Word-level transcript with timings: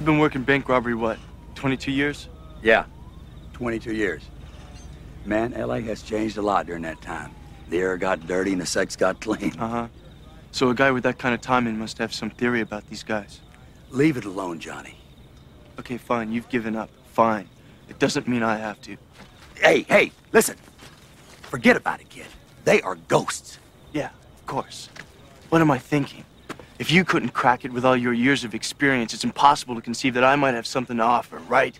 You've 0.00 0.06
been 0.06 0.18
working 0.18 0.44
bank 0.44 0.66
robbery, 0.66 0.94
what, 0.94 1.18
22 1.56 1.92
years? 1.92 2.28
Yeah, 2.62 2.86
22 3.52 3.94
years. 3.94 4.22
Man, 5.26 5.52
LA 5.52 5.80
has 5.80 6.00
changed 6.00 6.38
a 6.38 6.40
lot 6.40 6.64
during 6.64 6.80
that 6.84 7.02
time. 7.02 7.34
The 7.68 7.80
air 7.80 7.98
got 7.98 8.26
dirty 8.26 8.52
and 8.52 8.60
the 8.62 8.64
sex 8.64 8.96
got 8.96 9.20
clean. 9.20 9.52
Uh 9.58 9.68
huh. 9.68 9.88
So 10.52 10.70
a 10.70 10.74
guy 10.74 10.90
with 10.90 11.02
that 11.02 11.18
kind 11.18 11.34
of 11.34 11.42
timing 11.42 11.78
must 11.78 11.98
have 11.98 12.14
some 12.14 12.30
theory 12.30 12.62
about 12.62 12.88
these 12.88 13.02
guys. 13.02 13.40
Leave 13.90 14.16
it 14.16 14.24
alone, 14.24 14.58
Johnny. 14.58 14.96
Okay, 15.78 15.98
fine. 15.98 16.32
You've 16.32 16.48
given 16.48 16.76
up. 16.76 16.88
Fine. 17.12 17.50
It 17.90 17.98
doesn't 17.98 18.26
mean 18.26 18.42
I 18.42 18.56
have 18.56 18.80
to. 18.80 18.96
Hey, 19.56 19.82
hey, 19.82 20.12
listen. 20.32 20.56
Forget 21.42 21.76
about 21.76 22.00
it, 22.00 22.08
kid. 22.08 22.28
They 22.64 22.80
are 22.80 22.94
ghosts. 22.94 23.58
Yeah, 23.92 24.08
of 24.38 24.46
course. 24.46 24.88
What 25.50 25.60
am 25.60 25.70
I 25.70 25.76
thinking? 25.76 26.24
If 26.80 26.90
you 26.90 27.04
couldn't 27.04 27.34
crack 27.34 27.66
it 27.66 27.74
with 27.74 27.84
all 27.84 27.94
your 27.94 28.14
years 28.14 28.42
of 28.42 28.54
experience, 28.54 29.12
it's 29.12 29.22
impossible 29.22 29.74
to 29.74 29.82
conceive 29.82 30.14
that 30.14 30.24
I 30.24 30.34
might 30.34 30.54
have 30.54 30.66
something 30.66 30.96
to 30.96 31.02
offer, 31.02 31.36
right? 31.40 31.78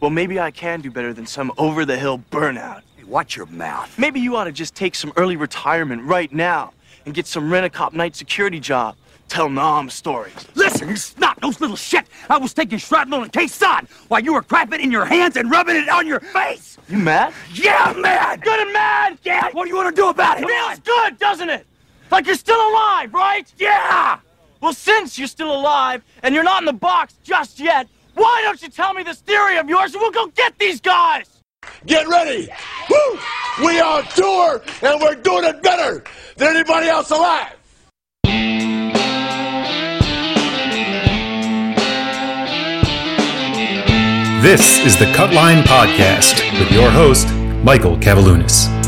Well, 0.00 0.10
maybe 0.10 0.40
I 0.40 0.50
can 0.50 0.80
do 0.80 0.90
better 0.90 1.12
than 1.12 1.26
some 1.26 1.52
over 1.56 1.84
the 1.84 1.96
hill 1.96 2.18
burnout. 2.32 2.82
Hey, 2.96 3.04
watch 3.04 3.36
your 3.36 3.46
mouth. 3.46 3.96
Maybe 3.96 4.18
you 4.18 4.34
ought 4.34 4.44
to 4.44 4.52
just 4.52 4.74
take 4.74 4.96
some 4.96 5.12
early 5.14 5.36
retirement 5.36 6.02
right 6.02 6.32
now 6.32 6.72
and 7.04 7.14
get 7.14 7.28
some 7.28 7.52
rent 7.52 7.66
a 7.66 7.70
cop 7.70 7.92
night 7.92 8.16
security 8.16 8.58
job. 8.58 8.96
Tell 9.28 9.48
Nam 9.48 9.88
stories. 9.90 10.34
Listen, 10.56 10.88
you 10.88 10.96
snot 10.96 11.40
nose 11.40 11.60
little 11.60 11.76
shit! 11.76 12.08
I 12.28 12.38
was 12.38 12.52
taking 12.52 12.78
shrapnel 12.78 13.22
and 13.22 13.32
Khe 13.32 13.46
Sanh 13.46 13.88
while 14.08 14.24
you 14.24 14.34
were 14.34 14.42
crapping 14.42 14.80
in 14.80 14.90
your 14.90 15.04
hands 15.04 15.36
and 15.36 15.48
rubbing 15.52 15.76
it 15.76 15.88
on 15.88 16.04
your 16.04 16.18
face! 16.18 16.78
You 16.88 16.98
mad? 16.98 17.32
Yeah, 17.54 17.92
I'm 17.94 18.02
mad! 18.02 18.42
Good 18.42 18.58
and 18.58 18.72
mad! 18.72 19.18
Yeah, 19.22 19.50
what 19.52 19.66
do 19.66 19.70
you 19.70 19.76
want 19.76 19.94
to 19.94 20.02
do 20.02 20.08
about 20.08 20.40
it? 20.40 20.48
Feels 20.48 20.80
good, 20.80 21.16
doesn't 21.20 21.48
it? 21.48 21.64
Like 22.10 22.26
you're 22.26 22.36
still 22.36 22.60
alive, 22.70 23.12
right? 23.12 23.52
Yeah! 23.58 24.18
Well, 24.60 24.72
since 24.72 25.18
you're 25.18 25.28
still 25.28 25.52
alive 25.52 26.02
and 26.22 26.34
you're 26.34 26.44
not 26.44 26.62
in 26.62 26.66
the 26.66 26.72
box 26.72 27.14
just 27.24 27.60
yet, 27.60 27.88
why 28.14 28.40
don't 28.42 28.60
you 28.62 28.68
tell 28.68 28.94
me 28.94 29.02
this 29.02 29.20
theory 29.20 29.58
of 29.58 29.68
yours 29.68 29.92
and 29.92 30.00
we'll 30.00 30.10
go 30.10 30.28
get 30.28 30.58
these 30.58 30.80
guys? 30.80 31.42
Get 31.84 32.06
ready! 32.08 32.48
Woo! 32.88 33.18
We 33.64 33.80
are 33.80 33.98
on 33.98 34.04
tour 34.14 34.62
and 34.82 35.00
we're 35.00 35.16
doing 35.16 35.44
it 35.44 35.62
better 35.62 36.04
than 36.36 36.56
anybody 36.56 36.88
else 36.88 37.10
alive! 37.10 37.52
This 44.42 44.78
is 44.86 44.96
the 44.96 45.06
Cutline 45.06 45.62
Podcast 45.64 46.58
with 46.60 46.70
your 46.70 46.88
host, 46.88 47.26
Michael 47.64 47.96
Kavaliunas. 47.96 48.85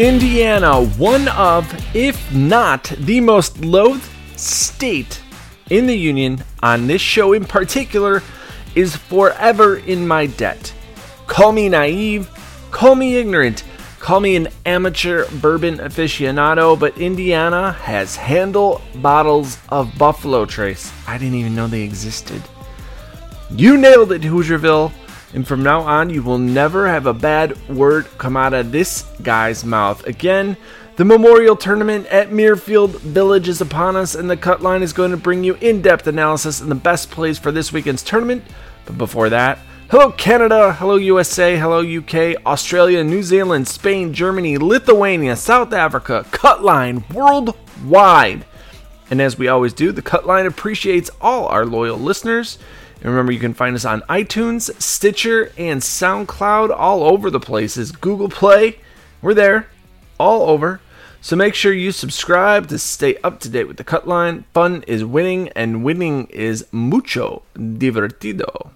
Indiana, 0.00 0.82
one 0.96 1.28
of, 1.28 1.70
if 1.94 2.32
not 2.32 2.84
the 2.84 3.20
most 3.20 3.62
loathed 3.62 4.08
state 4.34 5.20
in 5.68 5.86
the 5.86 5.94
Union, 5.94 6.42
on 6.62 6.86
this 6.86 7.02
show 7.02 7.34
in 7.34 7.44
particular, 7.44 8.22
is 8.74 8.96
forever 8.96 9.76
in 9.76 10.08
my 10.08 10.24
debt. 10.24 10.72
Call 11.26 11.52
me 11.52 11.68
naive, 11.68 12.30
call 12.70 12.94
me 12.94 13.16
ignorant, 13.16 13.62
call 13.98 14.20
me 14.20 14.36
an 14.36 14.48
amateur 14.64 15.28
bourbon 15.32 15.76
aficionado, 15.76 16.80
but 16.80 16.96
Indiana 16.96 17.72
has 17.72 18.16
handle 18.16 18.80
bottles 19.02 19.58
of 19.68 19.92
Buffalo 19.98 20.46
Trace. 20.46 20.90
I 21.06 21.18
didn't 21.18 21.34
even 21.34 21.54
know 21.54 21.66
they 21.66 21.82
existed. 21.82 22.40
You 23.50 23.76
nailed 23.76 24.12
it, 24.12 24.22
Hoosierville. 24.22 24.92
And 25.32 25.46
from 25.46 25.62
now 25.62 25.82
on, 25.82 26.10
you 26.10 26.22
will 26.22 26.38
never 26.38 26.88
have 26.88 27.06
a 27.06 27.14
bad 27.14 27.56
word 27.68 28.06
come 28.18 28.36
out 28.36 28.52
of 28.52 28.72
this 28.72 29.02
guy's 29.22 29.64
mouth. 29.64 30.04
Again, 30.06 30.56
the 30.96 31.04
Memorial 31.04 31.56
Tournament 31.56 32.06
at 32.06 32.30
Muirfield 32.30 32.90
Village 33.00 33.48
is 33.48 33.60
upon 33.60 33.96
us, 33.96 34.14
and 34.14 34.28
the 34.28 34.36
cut 34.36 34.60
line 34.60 34.82
is 34.82 34.92
going 34.92 35.12
to 35.12 35.16
bring 35.16 35.44
you 35.44 35.54
in 35.54 35.82
depth 35.82 36.06
analysis 36.06 36.60
and 36.60 36.70
the 36.70 36.74
best 36.74 37.10
plays 37.10 37.38
for 37.38 37.52
this 37.52 37.72
weekend's 37.72 38.02
tournament. 38.02 38.42
But 38.84 38.98
before 38.98 39.28
that, 39.28 39.60
hello 39.90 40.10
Canada, 40.10 40.72
hello 40.72 40.96
USA, 40.96 41.56
hello 41.56 41.78
UK, 41.78 42.44
Australia, 42.44 43.04
New 43.04 43.22
Zealand, 43.22 43.68
Spain, 43.68 44.12
Germany, 44.12 44.58
Lithuania, 44.58 45.36
South 45.36 45.72
Africa, 45.72 46.26
cut 46.32 46.62
line 46.64 47.04
worldwide. 47.14 48.44
And 49.10 49.22
as 49.22 49.38
we 49.38 49.48
always 49.48 49.72
do, 49.72 49.92
the 49.92 50.02
cut 50.02 50.26
line 50.26 50.46
appreciates 50.46 51.10
all 51.20 51.46
our 51.46 51.64
loyal 51.64 51.98
listeners. 51.98 52.58
And 53.00 53.10
remember, 53.10 53.32
you 53.32 53.38
can 53.40 53.54
find 53.54 53.74
us 53.74 53.84
on 53.84 54.02
iTunes, 54.02 54.80
Stitcher, 54.80 55.52
and 55.56 55.80
SoundCloud, 55.80 56.70
all 56.70 57.02
over 57.02 57.30
the 57.30 57.40
places. 57.40 57.92
Google 57.92 58.28
Play, 58.28 58.78
we're 59.22 59.34
there, 59.34 59.68
all 60.18 60.42
over. 60.50 60.80
So 61.22 61.36
make 61.36 61.54
sure 61.54 61.72
you 61.72 61.92
subscribe 61.92 62.68
to 62.68 62.78
stay 62.78 63.16
up 63.24 63.40
to 63.40 63.48
date 63.48 63.68
with 63.68 63.78
the 63.78 63.84
cut 63.84 64.06
line. 64.06 64.44
Fun 64.52 64.84
is 64.86 65.04
winning, 65.04 65.48
and 65.50 65.84
winning 65.84 66.26
is 66.26 66.66
mucho 66.72 67.42
divertido. 67.54 68.70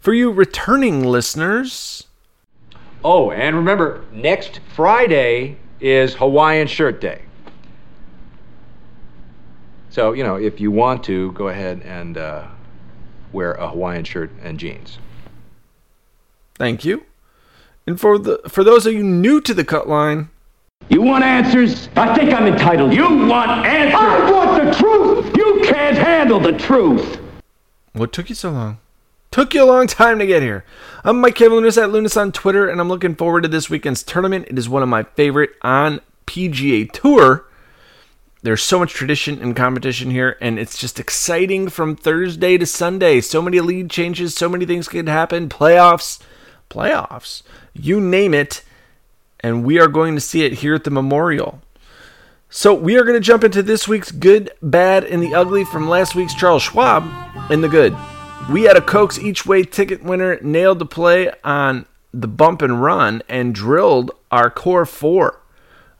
For 0.00 0.12
you 0.12 0.30
returning 0.30 1.04
listeners, 1.04 2.04
Oh, 3.04 3.30
and 3.30 3.54
remember, 3.54 4.04
next 4.10 4.58
Friday 4.74 5.58
is 5.80 6.14
Hawaiian 6.14 6.66
Shirt 6.66 7.00
Day. 7.00 7.22
So, 9.90 10.12
you 10.12 10.24
know, 10.24 10.34
if 10.34 10.60
you 10.60 10.72
want 10.72 11.04
to, 11.04 11.30
go 11.32 11.48
ahead 11.48 11.82
and 11.84 12.18
uh, 12.18 12.46
wear 13.36 13.52
a 13.52 13.68
Hawaiian 13.68 14.04
shirt 14.04 14.30
and 14.42 14.58
jeans. 14.58 14.98
thank 16.54 16.86
you. 16.86 17.04
And 17.86 18.00
for 18.00 18.18
the 18.18 18.40
for 18.48 18.64
those 18.64 18.86
of 18.86 18.94
you 18.94 19.02
new 19.04 19.40
to 19.42 19.52
the 19.54 19.64
cut 19.64 19.86
line, 19.88 20.30
You 20.88 21.02
want 21.02 21.22
answers? 21.22 21.88
I 21.96 22.14
think 22.16 22.32
I'm 22.32 22.46
entitled. 22.46 22.92
You 22.94 23.26
want 23.26 23.50
answers? 23.66 24.00
I 24.00 24.30
want 24.30 24.64
the 24.64 24.72
truth! 24.78 25.36
You 25.36 25.60
can't 25.64 25.96
handle 25.96 26.40
the 26.40 26.52
truth! 26.52 27.18
What 27.92 28.12
took 28.12 28.28
you 28.28 28.34
so 28.34 28.50
long? 28.50 28.78
Took 29.30 29.52
you 29.54 29.62
a 29.62 29.66
long 29.66 29.86
time 29.86 30.18
to 30.18 30.26
get 30.26 30.42
here. 30.42 30.64
I'm 31.04 31.20
Mike 31.20 31.34
Kavaliunas 31.34 31.80
at 31.80 31.90
Lunas 31.90 32.16
on 32.16 32.32
Twitter, 32.32 32.68
and 32.68 32.80
I'm 32.80 32.88
looking 32.88 33.14
forward 33.14 33.42
to 33.42 33.48
this 33.48 33.68
weekend's 33.68 34.02
tournament. 34.02 34.46
It 34.48 34.58
is 34.58 34.68
one 34.68 34.82
of 34.82 34.88
my 34.88 35.02
favorite 35.02 35.50
on 35.62 36.00
PGA 36.26 36.90
Tour. 36.90 37.45
There's 38.42 38.62
so 38.62 38.78
much 38.78 38.92
tradition 38.92 39.40
and 39.40 39.56
competition 39.56 40.10
here, 40.10 40.36
and 40.40 40.58
it's 40.58 40.78
just 40.78 41.00
exciting 41.00 41.68
from 41.68 41.96
Thursday 41.96 42.58
to 42.58 42.66
Sunday. 42.66 43.20
So 43.20 43.42
many 43.42 43.60
lead 43.60 43.90
changes, 43.90 44.34
so 44.34 44.48
many 44.48 44.66
things 44.66 44.88
can 44.88 45.06
happen. 45.06 45.48
Playoffs, 45.48 46.20
playoffs, 46.70 47.42
you 47.72 48.00
name 48.00 48.34
it. 48.34 48.62
And 49.40 49.64
we 49.64 49.78
are 49.78 49.88
going 49.88 50.14
to 50.14 50.20
see 50.20 50.44
it 50.44 50.54
here 50.54 50.74
at 50.74 50.84
the 50.84 50.90
Memorial. 50.90 51.60
So 52.48 52.72
we 52.72 52.96
are 52.96 53.04
going 53.04 53.20
to 53.20 53.20
jump 53.20 53.44
into 53.44 53.62
this 53.62 53.88
week's 53.88 54.10
good, 54.10 54.50
bad, 54.62 55.04
and 55.04 55.22
the 55.22 55.34
ugly 55.34 55.64
from 55.64 55.88
last 55.88 56.14
week's 56.14 56.34
Charles 56.34 56.62
Schwab 56.62 57.04
in 57.50 57.60
the 57.60 57.68
good. 57.68 57.96
We 58.50 58.62
had 58.62 58.76
a 58.76 58.80
Cokes 58.80 59.18
each 59.18 59.44
way 59.44 59.64
ticket 59.64 60.02
winner 60.02 60.38
nailed 60.40 60.78
the 60.78 60.86
play 60.86 61.32
on 61.42 61.86
the 62.14 62.28
bump 62.28 62.62
and 62.62 62.80
run 62.82 63.22
and 63.28 63.54
drilled 63.54 64.12
our 64.30 64.50
core 64.50 64.86
four. 64.86 65.40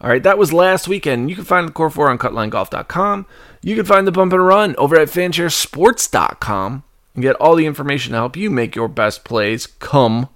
All 0.01 0.11
right, 0.11 0.23
that 0.23 0.39
was 0.39 0.53
last 0.53 0.89
weekend. 0.89 1.31
You 1.31 1.37
can 1.37 1.45
find 1.45 1.67
the 1.67 1.73
core 1.73 1.91
four 1.91 2.11
on 2.11 2.19
cutlinegolf.com. 2.19 3.27
You 3.63 3.75
can 3.75 3.87
find 3.87 4.07
the 4.07 4.13
bump 4.13 4.33
and 4.33 4.47
run 4.47 4.75
over 4.77 4.97
at 4.97 5.09
fansharesports.com 5.09 6.83
and 7.15 7.23
get 7.23 7.37
all 7.37 7.57
the 7.57 7.67
information 7.67 8.13
to 8.13 8.19
help 8.19 8.37
you 8.37 8.51
make 8.51 8.77
your 8.77 8.89
best 8.89 9.25
plays 9.25 9.67
come 9.67 10.29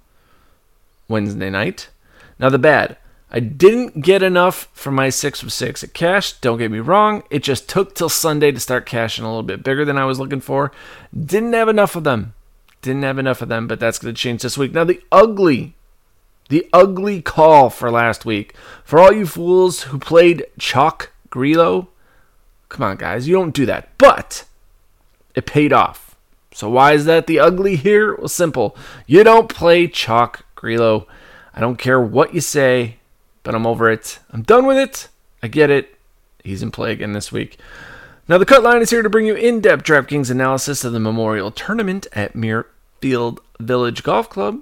Wednesday 1.07 1.49
night. 1.49 1.89
Now, 2.39 2.49
the 2.49 2.57
bad. 2.57 2.97
I 3.33 3.39
didn't 3.39 4.01
get 4.01 4.23
enough 4.23 4.67
for 4.73 4.91
my 4.91 5.09
six 5.09 5.41
of 5.41 5.53
six 5.53 5.83
at 5.83 5.93
cash. 5.93 6.33
Don't 6.33 6.57
get 6.57 6.71
me 6.71 6.79
wrong. 6.79 7.23
It 7.29 7.43
just 7.43 7.69
took 7.69 7.95
till 7.95 8.09
Sunday 8.09 8.51
to 8.51 8.59
start 8.59 8.85
cashing 8.85 9.23
a 9.23 9.27
little 9.27 9.43
bit 9.43 9.63
bigger 9.63 9.85
than 9.85 9.97
I 9.97 10.05
was 10.05 10.19
looking 10.19 10.41
for. 10.41 10.71
Didn't 11.17 11.53
have 11.53 11.69
enough 11.69 11.95
of 11.95 12.03
them. 12.03 12.33
Didn't 12.81 13.03
have 13.03 13.19
enough 13.19 13.41
of 13.41 13.47
them, 13.47 13.67
but 13.67 13.79
that's 13.79 13.99
going 13.99 14.13
to 14.13 14.19
change 14.19 14.41
this 14.41 14.57
week. 14.57 14.73
Now, 14.73 14.83
the 14.83 14.99
ugly, 15.11 15.75
the 16.51 16.67
ugly 16.73 17.21
call 17.21 17.69
for 17.69 17.89
last 17.89 18.25
week. 18.25 18.53
For 18.83 18.99
all 18.99 19.13
you 19.13 19.25
fools 19.25 19.83
who 19.83 19.97
played 19.97 20.45
Chalk 20.59 21.11
Grillo, 21.29 21.87
come 22.67 22.83
on, 22.83 22.97
guys, 22.97 23.25
you 23.25 23.33
don't 23.33 23.55
do 23.55 23.65
that. 23.65 23.97
But 23.97 24.43
it 25.33 25.45
paid 25.45 25.71
off. 25.71 26.17
So 26.53 26.69
why 26.69 26.91
is 26.91 27.05
that 27.05 27.25
the 27.25 27.39
ugly 27.39 27.77
here? 27.77 28.15
Well, 28.15 28.27
simple. 28.27 28.75
You 29.07 29.23
don't 29.23 29.47
play 29.47 29.87
Chalk 29.87 30.43
Grillo. 30.53 31.07
I 31.53 31.61
don't 31.61 31.77
care 31.77 32.01
what 32.01 32.35
you 32.35 32.41
say, 32.41 32.97
but 33.43 33.55
I'm 33.55 33.65
over 33.65 33.89
it. 33.89 34.19
I'm 34.31 34.41
done 34.41 34.65
with 34.65 34.77
it. 34.77 35.07
I 35.41 35.47
get 35.47 35.69
it. 35.69 35.97
He's 36.43 36.61
in 36.61 36.71
play 36.71 36.91
again 36.91 37.13
this 37.13 37.31
week. 37.31 37.59
Now, 38.27 38.37
the 38.37 38.45
cut 38.45 38.61
line 38.61 38.81
is 38.81 38.89
here 38.89 39.03
to 39.03 39.09
bring 39.09 39.25
you 39.25 39.35
in 39.35 39.61
depth 39.61 39.85
DraftKings 39.85 40.29
analysis 40.29 40.83
of 40.83 40.91
the 40.91 40.99
Memorial 40.99 41.49
Tournament 41.49 42.07
at 42.11 42.33
Muirfield 42.33 43.39
Village 43.59 44.03
Golf 44.03 44.29
Club. 44.29 44.61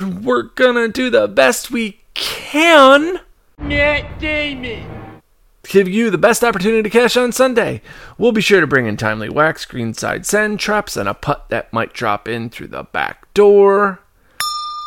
We're 0.00 0.42
gonna 0.42 0.88
do 0.88 1.08
the 1.08 1.26
best 1.26 1.70
we 1.70 2.00
can 2.12 3.20
Matt 3.58 4.18
Damon. 4.18 5.20
give 5.66 5.88
you 5.88 6.10
the 6.10 6.18
best 6.18 6.44
opportunity 6.44 6.82
to 6.82 6.90
cash 6.90 7.16
on 7.16 7.32
Sunday. 7.32 7.80
We'll 8.18 8.32
be 8.32 8.42
sure 8.42 8.60
to 8.60 8.66
bring 8.66 8.86
in 8.86 8.98
timely 8.98 9.30
wax, 9.30 9.64
greenside 9.64 10.26
send, 10.26 10.60
traps, 10.60 10.98
and 10.98 11.08
a 11.08 11.14
putt 11.14 11.48
that 11.48 11.72
might 11.72 11.94
drop 11.94 12.28
in 12.28 12.50
through 12.50 12.68
the 12.68 12.82
back 12.82 13.32
door. 13.32 14.00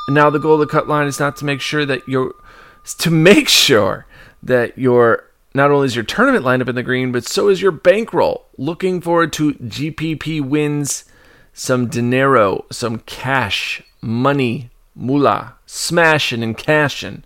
And 0.08 0.16
now 0.16 0.30
the 0.30 0.40
goal 0.40 0.54
of 0.54 0.60
the 0.60 0.68
cut 0.68 0.88
line 0.88 1.08
is 1.08 1.20
not 1.20 1.36
to 1.38 1.46
make 1.46 1.62
sure 1.62 1.86
that 1.88 2.08
you're 2.08 2.34
to 3.00 3.10
make 3.10 3.50
sure 3.50 4.06
that 4.44 4.78
your 4.78 5.26
not 5.56 5.72
only 5.72 5.88
is 5.88 5.96
your 5.96 6.06
tournament 6.06 6.46
lineup 6.46 6.70
in 6.70 6.76
the 6.76 6.84
green, 6.84 7.12
but 7.12 7.26
so 7.26 7.48
is 7.48 7.64
your 7.64 7.72
bankroll. 7.72 8.46
Looking 8.58 9.02
forward 9.02 9.34
to 9.34 9.54
GPP 9.54 10.42
wins, 10.42 11.06
some 11.52 11.88
dinero, 11.88 12.66
some 12.72 13.00
cash, 13.00 13.82
money, 14.02 14.70
moolah, 15.00 15.56
smashing 15.66 16.44
and 16.44 16.58
cashing. 16.58 17.24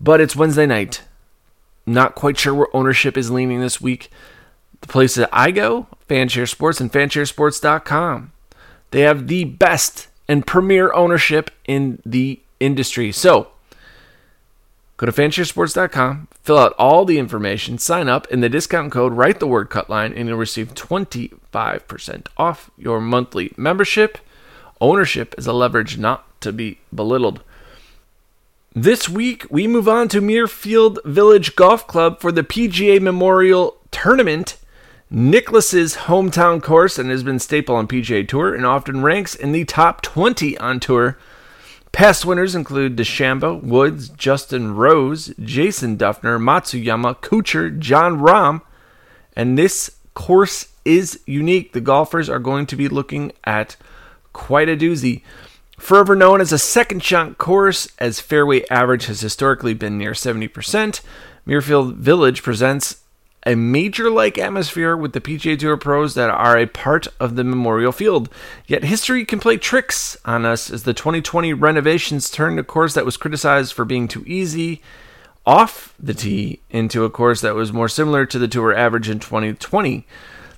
But 0.00 0.20
it's 0.20 0.36
Wednesday 0.36 0.66
night. 0.66 1.02
Not 1.86 2.14
quite 2.14 2.38
sure 2.38 2.54
where 2.54 2.76
ownership 2.76 3.16
is 3.16 3.30
leaning 3.30 3.60
this 3.60 3.80
week. 3.80 4.10
The 4.80 4.88
places 4.88 5.16
that 5.16 5.30
I 5.32 5.50
go, 5.50 5.86
Fanshare 6.08 6.48
Sports 6.48 6.80
and 6.80 6.92
fansharesports.com. 6.92 8.32
They 8.90 9.00
have 9.00 9.28
the 9.28 9.44
best 9.44 10.08
and 10.28 10.46
premier 10.46 10.92
ownership 10.92 11.50
in 11.66 12.00
the 12.04 12.40
industry. 12.60 13.12
So, 13.12 13.48
Go 15.02 15.06
to 15.06 15.10
fansharesports.com, 15.10 16.28
fill 16.44 16.58
out 16.58 16.74
all 16.78 17.04
the 17.04 17.18
information, 17.18 17.76
sign 17.76 18.08
up, 18.08 18.30
and 18.30 18.40
the 18.40 18.48
discount 18.48 18.92
code, 18.92 19.14
write 19.14 19.40
the 19.40 19.48
word 19.48 19.68
cutline, 19.68 20.16
and 20.16 20.28
you'll 20.28 20.38
receive 20.38 20.74
25% 20.74 22.28
off 22.36 22.70
your 22.78 23.00
monthly 23.00 23.52
membership. 23.56 24.18
Ownership 24.80 25.34
is 25.36 25.48
a 25.48 25.52
leverage 25.52 25.98
not 25.98 26.24
to 26.42 26.52
be 26.52 26.78
belittled. 26.94 27.42
This 28.74 29.08
week, 29.08 29.44
we 29.50 29.66
move 29.66 29.88
on 29.88 30.08
to 30.08 30.20
Muirfield 30.20 31.04
Village 31.04 31.56
Golf 31.56 31.86
Club 31.86 32.20
for 32.20 32.32
the 32.32 32.42
PGA 32.42 33.00
Memorial 33.00 33.76
Tournament. 33.90 34.56
Nicklaus's 35.10 35.96
hometown 35.96 36.62
course 36.62 36.98
and 36.98 37.10
has 37.10 37.22
been 37.22 37.38
staple 37.38 37.76
on 37.76 37.86
PGA 37.86 38.26
Tour 38.26 38.54
and 38.54 38.64
often 38.64 39.02
ranks 39.02 39.34
in 39.34 39.52
the 39.52 39.66
top 39.66 40.00
20 40.00 40.56
on 40.56 40.80
tour. 40.80 41.18
Past 41.92 42.24
winners 42.24 42.54
include 42.54 42.96
DeChambeau, 42.96 43.62
Woods, 43.62 44.08
Justin 44.08 44.74
Rose, 44.74 45.34
Jason 45.38 45.98
Dufner, 45.98 46.40
Matsuyama, 46.40 47.16
Kuchar, 47.20 47.78
Jon 47.78 48.18
Rahm, 48.18 48.62
and 49.36 49.58
this 49.58 49.98
course 50.14 50.68
is 50.86 51.20
unique. 51.26 51.74
The 51.74 51.82
golfers 51.82 52.30
are 52.30 52.38
going 52.38 52.64
to 52.66 52.76
be 52.76 52.88
looking 52.88 53.32
at 53.44 53.76
quite 54.32 54.70
a 54.70 54.76
doozy. 54.76 55.20
Forever 55.82 56.14
known 56.14 56.40
as 56.40 56.52
a 56.52 56.60
second 56.60 57.02
shot 57.02 57.38
course, 57.38 57.88
as 57.98 58.20
fairway 58.20 58.64
average 58.68 59.06
has 59.06 59.20
historically 59.20 59.74
been 59.74 59.98
near 59.98 60.12
70%, 60.12 61.00
Muirfield 61.44 61.96
Village 61.96 62.44
presents 62.44 63.02
a 63.44 63.56
major 63.56 64.08
like 64.08 64.38
atmosphere 64.38 64.96
with 64.96 65.12
the 65.12 65.20
PGA 65.20 65.58
Tour 65.58 65.76
pros 65.76 66.14
that 66.14 66.30
are 66.30 66.56
a 66.56 66.66
part 66.68 67.08
of 67.18 67.34
the 67.34 67.42
Memorial 67.42 67.90
Field. 67.90 68.28
Yet 68.68 68.84
history 68.84 69.24
can 69.24 69.40
play 69.40 69.56
tricks 69.56 70.16
on 70.24 70.46
us 70.46 70.70
as 70.70 70.84
the 70.84 70.94
2020 70.94 71.52
renovations 71.52 72.30
turned 72.30 72.60
a 72.60 72.64
course 72.64 72.94
that 72.94 73.04
was 73.04 73.16
criticized 73.16 73.72
for 73.72 73.84
being 73.84 74.06
too 74.06 74.22
easy 74.24 74.80
off 75.44 75.94
the 75.98 76.14
tee 76.14 76.60
into 76.70 77.04
a 77.04 77.10
course 77.10 77.40
that 77.40 77.56
was 77.56 77.72
more 77.72 77.88
similar 77.88 78.24
to 78.24 78.38
the 78.38 78.46
tour 78.46 78.72
average 78.72 79.08
in 79.08 79.18
2020. 79.18 80.06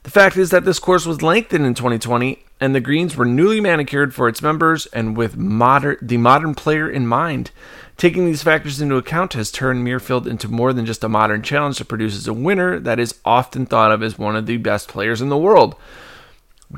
The 0.02 0.10
fact 0.10 0.36
is 0.36 0.50
that 0.50 0.66
this 0.66 0.78
course 0.78 1.06
was 1.06 1.22
lengthened 1.22 1.64
in 1.64 1.72
2020 1.72 2.44
and 2.64 2.74
the 2.74 2.80
greens 2.80 3.14
were 3.14 3.26
newly 3.26 3.60
manicured 3.60 4.14
for 4.14 4.26
its 4.26 4.40
members 4.40 4.86
and 4.86 5.18
with 5.18 5.36
modern 5.36 5.98
the 6.00 6.16
modern 6.16 6.54
player 6.54 6.88
in 6.88 7.06
mind. 7.06 7.50
Taking 7.98 8.24
these 8.24 8.42
factors 8.42 8.80
into 8.80 8.96
account 8.96 9.34
has 9.34 9.52
turned 9.52 9.86
Muirfield 9.86 10.26
into 10.26 10.48
more 10.48 10.72
than 10.72 10.86
just 10.86 11.04
a 11.04 11.08
modern 11.10 11.42
challenge 11.42 11.76
that 11.76 11.88
produces 11.88 12.26
a 12.26 12.32
winner 12.32 12.80
that 12.80 12.98
is 12.98 13.20
often 13.22 13.66
thought 13.66 13.92
of 13.92 14.02
as 14.02 14.18
one 14.18 14.34
of 14.34 14.46
the 14.46 14.56
best 14.56 14.88
players 14.88 15.20
in 15.20 15.28
the 15.28 15.36
world. 15.36 15.76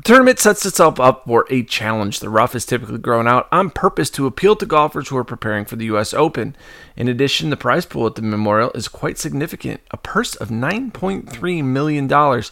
Tournament 0.03 0.37
sets 0.37 0.65
itself 0.65 0.99
up 0.99 1.25
for 1.25 1.45
a 1.49 1.63
challenge. 1.63 2.19
The 2.19 2.29
rough 2.29 2.55
is 2.55 2.65
typically 2.65 2.97
grown 2.97 3.27
out 3.27 3.47
on 3.51 3.69
purpose 3.69 4.09
to 4.11 4.27
appeal 4.27 4.55
to 4.57 4.65
golfers 4.65 5.09
who 5.09 5.17
are 5.17 5.23
preparing 5.23 5.65
for 5.65 5.75
the 5.75 5.85
U.S. 5.85 6.13
Open. 6.13 6.55
In 6.95 7.07
addition, 7.07 7.49
the 7.49 7.57
prize 7.57 7.85
pool 7.85 8.05
at 8.05 8.15
the 8.15 8.21
Memorial 8.21 8.71
is 8.75 8.87
quite 8.87 9.17
significant 9.17 9.81
a 9.91 9.97
purse 9.97 10.35
of 10.35 10.49
$9.3 10.49 11.63
million. 11.63 12.43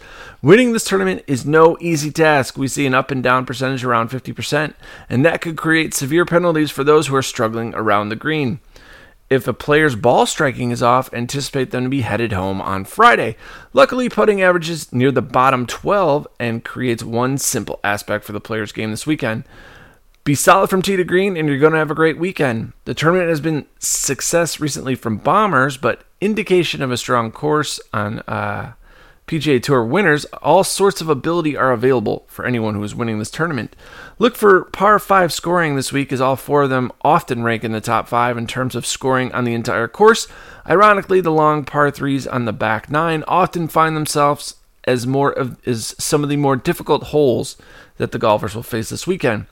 Winning 0.41 0.73
this 0.73 0.85
tournament 0.85 1.23
is 1.27 1.45
no 1.45 1.77
easy 1.79 2.11
task. 2.11 2.57
We 2.57 2.67
see 2.67 2.85
an 2.85 2.93
up 2.93 3.11
and 3.11 3.21
down 3.21 3.45
percentage 3.45 3.83
around 3.83 4.09
50%, 4.09 4.73
and 5.09 5.25
that 5.25 5.41
could 5.41 5.57
create 5.57 5.93
severe 5.93 6.25
penalties 6.25 6.71
for 6.71 6.83
those 6.83 7.07
who 7.07 7.15
are 7.15 7.21
struggling 7.21 7.75
around 7.75 8.09
the 8.09 8.15
green. 8.15 8.59
If 9.29 9.47
a 9.47 9.53
player's 9.53 9.95
ball 9.95 10.27
striking 10.27 10.69
is 10.69 10.83
off, 10.83 11.11
anticipate 11.11 11.71
them 11.71 11.85
to 11.85 11.89
be 11.89 12.01
headed 12.01 12.31
home 12.31 12.61
on 12.61 12.85
Friday. 12.85 13.37
Luckily, 13.73 14.07
putting 14.07 14.41
averages 14.41 14.93
near 14.93 15.11
the 15.11 15.21
bottom 15.23 15.65
12 15.65 16.27
and 16.39 16.63
creates 16.63 17.03
one 17.03 17.39
simple 17.39 17.79
aspect 17.83 18.23
for 18.23 18.33
the 18.33 18.39
player's 18.39 18.71
game 18.71 18.91
this 18.91 19.07
weekend. 19.07 19.43
Be 20.23 20.35
solid 20.35 20.69
from 20.69 20.83
tee 20.83 20.95
to 20.95 21.03
green, 21.03 21.37
and 21.37 21.47
you're 21.47 21.59
going 21.59 21.73
to 21.73 21.79
have 21.79 21.91
a 21.91 21.95
great 21.95 22.19
weekend. 22.19 22.73
The 22.85 22.93
tournament 22.93 23.29
has 23.29 23.39
been 23.39 23.65
success 23.79 24.59
recently 24.59 24.95
from 24.95 25.17
bombers, 25.17 25.77
but 25.77 26.03
indication 26.21 26.83
of 26.83 26.91
a 26.91 26.97
strong 26.97 27.31
course 27.31 27.79
on 27.93 28.19
uh, 28.21 28.73
PGA 29.27 29.61
Tour 29.61 29.83
winners, 29.83 30.25
all 30.43 30.63
sorts 30.63 31.01
of 31.01 31.09
ability 31.09 31.57
are 31.57 31.71
available 31.71 32.25
for 32.27 32.45
anyone 32.45 32.75
who 32.75 32.83
is 32.83 32.93
winning 32.93 33.17
this 33.17 33.31
tournament. 33.31 33.75
Look 34.19 34.35
for 34.35 34.65
par 34.65 34.99
5 34.99 35.33
scoring 35.33 35.75
this 35.75 35.91
week, 35.91 36.13
as 36.13 36.21
all 36.21 36.35
four 36.35 36.63
of 36.63 36.69
them 36.69 36.91
often 37.01 37.41
rank 37.41 37.63
in 37.63 37.71
the 37.71 37.81
top 37.81 38.07
5 38.07 38.37
in 38.37 38.45
terms 38.45 38.75
of 38.75 38.85
scoring 38.85 39.31
on 39.31 39.43
the 39.43 39.55
entire 39.55 39.87
course. 39.87 40.27
Ironically, 40.69 41.21
the 41.21 41.31
long 41.31 41.65
par 41.65 41.91
3s 41.91 42.31
on 42.31 42.45
the 42.45 42.53
back 42.53 42.91
9 42.91 43.23
often 43.27 43.67
find 43.67 43.95
themselves 43.95 44.57
as 44.83 45.07
more 45.07 45.31
of 45.31 45.57
as 45.67 45.95
some 45.97 46.23
of 46.23 46.29
the 46.29 46.37
more 46.37 46.55
difficult 46.55 47.05
holes 47.05 47.57
that 47.97 48.11
the 48.11 48.19
golfers 48.19 48.53
will 48.53 48.61
face 48.61 48.89
this 48.89 49.07
weekend. 49.07 49.47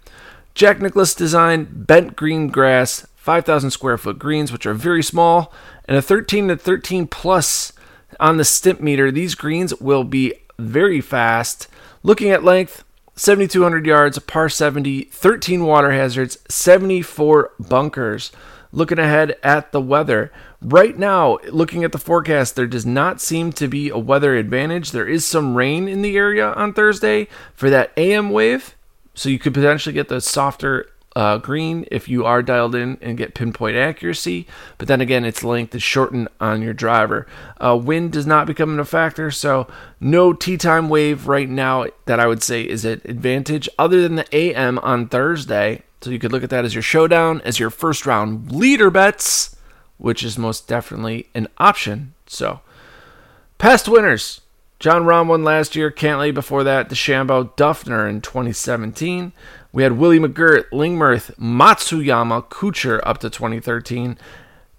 Jack 0.53 0.79
Nicklaus 0.81 1.15
designed 1.15 1.87
bent 1.87 2.15
green 2.15 2.47
grass, 2.49 3.07
5,000 3.15 3.71
square 3.71 3.97
foot 3.97 4.19
greens, 4.19 4.51
which 4.51 4.67
are 4.67 4.75
very 4.75 5.01
small, 5.01 5.51
and 5.85 5.97
a 5.97 6.01
13 6.01 6.49
to 6.49 6.57
13 6.57 7.07
plus 7.07 7.73
on 8.19 8.38
the 8.38 8.44
Stimpmeter, 8.44 9.13
these 9.13 9.36
greens 9.36 9.74
will 9.80 10.04
be 10.04 10.33
very 10.57 11.01
fast. 11.01 11.68
Looking 12.04 12.30
at 12.30 12.44
length, 12.44 12.83
7,200 13.15 13.86
yards, 13.86 14.18
par 14.19 14.50
70, 14.50 15.04
13 15.04 15.65
water 15.65 15.92
hazards, 15.92 16.38
74 16.50 17.51
bunkers. 17.60 18.31
Looking 18.71 18.98
ahead 18.98 19.36
at 19.44 19.71
the 19.71 19.81
weather. 19.81 20.31
Right 20.60 20.98
now, 20.98 21.38
looking 21.51 21.84
at 21.84 21.91
the 21.91 22.00
forecast, 22.00 22.55
there 22.55 22.65
does 22.65 22.88
not 22.88 23.22
seem 23.22 23.51
to 23.53 23.67
be 23.67 23.89
a 23.89 24.00
weather 24.00 24.36
advantage. 24.36 24.91
There 24.91 25.08
is 25.08 25.25
some 25.25 25.55
rain 25.55 25.88
in 25.88 26.01
the 26.01 26.17
area 26.17 26.53
on 26.53 26.74
Thursday 26.74 27.27
for 27.53 27.70
that 27.70 27.91
AM 27.98 28.32
wave, 28.32 28.75
so 29.13 29.29
you 29.29 29.38
could 29.38 29.53
potentially 29.53 29.93
get 29.93 30.08
the 30.08 30.20
softer 30.22 30.88
uh, 31.15 31.38
green 31.38 31.86
if 31.91 32.08
you 32.08 32.25
are 32.25 32.41
dialed 32.41 32.75
in 32.75 32.98
and 33.01 33.17
get 33.17 33.36
pinpoint 33.36 33.75
accuracy. 33.75 34.48
But 34.77 34.88
then 34.88 35.01
again, 35.01 35.25
its 35.25 35.43
length 35.43 35.75
is 35.75 35.84
shortened 35.84 36.27
on 36.39 36.62
your 36.62 36.74
driver. 36.74 37.27
Uh, 37.60 37.79
wind 37.82 38.12
does 38.12 38.25
not 38.25 38.48
become 38.48 38.79
a 38.79 38.86
factor, 38.86 39.32
so 39.32 39.67
no 40.00 40.34
tee 40.34 40.58
time 40.58 40.89
wave 40.89 41.27
right 41.27 41.50
now 41.50 41.86
that 42.05 42.20
I 42.20 42.27
would 42.27 42.43
say 42.43 42.63
is 42.63 42.86
an 42.86 43.01
advantage 43.05 43.70
other 43.77 44.01
than 44.01 44.15
the 44.15 44.36
AM 44.36 44.79
on 44.79 45.08
Thursday. 45.08 45.84
So 46.01 46.10
you 46.10 46.20
could 46.20 46.32
look 46.32 46.43
at 46.43 46.50
that 46.50 46.65
as 46.65 46.75
your 46.75 46.82
showdown, 46.82 47.41
as 47.46 47.60
your 47.60 47.70
first 47.70 48.05
round 48.05 48.51
leader 48.51 48.89
bets, 48.89 49.55
which 49.98 50.24
is 50.24 50.38
most 50.38 50.67
definitely 50.67 51.29
an 51.34 51.48
option. 51.58 52.13
So, 52.27 52.60
past 53.58 53.88
winners. 53.88 54.41
Jon 54.79 55.03
Rahm 55.03 55.27
won 55.27 55.46
last 55.46 55.77
year, 55.77 55.89
Cantlay 55.89 56.34
before 56.34 56.65
that, 56.65 56.89
DeChambeau, 56.89 57.55
Dufner 57.55 58.10
in 58.10 58.20
2017. 58.20 59.32
We 59.74 59.82
had 59.82 59.94
Willie 59.94 60.20
McGirt, 60.20 60.70
Lingmerth, 60.70 61.36
Matsuyama, 61.36 62.48
Kuchar 62.48 63.01
up 63.03 63.18
to 63.18 63.30
2013. 63.32 64.20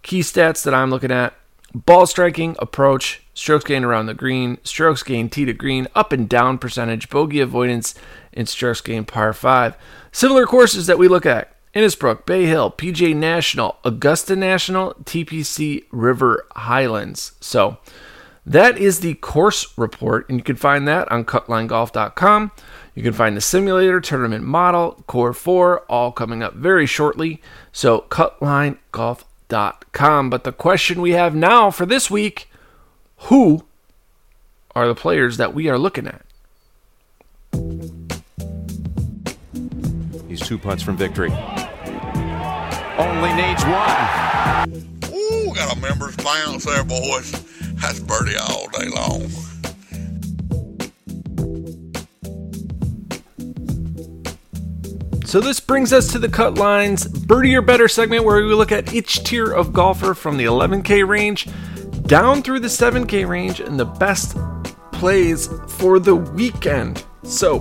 Key 0.02 0.20
stats 0.20 0.62
that 0.62 0.72
I'm 0.72 0.90
looking 0.90 1.10
at 1.10 1.34
ball 1.74 2.06
striking, 2.06 2.54
approach, 2.60 3.24
strokes 3.34 3.64
gained 3.64 3.84
around 3.84 4.06
the 4.06 4.14
green, 4.14 4.58
strokes 4.62 5.02
gained 5.02 5.32
tee 5.32 5.44
to 5.46 5.52
green, 5.52 5.88
up 5.96 6.12
and 6.12 6.28
down 6.28 6.58
percentage, 6.58 7.10
bogey 7.10 7.40
avoidance, 7.40 7.96
and 8.32 8.48
strokes 8.48 8.80
gained 8.80 9.08
par 9.08 9.32
5. 9.32 9.76
Similar 10.12 10.46
courses 10.46 10.86
that 10.86 10.98
we 10.98 11.08
look 11.08 11.26
at 11.26 11.56
Innisbrook, 11.74 12.24
Bay 12.24 12.46
Hill, 12.46 12.70
PGA 12.70 13.16
National, 13.16 13.78
Augusta 13.82 14.36
National, 14.36 14.94
TPC 15.02 15.86
River 15.90 16.46
Highlands. 16.54 17.32
So 17.40 17.78
that 18.46 18.78
is 18.78 19.00
the 19.00 19.14
course 19.14 19.76
report, 19.76 20.28
and 20.28 20.38
you 20.38 20.44
can 20.44 20.54
find 20.54 20.86
that 20.86 21.10
on 21.10 21.24
cutlinegolf.com. 21.24 22.52
You 22.94 23.02
can 23.02 23.12
find 23.12 23.36
the 23.36 23.40
simulator, 23.40 24.00
tournament 24.00 24.44
model, 24.44 25.02
Core 25.08 25.32
4, 25.32 25.80
all 25.82 26.12
coming 26.12 26.44
up 26.44 26.54
very 26.54 26.86
shortly. 26.86 27.42
So, 27.72 28.04
cutlinegolf.com. 28.08 30.30
But 30.30 30.44
the 30.44 30.52
question 30.52 31.00
we 31.00 31.10
have 31.12 31.34
now 31.34 31.72
for 31.72 31.86
this 31.86 32.08
week 32.10 32.50
who 33.16 33.64
are 34.74 34.86
the 34.86 34.94
players 34.94 35.38
that 35.38 35.54
we 35.54 35.68
are 35.68 35.78
looking 35.78 36.06
at? 36.06 36.22
He's 40.28 40.40
two 40.40 40.58
putts 40.58 40.82
from 40.82 40.96
victory. 40.96 41.30
Only 42.98 43.32
needs 43.34 43.64
one. 43.64 44.84
Ooh, 45.12 45.54
got 45.54 45.76
a 45.76 45.80
members 45.80 46.16
bounce 46.16 46.64
there, 46.64 46.84
boys. 46.84 47.32
That's 47.74 48.00
birdie 48.00 48.36
all 48.36 48.68
day 48.68 48.88
long. 48.88 49.30
So 55.34 55.40
this 55.40 55.58
brings 55.58 55.92
us 55.92 56.12
to 56.12 56.20
the 56.20 56.28
cut 56.28 56.54
lines 56.58 57.08
birdie 57.08 57.56
or 57.56 57.60
better 57.60 57.88
segment 57.88 58.24
where 58.24 58.36
we 58.36 58.54
look 58.54 58.70
at 58.70 58.94
each 58.94 59.24
tier 59.24 59.50
of 59.50 59.72
golfer 59.72 60.14
from 60.14 60.36
the 60.36 60.44
11k 60.44 61.04
range 61.04 61.48
down 62.02 62.40
through 62.40 62.60
the 62.60 62.68
7k 62.68 63.26
range 63.26 63.58
and 63.58 63.76
the 63.76 63.84
best 63.84 64.36
plays 64.92 65.48
for 65.66 65.98
the 65.98 66.14
weekend. 66.14 67.04
So, 67.24 67.56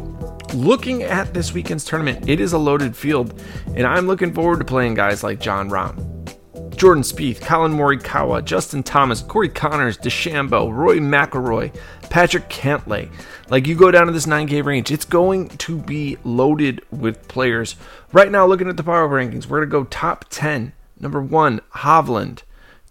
looking 0.54 1.02
at 1.02 1.34
this 1.34 1.52
weekend's 1.52 1.84
tournament, 1.84 2.30
it 2.30 2.40
is 2.40 2.54
a 2.54 2.60
loaded 2.60 2.96
field 2.96 3.42
and 3.76 3.88
I'm 3.88 4.06
looking 4.06 4.36
forward 4.36 4.60
to 4.60 4.66
playing 4.66 4.94
guys 4.94 5.24
like 5.24 5.40
Jon 5.40 5.72
Rahm, 5.72 6.76
Jordan 6.76 7.02
Spieth, 7.02 7.42
Collin 7.42 7.74
Morikawa, 7.74 8.46
Justin 8.46 8.84
Thomas, 8.84 9.24
Corey 9.24 9.50
Conners, 9.50 9.98
DeChambeau, 9.98 10.72
Rory 10.72 11.00
McIlroy, 11.00 11.76
Patrick 12.14 12.48
Cantlay. 12.48 13.10
Like 13.50 13.66
you 13.66 13.74
go 13.74 13.90
down 13.90 14.06
to 14.06 14.14
this 14.14 14.28
9K 14.28 14.64
range, 14.64 14.92
it's 14.92 15.04
going 15.04 15.50
to 15.50 15.80
be 15.80 16.20
loaded 16.24 16.80
with 16.92 17.28
players. 17.28 17.76
Right 18.12 18.30
now, 18.32 18.46
looking 18.46 18.70
at 18.70 18.78
the 18.78 18.84
power 18.84 19.10
rankings, 19.10 19.48
we're 19.48 19.66
going 19.66 19.70
to 19.70 19.72
go 19.72 19.84
top 19.86 20.26
10. 20.30 20.74
Number 21.00 21.20
one, 21.20 21.60
Hovland. 21.78 22.44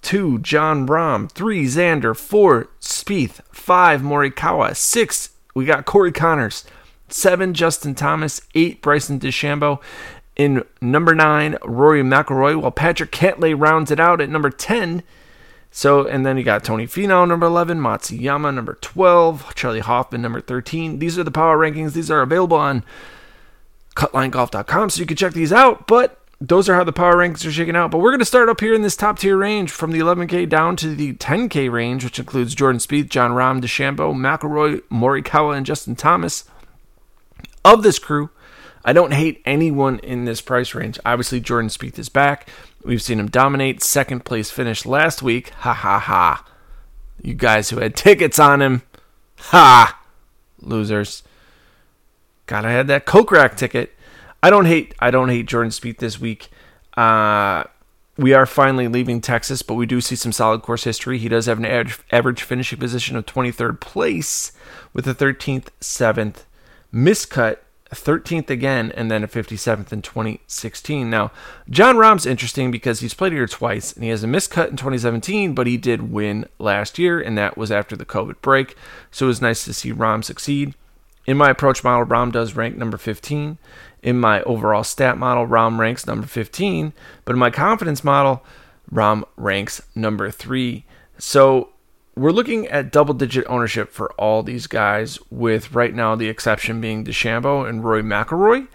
Two, 0.02 0.41
Jon 0.41 0.88
Rahm. 0.88 1.31
Three, 1.31 1.67
Xander. 1.67 2.17
Four, 2.17 2.69
Spieth. 2.81 3.41
Five, 3.52 4.00
Morikawa. 4.00 4.75
Six, 4.75 5.31
we 5.55 5.67
got 5.67 5.85
Corey 5.85 6.11
Conners. 6.11 6.64
Seven, 7.09 7.55
Justin 7.55 7.95
Thomas. 7.95 8.41
Eight, 8.57 8.83
Bryson 8.83 9.21
DeChambeau. 9.21 9.81
In 10.35 10.64
number 10.81 11.14
nine, 11.14 11.59
Rory 11.64 12.02
McIlroy, 12.02 12.61
while 12.61 12.73
Patrick 12.73 13.12
Cantlay 13.12 13.55
rounds 13.57 13.93
it 13.93 14.00
out 14.00 14.21
at 14.21 14.29
number 14.29 14.50
10. 14.50 15.05
So, 15.75 16.07
and 16.07 16.25
then 16.25 16.37
you 16.37 16.45
got 16.45 16.64
Tony 16.64 16.87
Finau, 16.87 17.26
number 17.26 17.47
11, 17.47 17.81
Matsuyama, 17.81 18.55
number 18.55 18.75
12, 18.83 19.55
Charley 19.55 19.81
Hoffman, 19.81 20.21
number 20.21 20.43
13. 20.43 20.99
These 20.99 21.19
are 21.19 21.25
the 21.25 21.31
power 21.31 21.57
rankings. 21.57 21.95
These 21.95 22.11
are 22.11 22.21
available 22.21 22.59
on 22.59 22.85
cutlinegolf.com, 23.97 24.91
so 24.91 25.00
you 25.00 25.07
can 25.07 25.17
check 25.17 25.33
these 25.33 25.50
out. 25.50 25.87
But 25.87 26.21
those 26.43 26.69
are 26.69 26.75
how 26.75 26.85
the 26.85 26.93
power 26.93 27.14
rankings 27.14 27.47
are 27.47 27.50
shaking 27.50 27.75
out. 27.75 27.91
But 27.91 27.99
we're 27.99 28.11
going 28.11 28.19
to 28.19 28.26
start 28.26 28.50
up 28.50 28.61
here 28.61 28.75
in 28.75 28.83
this 28.83 28.97
top 28.97 29.19
tier 29.19 29.38
range 29.38 29.71
from 29.71 29.93
the 29.93 30.00
11K 30.00 30.47
down 30.47 30.76
to 30.76 30.95
the 30.95 31.14
10K 31.14 31.73
range, 31.73 32.05
which 32.05 32.19
includes 32.19 32.55
Jordan 32.55 32.79
Spieth, 32.79 33.09
Jon 33.09 33.31
Rahm, 33.31 33.62
DeChambeau, 33.62 34.14
McIlroy, 34.14 34.83
Morikawa, 34.91 35.57
and 35.57 35.64
Justin 35.64 35.97
Thomas. 35.97 36.45
Of 37.64 37.83
this 37.83 37.99
crew, 37.99 38.29
I 38.85 38.93
don't 38.93 39.12
hate 39.12 39.41
anyone 39.45 39.99
in 40.01 40.25
this 40.25 40.41
price 40.41 40.75
range. 40.75 40.99
Obviously, 41.05 41.41
Jordan 41.41 41.69
Spieth 41.69 41.99
is 41.99 42.09
back. 42.09 42.49
We've 42.85 43.03
seen 43.03 43.21
him 43.21 43.29
dominate. 43.29 43.83
Second 43.83 44.25
place 44.25 44.51
finish 44.51 44.85
last 44.85 45.23
week. 45.23 45.51
Ha 45.51 45.73
ha 45.73 45.99
ha. 45.99 46.45
You 47.23 47.35
guys 47.35 47.71
who 47.71 47.79
had 47.79 47.95
tickets 47.95 48.39
on 48.39 48.61
him. 48.61 48.83
Ha! 49.39 50.01
Losers. 50.61 51.23
God, 52.47 52.65
I 52.65 52.73
had 52.73 52.89
that 52.89 53.07
Coke 53.07 53.31
rack 53.31 53.57
ticket. 53.57 53.93
I 54.43 54.51
don't 54.51 54.67
hate 54.67 54.95
I 54.99 55.11
don't 55.11 55.29
hate 55.29 55.47
Jordan 55.47 55.71
Spieth 55.71 55.99
this 55.99 56.21
week. 56.21 56.51
Uh 56.97 57.65
we 58.19 58.35
are 58.35 58.45
finally 58.45 58.89
leaving 58.89 59.21
Texas, 59.21 59.62
but 59.62 59.75
we 59.75 59.87
do 59.87 60.01
see 60.01 60.17
some 60.17 60.33
solid 60.33 60.62
course 60.62 60.85
history. 60.85 61.17
He 61.17 61.29
does 61.29 61.47
have 61.47 61.59
an 61.59 61.65
average, 61.65 61.99
average 62.11 62.43
finishing 62.43 62.79
position 62.79 63.17
of 63.17 63.25
23rd 63.25 63.81
place 63.81 64.53
with 64.93 65.09
a 65.09 65.15
13th, 65.15 65.69
7th 65.81 66.45
miscut 66.93 67.59
13th 67.95 68.51
again, 68.51 68.93
and 68.93 69.11
then 69.11 69.23
a 69.23 69.29
57th 69.29 69.93
in 69.93 70.03
2016. 70.03 71.11
Now, 71.11 71.31
Jon 71.69 71.97
Rahm's 71.97 72.27
interesting 72.27 72.71
because 72.71 73.01
he's 73.01 73.15
played 73.15 73.33
here 73.33 73.47
twice, 73.47 73.93
and 73.93 74.03
he 74.03 74.11
has 74.11 74.25
a 74.25 74.27
miscut 74.27 74.71
in 74.71 74.77
2017, 74.77 75.55
but 75.55 75.67
he 75.67 75.77
did 75.77 76.11
win 76.11 76.47
last 76.59 76.99
year, 76.99 77.21
and 77.21 77.37
that 77.37 77.57
was 77.57 77.71
after 77.71 77.97
the 77.97 78.07
COVID 78.07 78.41
break. 78.41 78.77
So 79.11 79.27
it 79.27 79.29
was 79.29 79.43
nice 79.43 79.65
to 79.65 79.75
see 79.75 79.93
Rahm 79.93 80.25
succeed. 80.25 80.75
In 81.27 81.37
my 81.37 81.51
approach 81.51 81.85
model, 81.85 82.07
Rahm 82.07 82.33
does 82.33 82.57
rank 82.57 82.77
number 82.77 82.97
15. 82.97 83.59
In 84.03 84.19
my 84.19 84.43
overall 84.43 84.85
stat 84.85 85.19
model, 85.19 85.47
Rahm 85.47 85.79
ranks 85.79 86.07
number 86.07 86.27
15, 86.27 86.93
but 87.25 87.35
in 87.35 87.39
my 87.39 87.51
confidence 87.51 88.03
model, 88.03 88.43
Rahm 88.93 89.23
ranks 89.37 89.83
number 89.95 90.31
3. 90.31 90.85
So 91.19 91.72
we're 92.14 92.31
looking 92.31 92.66
at 92.69 92.92
double 92.92 93.14
digit 93.14 93.47
ownership 93.49 93.90
for 93.90 94.12
all 94.12 94.42
these 94.42 94.66
guys, 94.66 95.19
with 95.31 95.73
right 95.73 95.95
now 95.95 96.14
the 96.14 96.28
exception 96.28 96.81
being 96.81 97.04
DeChambeau 97.04 97.69
and 97.69 97.85
Rory 97.85 98.02
McIlroy. 98.02 98.69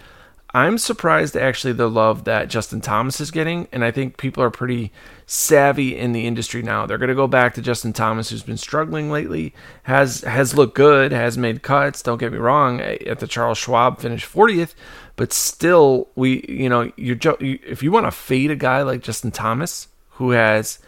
I'm 0.53 0.77
surprised 0.77 1.36
actually 1.36 1.74
the 1.74 1.89
love 1.89 2.24
that 2.24 2.50
Justin 2.50 2.82
Thomas 2.82 3.20
is 3.20 3.32
getting, 3.32 3.67
and 3.72 3.84
I 3.84 3.91
think 3.91 4.17
people 4.17 4.41
are 4.41 4.50
pretty 4.50 4.91
savvy 5.25 5.96
in 5.96 6.13
the 6.13 6.25
industry 6.25 6.63
now. 6.63 6.86
They're 6.86 6.98
going 6.98 7.10
to 7.10 7.15
go 7.15 7.27
back 7.27 7.53
to 7.56 7.62
Justin 7.62 7.94
Thomas, 7.94 8.29
who's 8.29 8.44
been 8.44 8.58
struggling 8.58 9.12
lately, 9.12 9.53
has 9.84 10.22
has 10.22 10.56
looked 10.56 10.74
good, 10.74 11.12
has 11.12 11.38
made 11.38 11.63
cuts. 11.63 12.01
Don't 12.01 12.17
get 12.17 12.32
me 12.32 12.38
wrong, 12.38 12.79
eh, 12.79 12.98
at 13.06 13.20
the 13.20 13.27
Charles 13.27 13.58
Schwab 13.58 14.00
finished 14.00 14.34
40th, 14.34 14.74
but 15.15 15.34
still, 15.34 16.08
we 16.15 16.46
you 16.48 16.70
know 16.70 16.91
you're 16.96 17.17
if 17.39 17.84
you 17.84 17.91
want 17.91 18.08
to 18.08 18.12
fade 18.12 18.50
a 18.50 18.56
guy 18.56 18.82
like 18.82 19.03
Justin 19.03 19.32
Thomas, 19.32 19.89
who 20.12 20.32
has 20.32 20.79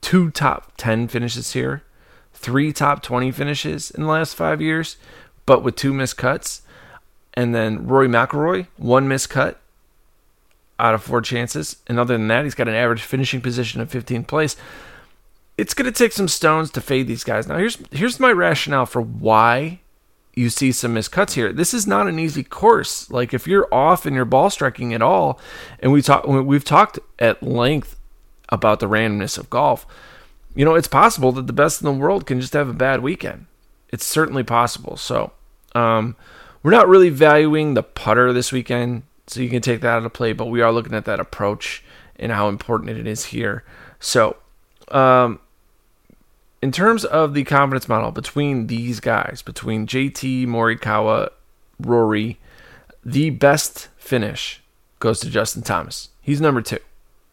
two 0.00 0.30
top 0.30 0.72
10 0.76 1.08
finishes 1.08 1.52
here, 1.52 1.82
three 2.32 2.72
top 2.72 3.02
20 3.02 3.30
finishes 3.30 3.90
in 3.90 4.02
the 4.02 4.08
last 4.08 4.34
five 4.34 4.60
years, 4.60 4.96
but 5.46 5.62
with 5.62 5.76
two 5.76 5.92
missed 5.92 6.16
cuts. 6.16 6.62
And 7.34 7.54
then 7.54 7.86
Rory 7.86 8.08
McIlroy, 8.08 8.66
one 8.76 9.06
missed 9.06 9.30
cut 9.30 9.60
out 10.78 10.94
of 10.94 11.02
four 11.02 11.20
chances. 11.20 11.76
And 11.86 11.98
other 11.98 12.14
than 12.14 12.28
that, 12.28 12.44
he's 12.44 12.54
got 12.54 12.68
an 12.68 12.74
average 12.74 13.02
finishing 13.02 13.40
position 13.40 13.80
of 13.80 13.90
15th 13.90 14.26
place. 14.26 14.56
It's 15.56 15.74
going 15.74 15.90
to 15.90 15.96
take 15.96 16.12
some 16.12 16.28
stones 16.28 16.70
to 16.70 16.80
fade 16.80 17.06
these 17.06 17.22
guys. 17.22 17.46
Now, 17.46 17.58
here's 17.58 17.78
here's 17.92 18.18
my 18.18 18.32
rationale 18.32 18.86
for 18.86 19.02
why 19.02 19.80
you 20.34 20.48
see 20.48 20.72
some 20.72 20.94
missed 20.94 21.12
cuts 21.12 21.34
here. 21.34 21.52
This 21.52 21.74
is 21.74 21.86
not 21.86 22.08
an 22.08 22.18
easy 22.18 22.42
course. 22.42 23.10
Like 23.10 23.34
if 23.34 23.46
you're 23.46 23.72
off 23.72 24.06
in 24.06 24.14
your 24.14 24.24
ball 24.24 24.48
striking 24.48 24.94
at 24.94 25.02
all, 25.02 25.38
and 25.80 25.92
we 25.92 26.00
talk 26.00 26.26
we've 26.26 26.64
talked 26.64 26.98
at 27.18 27.42
length 27.42 27.99
about 28.50 28.80
the 28.80 28.88
randomness 28.88 29.38
of 29.38 29.50
golf. 29.50 29.86
You 30.54 30.64
know, 30.64 30.74
it's 30.74 30.88
possible 30.88 31.32
that 31.32 31.46
the 31.46 31.52
best 31.52 31.80
in 31.80 31.86
the 31.86 31.92
world 31.92 32.26
can 32.26 32.40
just 32.40 32.52
have 32.54 32.68
a 32.68 32.74
bad 32.74 33.02
weekend. 33.02 33.46
It's 33.90 34.04
certainly 34.04 34.42
possible. 34.42 34.96
So, 34.96 35.32
um, 35.74 36.16
we're 36.62 36.70
not 36.70 36.88
really 36.88 37.08
valuing 37.08 37.74
the 37.74 37.82
putter 37.82 38.32
this 38.32 38.52
weekend, 38.52 39.04
so 39.26 39.40
you 39.40 39.48
can 39.48 39.62
take 39.62 39.80
that 39.80 39.88
out 39.88 40.04
of 40.04 40.12
play, 40.12 40.32
but 40.32 40.46
we 40.46 40.60
are 40.60 40.72
looking 40.72 40.94
at 40.94 41.04
that 41.06 41.20
approach 41.20 41.82
and 42.16 42.32
how 42.32 42.48
important 42.48 42.90
it 42.90 43.06
is 43.06 43.26
here. 43.26 43.64
So, 43.98 44.36
um, 44.88 45.40
in 46.60 46.72
terms 46.72 47.04
of 47.04 47.32
the 47.32 47.44
confidence 47.44 47.88
model 47.88 48.10
between 48.10 48.66
these 48.66 49.00
guys, 49.00 49.40
between 49.42 49.86
JT, 49.86 50.46
Morikawa, 50.46 51.30
Rory, 51.80 52.38
the 53.02 53.30
best 53.30 53.88
finish 53.96 54.62
goes 54.98 55.20
to 55.20 55.30
Justin 55.30 55.62
Thomas. 55.62 56.10
He's 56.20 56.40
number 56.40 56.60
two. 56.60 56.78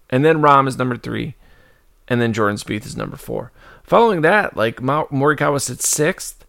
And 0.10 0.24
then 0.24 0.42
Rahm 0.42 0.68
is 0.68 0.78
number 0.78 0.98
three. 0.98 1.36
And 2.08 2.22
then 2.22 2.34
Jordan 2.34 2.58
Spieth 2.58 2.86
is 2.86 2.96
number 2.96 3.18
four. 3.18 3.52
Following 3.84 4.22
that, 4.22 4.56
like 4.56 4.78
Morikawa 4.78 5.62
sits 5.62 5.88
sixth, 5.88 6.46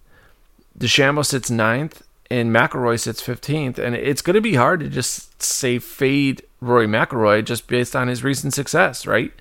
DeChambeau 0.79 1.25
sits 1.25 1.51
ninth, 1.51 2.03
and 2.31 2.55
McIlroy 2.55 3.01
sits 3.01 3.23
15th. 3.23 3.79
And 3.79 3.95
it's 3.95 4.23
going 4.23 4.35
to 4.35 4.41
be 4.41 4.55
hard 4.55 4.81
to 4.81 4.89
just 4.89 5.43
say 5.43 5.79
fade 5.79 6.43
Rory 6.61 6.87
McIlroy 6.87 7.45
just 7.45 7.67
based 7.67 7.97
on 7.97 8.09
his 8.09 8.23
recent 8.23 8.55
success, 8.55 9.07
right? 9.07 9.33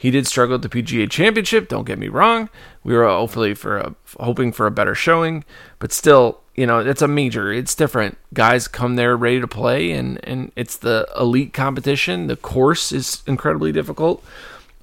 He 0.00 0.12
did 0.12 0.28
struggle 0.28 0.54
at 0.54 0.62
the 0.62 0.68
PGA 0.68 1.10
Championship. 1.10 1.68
Don't 1.68 1.84
get 1.84 1.98
me 1.98 2.06
wrong. 2.06 2.48
We 2.84 2.94
were 2.94 3.04
hopefully 3.04 3.52
for 3.52 3.78
a, 3.78 3.94
hoping 4.20 4.52
for 4.52 4.68
a 4.68 4.70
better 4.70 4.94
showing, 4.94 5.44
but 5.80 5.92
still, 5.92 6.40
you 6.54 6.68
know, 6.68 6.78
it's 6.78 7.02
a 7.02 7.08
major. 7.08 7.52
It's 7.52 7.74
different. 7.74 8.16
Guys 8.32 8.68
come 8.68 8.94
there 8.94 9.16
ready 9.16 9.40
to 9.40 9.48
play, 9.48 9.90
and 9.90 10.24
and 10.24 10.52
it's 10.54 10.76
the 10.76 11.08
elite 11.18 11.52
competition. 11.52 12.28
The 12.28 12.36
course 12.36 12.92
is 12.92 13.24
incredibly 13.26 13.72
difficult. 13.72 14.24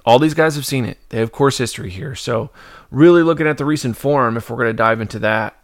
All 0.04 0.18
these 0.18 0.34
guys 0.34 0.54
have 0.54 0.66
seen 0.66 0.84
it. 0.84 0.98
They 1.08 1.18
have 1.18 1.32
course 1.32 1.56
history 1.56 1.88
here. 1.88 2.14
So, 2.14 2.50
really 2.90 3.22
looking 3.22 3.46
at 3.46 3.56
the 3.56 3.64
recent 3.64 3.96
form, 3.96 4.36
if 4.36 4.50
we're 4.50 4.56
going 4.56 4.68
to 4.68 4.74
dive 4.74 5.00
into 5.00 5.18
that, 5.20 5.56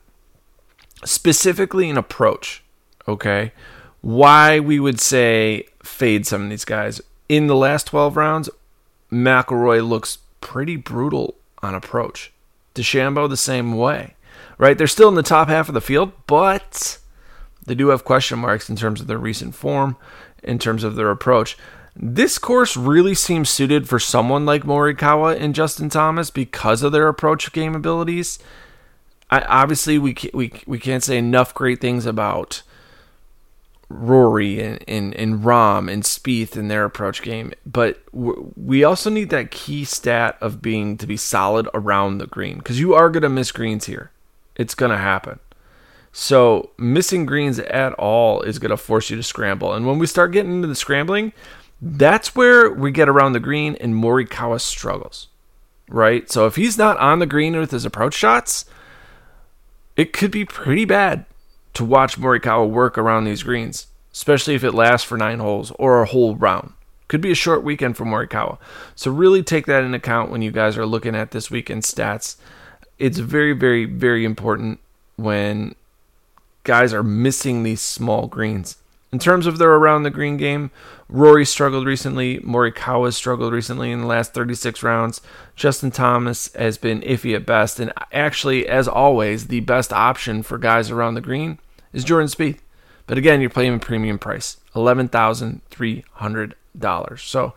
specifically 1.05 1.91
an 1.91 1.99
approach, 1.99 2.65
okay, 3.07 3.53
why 4.01 4.61
we 4.61 4.81
would 4.81 4.99
say 4.99 5.67
fade 5.83 6.27
some 6.27 6.45
of 6.45 6.49
these 6.49 6.65
guys 6.65 7.03
in 7.29 7.49
the 7.49 7.55
last 7.57 7.89
12 7.89 8.17
rounds 8.17 8.49
McIlroy 9.13 9.87
looks 9.87 10.19
pretty 10.41 10.77
brutal 10.77 11.37
on 11.63 11.75
approach. 11.75 12.33
DeChambeau 12.75 13.29
the 13.29 13.37
same 13.37 13.77
way, 13.77 14.15
right? 14.59 14.79
They're 14.79 14.87
still 14.87 15.11
in 15.11 15.15
the 15.15 15.23
top 15.23 15.49
half 15.49 15.69
of 15.69 15.75
the 15.75 15.81
field, 15.81 16.13
but 16.27 16.99
they 17.67 17.75
do 17.75 17.89
have 17.89 18.05
question 18.05 18.39
marks 18.39 18.71
in 18.71 18.77
terms 18.77 19.01
of 19.01 19.07
their 19.07 19.19
recent 19.19 19.55
form, 19.55 19.97
in 20.43 20.59
terms 20.59 20.83
of 20.83 20.97
their 20.97 21.11
approach. 21.11 21.57
This 21.95 22.39
course 22.39 22.75
really 22.75 23.15
seems 23.15 23.51
suited 23.51 23.87
for 23.87 23.99
someone 23.99 24.47
like 24.47 24.63
Morikawa 24.63 25.39
and 25.39 25.55
Justin 25.55 25.91
Thomas 25.91 26.31
because 26.31 26.83
of 26.83 26.93
their 26.93 27.07
approach 27.07 27.53
game 27.53 27.75
abilities. 27.75 28.39
I, 29.31 29.43
obviously, 29.43 29.99
we, 29.99 30.17
we, 30.33 30.53
we 30.67 30.79
can't 30.79 31.03
say 31.03 31.19
enough 31.19 31.53
great 31.53 31.83
things 31.83 32.07
about 32.07 32.63
Rory 33.93 34.61
and, 34.61 34.85
and, 34.89 35.15
and 35.15 35.41
Rahm 35.43 35.93
and 35.93 36.03
Spieth 36.03 36.57
in 36.57 36.69
their 36.69 36.85
approach 36.85 37.23
game, 37.23 37.53
but 37.67 38.03
we 38.13 38.85
also 38.85 39.11
need 39.11 39.31
that 39.31 39.51
key 39.51 39.85
stat 39.85 40.37
of 40.41 40.63
being 40.63 40.97
to 40.99 41.07
be 41.07 41.17
solid 41.17 41.69
around 41.75 42.19
the 42.19 42.27
green 42.27 42.59
because 42.59 42.81
you 42.81 42.95
are 42.95 43.11
going 43.11 43.23
to 43.23 43.29
miss 43.29 43.53
greens 43.53 43.87
here. 43.87 44.11
It's 44.57 44.75
going 44.75 44.91
to 44.91 44.99
happen. 44.99 45.39
So 46.13 46.71
missing 46.77 47.25
greens 47.25 47.59
at 47.59 47.95
all 47.95 48.43
is 48.43 48.59
going 48.59 48.71
to 48.71 48.77
force 48.77 49.09
you 49.11 49.17
to 49.17 49.23
scramble. 49.23 49.73
And 49.73 49.87
when 49.87 49.99
we 49.99 50.07
start 50.07 50.33
getting 50.33 50.53
into 50.53 50.69
the 50.69 50.75
scrambling, 50.75 51.33
that's 51.81 52.35
where 52.35 52.71
we 52.71 52.93
get 52.93 53.09
around 53.09 53.33
the 53.33 53.41
green 53.41 53.77
and 53.77 53.95
Morikawa 53.95 54.61
struggles, 54.61 55.29
right? 55.89 56.31
So 56.31 56.47
if 56.47 56.57
he's 56.57 56.77
not 56.77 56.99
on 56.99 57.19
the 57.19 57.27
green 57.27 57.59
with 57.59 57.71
his 57.71 57.85
approach 57.85 58.15
shots, 58.15 58.67
it 59.97 60.13
could 60.13 60.31
be 60.31 60.45
pretty 60.45 60.85
bad 60.85 61.25
to 61.75 61.85
watch 61.85 62.19
Morikawa 62.19 62.69
work 62.69 62.99
around 62.99 63.25
these 63.25 63.43
greens, 63.43 63.87
especially 64.13 64.55
if 64.55 64.65
it 64.65 64.73
lasts 64.73 65.07
for 65.07 65.17
nine 65.17 65.39
holes 65.39 65.73
or 65.79 66.03
a 66.03 66.07
whole 66.07 66.37
round. 66.37 66.73
Could 67.09 67.21
be 67.21 67.31
a 67.31 67.37
short 67.37 67.63
weekend 67.63 67.97
for 67.97 68.05
Morikawa. 68.05 68.59
So 68.95 69.11
really 69.11 69.43
take 69.43 69.67
that 69.67 69.85
into 69.85 69.99
account 69.99 70.31
when 70.31 70.43
you 70.43 70.51
guys 70.51 70.79
are 70.79 70.87
looking 70.87 71.15
at 71.15 71.31
this 71.31 71.51
weekend 71.51 71.83
stats. 71.83 72.37
It's 72.99 73.19
very, 73.19 73.53
very, 73.53 73.85
very 73.85 74.25
important 74.25 74.81
when 75.17 75.75
guys 76.65 76.95
are 76.95 77.03
missing 77.03 77.63
these 77.63 77.81
small 77.81 78.29
greens. 78.29 78.77
In 79.13 79.19
terms 79.19 79.47
of 79.47 79.59
their 79.59 79.73
around 79.73 80.05
the 80.05 80.11
green 80.11 80.39
game, 80.39 80.71
Rory 81.07 81.45
struggled 81.45 81.87
recently. 81.87 82.39
Morikawa 82.39 83.13
struggled 83.13 83.53
recently 83.53 83.93
in 83.93 84.01
the 84.01 84.07
last 84.07 84.33
36 84.33 84.83
rounds. 84.83 85.21
Justin 85.55 85.91
Thomas 85.91 86.51
has 86.55 86.79
been 86.79 87.03
iffy 87.03 87.37
at 87.37 87.45
best, 87.45 87.79
and 87.79 87.93
actually, 88.11 88.67
as 88.67 88.89
always, 88.89 89.49
the 89.49 89.61
best 89.61 89.93
option 89.93 90.43
for 90.43 90.57
guys 90.57 90.91
around 90.91 91.13
the 91.13 91.21
green 91.21 91.59
is 91.93 92.05
Jordan 92.05 92.29
Spieth. 92.29 92.61
But 93.07 93.19
again, 93.19 93.43
you're 93.43 93.51
playing 93.51 93.75
a 93.75 93.79
premium 93.79 94.19
price, 94.19 94.57
eleven 94.75 95.09
thousand 95.09 95.61
three 95.69 96.05
hundred 96.13 96.55
dollars. 96.79 97.21
So, 97.21 97.53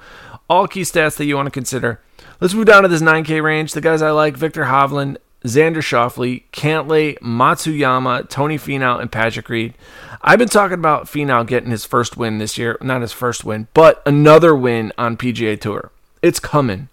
all 0.49 0.67
key 0.67 0.81
stats 0.81 1.15
that 1.15 1.25
you 1.25 1.37
want 1.37 1.45
to 1.45 1.51
consider. 1.51 2.01
Let's 2.41 2.53
move 2.53 2.65
down 2.65 2.83
to 2.83 2.89
this 2.89 3.01
9K 3.01 3.41
range. 3.41 3.71
The 3.71 3.79
guys 3.79 4.01
I 4.01 4.11
like: 4.11 4.35
Viktor 4.35 4.65
Hovland, 4.65 5.17
Xander 5.45 5.77
Schauffele, 5.77 6.43
Cantlay, 6.51 7.17
Matsuyama, 7.19 8.27
Tony 8.27 8.57
Finau, 8.57 8.99
and 8.99 9.11
Patrick 9.11 9.47
Reed. 9.47 9.75
I've 10.27 10.39
been 10.39 10.49
talking 10.49 10.79
about 10.79 11.05
Finau 11.05 11.45
getting 11.45 11.69
his 11.69 11.85
first 11.85 12.17
win 12.17 12.39
this 12.39 12.57
year. 12.57 12.79
Not 12.81 13.03
his 13.03 13.11
first 13.11 13.45
win, 13.45 13.67
but 13.75 14.01
another 14.07 14.55
win 14.55 14.91
on 14.97 15.17
PGA 15.17 15.61
Tour. 15.61 15.91
It's 16.23 16.39
coming. 16.39 16.89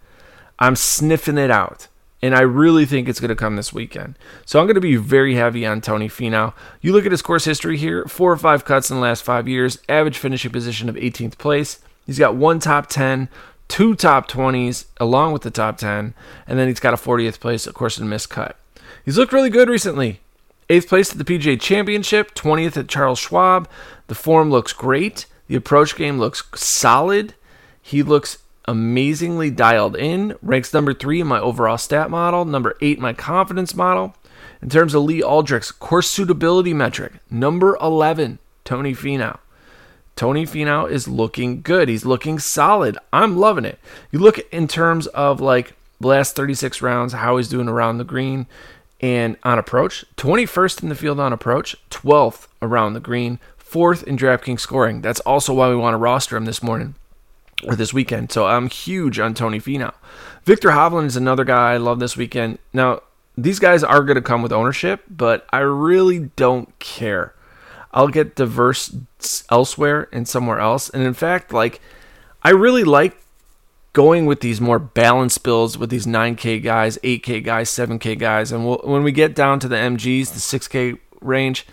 I'm 0.58 0.76
sniffing 0.76 1.38
it 1.38 1.50
out. 1.50 1.88
And 2.20 2.34
I 2.34 2.42
really 2.42 2.84
think 2.84 3.08
it's 3.08 3.20
going 3.20 3.30
to 3.30 3.34
come 3.34 3.56
this 3.56 3.72
weekend. 3.72 4.18
So 4.44 4.60
I'm 4.60 4.66
going 4.66 4.74
to 4.74 4.82
be 4.82 4.96
very 4.96 5.34
heavy 5.36 5.64
on 5.64 5.80
Tony 5.80 6.10
Finau. 6.10 6.52
You 6.82 6.92
look 6.92 7.06
at 7.06 7.10
his 7.10 7.22
course 7.22 7.46
history 7.46 7.78
here 7.78 8.04
four 8.04 8.30
or 8.30 8.36
five 8.36 8.66
cuts 8.66 8.90
in 8.90 8.96
the 8.96 9.02
last 9.02 9.24
five 9.24 9.48
years, 9.48 9.78
average 9.88 10.18
finishing 10.18 10.52
position 10.52 10.90
of 10.90 10.96
18th 10.96 11.38
place. 11.38 11.80
He's 12.04 12.18
got 12.18 12.36
one 12.36 12.58
top 12.58 12.88
10, 12.88 13.30
two 13.66 13.94
top 13.94 14.30
20s 14.30 14.84
along 14.98 15.32
with 15.32 15.40
the 15.40 15.50
top 15.50 15.78
10, 15.78 16.12
and 16.46 16.58
then 16.58 16.68
he's 16.68 16.80
got 16.80 16.92
a 16.92 16.98
40th 16.98 17.40
place, 17.40 17.66
of 17.66 17.72
course, 17.72 17.96
in 17.96 18.10
missed 18.10 18.28
cut. 18.28 18.58
He's 19.06 19.16
looked 19.16 19.32
really 19.32 19.50
good 19.50 19.70
recently. 19.70 20.20
Eighth 20.68 20.88
place 20.88 21.12
at 21.12 21.18
the 21.18 21.24
PGA 21.24 21.60
Championship, 21.60 22.34
20th 22.34 22.76
at 22.76 22.88
Charles 22.88 23.18
Schwab. 23.18 23.68
The 24.06 24.14
form 24.14 24.50
looks 24.50 24.72
great. 24.72 25.26
The 25.48 25.56
approach 25.56 25.96
game 25.96 26.18
looks 26.18 26.44
solid. 26.54 27.34
He 27.80 28.02
looks 28.02 28.38
amazingly 28.66 29.50
dialed 29.50 29.96
in. 29.96 30.36
Ranks 30.40 30.72
number 30.72 30.94
three 30.94 31.20
in 31.20 31.26
my 31.26 31.40
overall 31.40 31.78
stat 31.78 32.10
model, 32.10 32.44
number 32.44 32.76
eight 32.80 32.98
in 32.98 33.02
my 33.02 33.12
confidence 33.12 33.74
model. 33.74 34.14
In 34.60 34.68
terms 34.68 34.94
of 34.94 35.02
Lee 35.02 35.22
Aldrich's 35.22 35.72
course 35.72 36.08
suitability 36.08 36.72
metric, 36.72 37.14
number 37.30 37.76
11, 37.80 38.38
Tony 38.64 38.94
Finau. 38.94 39.38
Tony 40.14 40.46
Finau 40.46 40.88
is 40.88 41.08
looking 41.08 41.62
good. 41.62 41.88
He's 41.88 42.04
looking 42.04 42.38
solid. 42.38 42.96
I'm 43.12 43.36
loving 43.36 43.64
it. 43.64 43.80
You 44.12 44.20
look 44.20 44.38
in 44.52 44.68
terms 44.68 45.06
of 45.08 45.40
like 45.40 45.74
the 46.00 46.06
last 46.08 46.36
36 46.36 46.80
rounds, 46.82 47.12
how 47.12 47.36
he's 47.36 47.48
doing 47.48 47.68
around 47.68 47.98
the 47.98 48.04
green 48.04 48.46
and 49.02 49.36
on 49.42 49.58
approach. 49.58 50.04
21st 50.16 50.84
in 50.84 50.88
the 50.88 50.94
field 50.94 51.20
on 51.20 51.32
approach, 51.32 51.76
12th 51.90 52.46
around 52.62 52.94
the 52.94 53.00
green, 53.00 53.40
fourth 53.56 54.02
in 54.04 54.16
DraftKings 54.16 54.60
scoring. 54.60 55.02
That's 55.02 55.20
also 55.20 55.52
why 55.52 55.68
we 55.68 55.76
want 55.76 55.94
to 55.94 55.98
roster 55.98 56.36
him 56.36 56.44
this 56.44 56.62
morning 56.62 56.94
or 57.66 57.74
this 57.74 57.92
weekend. 57.92 58.30
So 58.30 58.46
I'm 58.46 58.68
huge 58.68 59.18
on 59.18 59.34
Tony 59.34 59.60
Finau. 59.60 59.92
Viktor 60.44 60.70
Hovland 60.70 61.06
is 61.06 61.16
another 61.16 61.44
guy 61.44 61.72
I 61.72 61.76
love 61.76 61.98
this 61.98 62.16
weekend. 62.16 62.58
Now, 62.72 63.02
these 63.36 63.58
guys 63.58 63.82
are 63.82 64.02
going 64.02 64.16
to 64.16 64.22
come 64.22 64.42
with 64.42 64.52
ownership, 64.52 65.02
but 65.08 65.46
I 65.50 65.60
really 65.60 66.30
don't 66.36 66.78
care. 66.78 67.34
I'll 67.92 68.08
get 68.08 68.36
diverse 68.36 68.94
elsewhere 69.50 70.08
and 70.12 70.26
somewhere 70.28 70.58
else. 70.58 70.88
And 70.90 71.02
in 71.02 71.14
fact, 71.14 71.52
like 71.52 71.80
I 72.42 72.50
really 72.50 72.84
like 72.84 73.21
going 73.92 74.26
with 74.26 74.40
these 74.40 74.60
more 74.60 74.78
balanced 74.78 75.42
builds 75.42 75.76
with 75.76 75.90
these 75.90 76.06
9K 76.06 76.62
guys, 76.62 76.98
8K 76.98 77.44
guys, 77.44 77.70
7K 77.70 78.18
guys. 78.18 78.50
And 78.52 78.66
we'll, 78.66 78.80
when 78.84 79.02
we 79.02 79.12
get 79.12 79.34
down 79.34 79.60
to 79.60 79.68
the 79.68 79.76
MGs, 79.76 80.32
the 80.32 80.58
6K 80.58 80.98
range, 81.20 81.66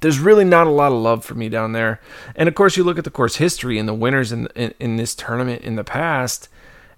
there's 0.00 0.18
really 0.18 0.44
not 0.44 0.66
a 0.66 0.70
lot 0.70 0.92
of 0.92 0.98
love 0.98 1.24
for 1.24 1.34
me 1.34 1.48
down 1.48 1.72
there. 1.72 2.00
And 2.34 2.48
of 2.48 2.54
course, 2.54 2.76
you 2.76 2.84
look 2.84 2.98
at 2.98 3.04
the 3.04 3.10
course 3.10 3.36
history 3.36 3.78
and 3.78 3.88
the 3.88 3.94
winners 3.94 4.32
in, 4.32 4.48
in, 4.54 4.74
in 4.80 4.96
this 4.96 5.14
tournament 5.14 5.62
in 5.62 5.76
the 5.76 5.84
past, 5.84 6.48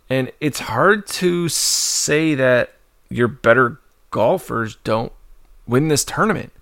and 0.08 0.32
it's 0.40 0.60
hard 0.60 1.06
to 1.06 1.48
say 1.48 2.34
that 2.34 2.72
your 3.10 3.28
better 3.28 3.78
golfers 4.10 4.76
don't 4.84 5.12
win 5.66 5.88
this 5.88 6.04
tournament 6.04 6.52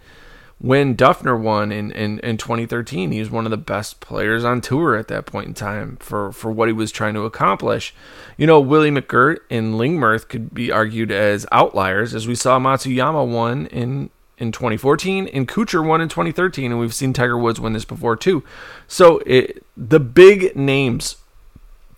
when 0.58 0.96
Dufner 0.96 1.38
won 1.38 1.72
in, 1.72 1.90
in, 1.90 2.20
in 2.20 2.36
2013, 2.36 3.12
he 3.12 3.18
was 3.18 3.30
one 3.30 3.44
of 3.44 3.50
the 3.50 3.56
best 3.56 4.00
players 4.00 4.44
on 4.44 4.60
tour 4.60 4.96
at 4.96 5.08
that 5.08 5.26
point 5.26 5.48
in 5.48 5.54
time 5.54 5.96
for, 5.96 6.32
for 6.32 6.50
what 6.50 6.68
he 6.68 6.72
was 6.72 6.92
trying 6.92 7.14
to 7.14 7.22
accomplish. 7.22 7.94
You 8.38 8.46
know, 8.46 8.60
Willie 8.60 8.90
McGirt 8.90 9.38
and 9.50 9.74
Lingmerth 9.74 10.28
could 10.28 10.54
be 10.54 10.70
argued 10.70 11.10
as 11.10 11.46
outliers, 11.52 12.14
as 12.14 12.26
we 12.26 12.34
saw 12.34 12.58
Matsuyama 12.58 13.26
won 13.26 13.66
in, 13.66 14.10
in 14.38 14.52
2014 14.52 15.28
and 15.28 15.48
Kuchar 15.48 15.86
won 15.86 16.00
in 16.00 16.08
2013, 16.08 16.70
and 16.70 16.80
we've 16.80 16.94
seen 16.94 17.12
Tiger 17.12 17.36
Woods 17.36 17.60
win 17.60 17.72
this 17.72 17.84
before 17.84 18.16
too. 18.16 18.44
So 18.86 19.18
it, 19.26 19.64
the 19.76 20.00
big 20.00 20.56
names 20.56 21.16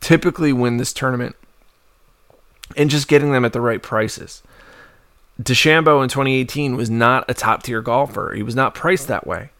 typically 0.00 0.52
win 0.52 0.78
this 0.78 0.92
tournament 0.92 1.36
and 2.76 2.90
just 2.90 3.08
getting 3.08 3.32
them 3.32 3.44
at 3.44 3.52
the 3.52 3.60
right 3.60 3.82
prices. 3.82 4.42
DeChambeau 5.40 6.02
in 6.02 6.08
2018 6.08 6.76
was 6.76 6.88
not 6.88 7.24
a 7.28 7.34
top 7.34 7.62
tier 7.62 7.82
golfer. 7.82 8.32
He 8.34 8.42
was 8.42 8.54
not 8.54 8.74
priced 8.74 9.08
that 9.08 9.26
way. 9.26 9.50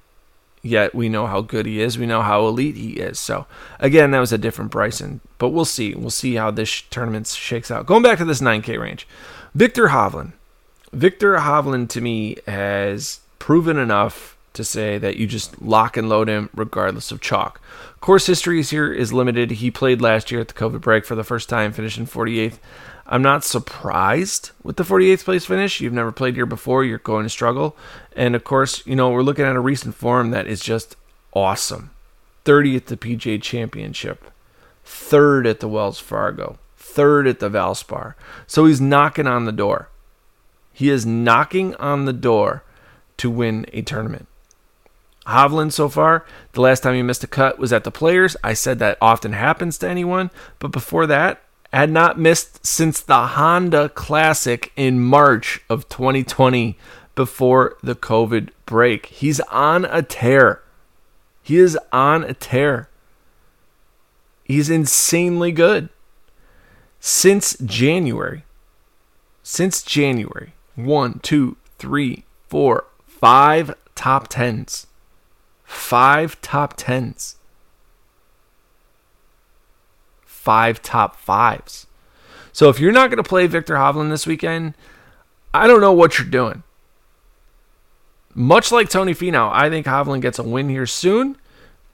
Yet 0.62 0.95
we 0.95 1.09
know 1.09 1.27
how 1.27 1.43
good 1.43 1.67
he 1.67 1.81
is. 1.81 1.99
We 1.99 2.07
know 2.07 2.23
how 2.23 2.47
elite 2.47 2.77
he 2.77 2.95
is. 2.95 3.21
So 3.21 3.47
again, 3.79 4.11
that 4.11 4.19
was 4.21 4.33
a 4.33 4.39
different 4.39 4.71
Bryson. 4.71 5.21
But 5.39 5.51
we'll 5.51 5.65
see. 5.65 5.95
We'll 5.95 6.11
see 6.11 6.35
how 6.35 6.51
this 6.51 6.81
tournament 6.83 7.29
shakes 7.29 7.71
out. 7.71 7.87
Going 7.87 8.03
back 8.03 8.19
to 8.19 8.25
this 8.25 8.41
9K 8.41 8.81
range, 8.81 9.07
Viktor 9.55 9.89
Hovland. 9.89 10.33
Viktor 10.93 11.37
Hovland 11.37 11.89
to 11.91 12.01
me 12.01 12.37
has 12.47 13.21
proven 13.39 13.77
enough 13.77 14.37
to 14.55 14.65
say 14.65 14.97
that 14.99 15.17
you 15.17 15.27
just 15.27 15.61
lock 15.61 15.97
and 15.97 16.09
load 16.09 16.29
him 16.29 16.49
regardless 16.55 17.12
of 17.12 17.21
chalk. 17.21 17.61
Course 18.01 18.27
history 18.27 18.62
here 18.62 18.93
is 18.93 19.12
limited. 19.12 19.51
He 19.51 19.71
played 19.71 20.01
last 20.01 20.31
year 20.31 20.41
at 20.41 20.49
the 20.49 20.55
COVID 20.55 20.81
break 20.81 21.05
for 21.05 21.15
the 21.15 21.25
first 21.25 21.49
time, 21.49 21.73
finishing 21.73 22.07
48th. 22.07 22.59
I'm 23.09 23.23
not 23.23 23.45
surprised 23.45 24.51
with 24.62 24.77
the 24.77 24.83
48th 24.83 25.25
place 25.25 25.47
finish. 25.47 25.81
You've 25.81 25.92
never 25.92 26.11
played 26.11 26.35
here 26.35 26.47
before, 26.47 26.85
you're 26.85 26.99
going 26.99 27.25
to 27.25 27.31
struggle. 27.31 27.77
And 28.16 28.35
of 28.35 28.42
course, 28.42 28.85
you 28.87 28.97
know, 28.97 29.11
we're 29.11 29.23
looking 29.23 29.45
at 29.45 29.57
a 29.57 29.61
recent 29.61 29.95
form 29.95 30.31
that 30.31 30.47
is 30.47 30.61
just 30.61 30.97
awesome 31.33 31.90
30th 32.45 32.77
at 32.77 32.87
the 32.87 32.97
PGA 32.97 33.40
Championship, 33.42 34.31
third 34.85 35.47
at 35.47 35.61
the 35.61 35.69
Wells 35.69 35.99
Fargo, 35.99 36.59
third 36.77 37.27
at 37.27 37.40
the 37.40 37.51
Valspar. 37.51 38.14
So 38.47 38.66
he's 38.66 38.81
knocking 38.81 39.27
on 39.27 39.45
the 39.45 39.53
door. 39.53 39.88
He 40.73 40.90
is 40.90 41.07
knocking 41.07 41.75
on 41.77 42.05
the 42.05 42.12
door 42.12 42.62
to 43.19 43.31
win 43.31 43.66
a 43.73 43.83
tournament. 43.83 44.27
Hovland 45.27 45.73
so 45.73 45.88
far, 45.88 46.25
the 46.53 46.61
last 46.61 46.83
time 46.83 46.95
he 46.95 47.03
missed 47.03 47.25
a 47.25 47.29
cut 47.29 47.59
was 47.59 47.73
at 47.73 47.85
the 47.85 47.90
Players. 47.90 48.37
I 48.45 48.53
said 48.55 48.79
that 48.79 48.99
often 49.01 49.33
happens 49.33 49.79
to 49.79 49.88
anyone, 49.88 50.31
but 50.59 50.71
before 50.71 51.07
that, 51.09 51.42
had 51.77 51.91
not 51.91 52.19
missed 52.19 52.65
since 52.65 53.03
the 53.03 53.27
Honda 53.27 53.91
Classic 53.91 54.73
in 54.77 54.99
March 54.99 55.61
of 55.69 55.87
2020 55.91 56.79
before 57.15 57.77
the 57.83 57.95
COVID 57.95 58.49
break. 58.65 59.05
He's 59.05 59.41
on 59.41 59.85
a 59.85 60.01
tear. 60.01 60.62
He 61.43 61.59
is 61.59 61.79
on 61.93 62.25
a 62.25 62.33
tear. 62.33 62.89
He's 64.43 64.71
insanely 64.71 65.53
good. 65.53 65.91
Since 66.99 67.59
January, 67.59 68.45
since 69.43 69.83
January, 69.83 70.55
one, 70.77 71.19
two, 71.19 71.59
three, 71.79 72.25
four, 72.49 72.87
five 73.07 73.75
top 73.95 74.29
tens. 74.29 74.87
Five 75.62 76.41
top 76.41 76.73
tens. 76.79 77.37
Five 80.47 80.81
top 80.81 81.17
fives. 81.17 81.89
So 82.53 82.69
if 82.69 82.79
you're 82.79 82.93
not 82.93 83.11
going 83.11 83.23
to 83.23 83.29
play 83.29 83.49
Viktor 83.49 83.75
Hovland 83.75 84.11
this 84.11 84.29
weekend, 84.29 84.75
I 85.53 85.67
don't 85.67 85.81
know 85.81 85.93
what 85.93 86.19
you're 86.21 86.29
doing. 86.29 86.63
Much 88.33 88.71
like 88.71 88.89
Tony 88.89 89.13
Finau, 89.13 89.51
I 89.53 89.69
think 89.69 89.87
Hovland 89.87 90.21
gets 90.23 90.39
a 90.39 90.45
win 90.45 90.69
here 90.69 90.87
soon. 90.87 91.37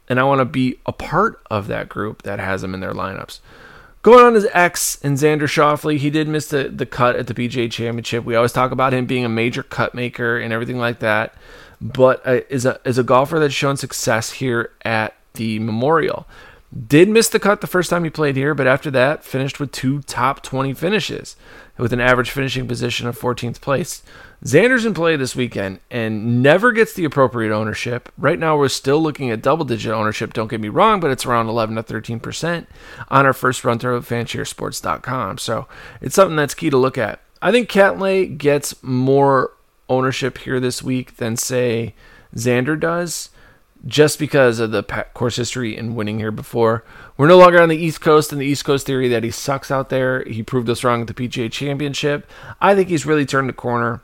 and 0.08 0.20
I 0.20 0.24
want 0.24 0.40
to 0.40 0.44
be 0.44 0.78
a 0.84 0.92
part 0.92 1.40
of 1.50 1.68
that 1.68 1.88
group 1.88 2.22
that 2.22 2.38
has 2.38 2.62
him 2.62 2.74
in 2.74 2.80
their 2.80 2.92
lineups. 2.92 3.40
Going 4.02 4.24
on 4.24 4.34
his 4.34 4.46
X 4.52 4.98
and 5.02 5.16
Xander 5.16 5.48
Schauffele, 5.48 5.96
he 5.96 6.10
did 6.10 6.28
miss 6.28 6.48
the, 6.48 6.64
the 6.68 6.84
cut 6.84 7.16
at 7.16 7.28
the 7.28 7.34
PGA 7.34 7.70
Championship. 7.70 8.24
We 8.24 8.34
always 8.34 8.52
talk 8.52 8.72
about 8.72 8.92
him 8.92 9.06
being 9.06 9.24
a 9.24 9.30
major 9.30 9.62
cut 9.62 9.94
maker 9.94 10.38
and 10.38 10.52
everything 10.52 10.78
like 10.78 10.98
that, 10.98 11.34
but 11.80 12.20
uh, 12.26 12.40
is 12.50 12.66
a 12.66 12.78
is 12.84 12.98
a 12.98 13.04
golfer 13.04 13.38
that's 13.38 13.54
shown 13.54 13.76
success 13.76 14.32
here 14.32 14.70
at 14.84 15.14
the 15.34 15.58
Memorial. 15.60 16.26
Did 16.72 17.10
miss 17.10 17.28
the 17.28 17.38
cut 17.38 17.60
the 17.60 17.66
first 17.66 17.90
time 17.90 18.04
he 18.04 18.10
played 18.10 18.34
here, 18.34 18.54
but 18.54 18.66
after 18.66 18.90
that, 18.92 19.24
finished 19.24 19.60
with 19.60 19.72
two 19.72 20.00
top 20.02 20.42
20 20.42 20.72
finishes 20.72 21.36
with 21.76 21.92
an 21.92 22.00
average 22.00 22.30
finishing 22.30 22.66
position 22.66 23.06
of 23.06 23.18
14th 23.18 23.60
place. 23.60 24.02
Xander's 24.42 24.86
in 24.86 24.94
play 24.94 25.16
this 25.16 25.36
weekend 25.36 25.80
and 25.90 26.42
never 26.42 26.72
gets 26.72 26.94
the 26.94 27.04
appropriate 27.04 27.54
ownership. 27.54 28.10
Right 28.16 28.38
now, 28.38 28.56
we're 28.56 28.68
still 28.68 29.02
looking 29.02 29.30
at 29.30 29.42
double 29.42 29.66
digit 29.66 29.92
ownership, 29.92 30.32
don't 30.32 30.48
get 30.48 30.62
me 30.62 30.68
wrong, 30.68 30.98
but 30.98 31.10
it's 31.10 31.26
around 31.26 31.48
11 31.48 31.76
to 31.76 31.82
13% 31.82 32.66
on 33.08 33.26
our 33.26 33.34
first 33.34 33.64
run 33.64 33.78
through 33.78 33.96
of 33.96 34.08
fansharesports.com. 34.08 35.38
So 35.38 35.68
it's 36.00 36.14
something 36.14 36.36
that's 36.36 36.54
key 36.54 36.70
to 36.70 36.78
look 36.78 36.96
at. 36.96 37.20
I 37.42 37.52
think 37.52 37.68
Cantlay 37.68 38.38
gets 38.38 38.82
more 38.82 39.52
ownership 39.90 40.38
here 40.38 40.58
this 40.58 40.82
week 40.82 41.18
than, 41.18 41.36
say, 41.36 41.94
Xander 42.34 42.80
does 42.80 43.28
just 43.86 44.18
because 44.18 44.60
of 44.60 44.70
the 44.70 44.82
course 45.14 45.36
history 45.36 45.76
and 45.76 45.96
winning 45.96 46.18
here 46.18 46.30
before. 46.30 46.84
We're 47.16 47.26
no 47.26 47.38
longer 47.38 47.60
on 47.60 47.68
the 47.68 47.76
East 47.76 48.00
Coast 48.00 48.32
and 48.32 48.40
the 48.40 48.46
East 48.46 48.64
Coast 48.64 48.86
theory 48.86 49.08
that 49.08 49.24
he 49.24 49.30
sucks 49.30 49.70
out 49.70 49.88
there. 49.88 50.22
He 50.24 50.42
proved 50.42 50.70
us 50.70 50.84
wrong 50.84 51.00
at 51.00 51.06
the 51.08 51.14
PGA 51.14 51.50
Championship. 51.50 52.28
I 52.60 52.74
think 52.74 52.88
he's 52.88 53.06
really 53.06 53.26
turned 53.26 53.48
the 53.48 53.54
corner 53.54 54.00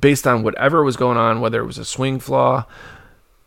based 0.00 0.26
on 0.26 0.42
whatever 0.42 0.82
was 0.82 0.96
going 0.96 1.18
on, 1.18 1.40
whether 1.40 1.60
it 1.60 1.66
was 1.66 1.78
a 1.78 1.84
swing 1.84 2.18
flaw. 2.18 2.66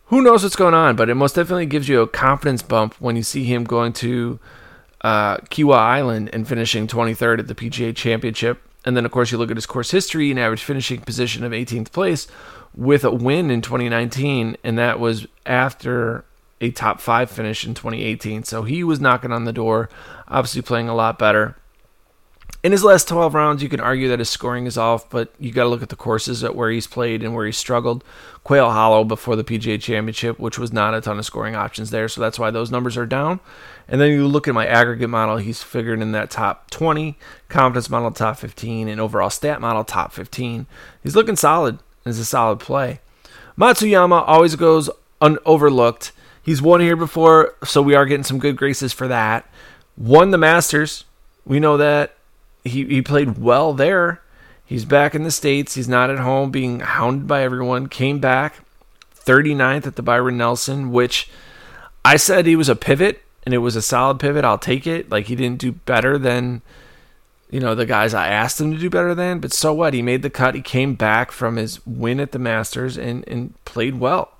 Who 0.05 0.21
knows 0.21 0.43
what's 0.43 0.55
going 0.55 0.73
on, 0.73 0.95
but 0.95 1.09
it 1.09 1.15
most 1.15 1.35
definitely 1.35 1.65
gives 1.65 1.89
you 1.89 2.01
a 2.01 2.07
confidence 2.07 2.61
bump 2.61 2.95
when 2.99 3.17
you 3.17 3.23
see 3.23 3.43
him 3.43 3.65
going 3.65 3.91
to 3.93 4.39
uh, 5.01 5.37
Kiawah 5.37 5.75
Island 5.75 6.29
and 6.31 6.47
finishing 6.47 6.87
23rd 6.87 7.39
at 7.39 7.47
the 7.47 7.55
PGA 7.55 7.93
Championship. 7.93 8.61
And 8.85 8.95
then, 8.95 9.05
of 9.05 9.11
course, 9.11 9.33
you 9.33 9.37
look 9.37 9.51
at 9.51 9.57
his 9.57 9.65
course 9.65 9.91
history 9.91 10.31
and 10.31 10.39
average 10.39 10.63
finishing 10.63 11.01
position 11.01 11.43
of 11.43 11.51
18th 11.51 11.91
place 11.91 12.27
with 12.77 13.03
a 13.03 13.11
win 13.11 13.49
in 13.49 13.61
2019, 13.61 14.55
and 14.63 14.77
that 14.77 14.99
was 14.99 15.25
after 15.45 16.23
a 16.61 16.69
top 16.71 17.01
five 17.01 17.29
finish 17.29 17.65
in 17.65 17.73
2018. 17.73 18.43
So 18.43 18.63
he 18.63 18.83
was 18.83 19.01
knocking 19.01 19.31
on 19.31 19.45
the 19.45 19.53
door, 19.53 19.89
obviously 20.27 20.61
playing 20.61 20.87
a 20.87 20.95
lot 20.95 21.17
better. 21.17 21.57
In 22.63 22.71
his 22.71 22.83
last 22.83 23.07
12 23.07 23.33
rounds, 23.33 23.63
you 23.63 23.69
can 23.69 23.79
argue 23.79 24.09
that 24.09 24.19
his 24.19 24.29
scoring 24.29 24.65
is 24.65 24.77
off, 24.77 25.09
but 25.09 25.33
you 25.39 25.51
got 25.51 25.63
to 25.63 25.69
look 25.69 25.83
at 25.83 25.89
the 25.89 25.95
courses 25.95 26.43
at 26.43 26.55
where 26.55 26.69
he's 26.69 26.87
played 26.87 27.23
and 27.23 27.33
where 27.33 27.45
he 27.45 27.51
struggled. 27.51 28.03
Quail 28.43 28.71
Hollow 28.71 29.03
before 29.03 29.35
the 29.35 29.43
PGA 29.43 29.81
Championship, 29.81 30.39
which 30.39 30.57
was 30.57 30.73
not 30.73 30.93
a 30.93 31.01
ton 31.01 31.19
of 31.19 31.25
scoring 31.25 31.55
options 31.55 31.91
there, 31.91 32.07
so 32.07 32.19
that's 32.21 32.39
why 32.39 32.51
those 32.51 32.71
numbers 32.71 32.97
are 32.97 33.05
down. 33.05 33.39
And 33.87 34.01
then 34.01 34.11
you 34.11 34.27
look 34.27 34.47
at 34.47 34.53
my 34.53 34.65
aggregate 34.65 35.09
model, 35.09 35.37
he's 35.37 35.63
figured 35.63 36.01
in 36.01 36.11
that 36.13 36.29
top 36.29 36.69
20, 36.71 37.17
confidence 37.47 37.89
model 37.89 38.11
top 38.11 38.37
15, 38.37 38.87
and 38.87 39.01
overall 39.01 39.29
stat 39.29 39.61
model 39.61 39.83
top 39.83 40.11
15. 40.11 40.67
He's 41.03 41.15
looking 41.15 41.35
solid 41.35 41.79
is 42.07 42.19
a 42.19 42.25
solid 42.25 42.59
play. 42.59 42.99
Matsuyama 43.57 44.23
always 44.27 44.55
goes 44.55 44.89
unoverlooked. 45.21 46.11
He's 46.43 46.61
won 46.61 46.79
here 46.79 46.95
before, 46.95 47.55
so 47.63 47.81
we 47.81 47.95
are 47.95 48.05
getting 48.05 48.23
some 48.23 48.39
good 48.39 48.55
graces 48.55 48.93
for 48.93 49.07
that. 49.07 49.49
Won 49.97 50.31
the 50.31 50.37
Masters. 50.37 51.05
We 51.45 51.59
know 51.59 51.77
that. 51.77 52.15
He, 52.63 52.85
he 52.85 53.01
played 53.01 53.37
well 53.37 53.73
there. 53.73 54.21
He's 54.65 54.85
back 54.85 55.15
in 55.15 55.23
the 55.23 55.31
States. 55.31 55.75
He's 55.75 55.87
not 55.87 56.09
at 56.09 56.19
home 56.19 56.51
being 56.51 56.81
hounded 56.81 57.27
by 57.27 57.41
everyone. 57.41 57.87
Came 57.87 58.19
back 58.19 58.59
39th 59.15 59.87
at 59.87 59.95
the 59.95 60.01
Byron 60.01 60.37
Nelson, 60.37 60.91
which 60.91 61.29
I 62.03 62.17
said 62.17 62.45
he 62.45 62.55
was 62.55 62.69
a 62.69 62.75
pivot 62.75 63.21
and 63.45 63.53
it 63.53 63.59
was 63.59 63.77
a 63.77 63.81
solid 63.81 64.19
pivot. 64.19 64.43
I'll 64.43 64.57
take 64.57 64.85
it. 64.85 65.09
Like 65.09 65.27
he 65.27 65.35
didn't 65.35 65.59
do 65.59 65.71
better 65.71 66.17
than 66.17 66.61
you 67.49 67.59
know, 67.59 67.75
the 67.75 67.85
guys 67.85 68.13
I 68.13 68.27
asked 68.27 68.59
him 68.59 68.71
to 68.71 68.77
do 68.77 68.89
better 68.89 69.15
than, 69.15 69.39
but 69.39 69.53
so 69.53 69.73
what? 69.73 69.93
He 69.93 70.01
made 70.01 70.21
the 70.21 70.29
cut. 70.29 70.55
He 70.55 70.61
came 70.61 70.95
back 70.95 71.31
from 71.31 71.55
his 71.55 71.85
win 71.85 72.19
at 72.19 72.33
the 72.33 72.39
Masters 72.39 72.97
and, 72.97 73.27
and 73.27 73.53
played 73.65 73.99
well. 73.99 74.33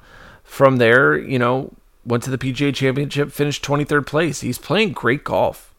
From 0.43 0.77
there, 0.77 1.17
you 1.17 1.39
know, 1.39 1.73
went 2.05 2.23
to 2.23 2.29
the 2.29 2.37
PGA 2.37 2.73
Championship, 2.73 3.31
finished 3.31 3.63
23rd 3.63 4.05
place. 4.05 4.41
He's 4.41 4.57
playing 4.57 4.93
great 4.93 5.23
golf. 5.23 5.73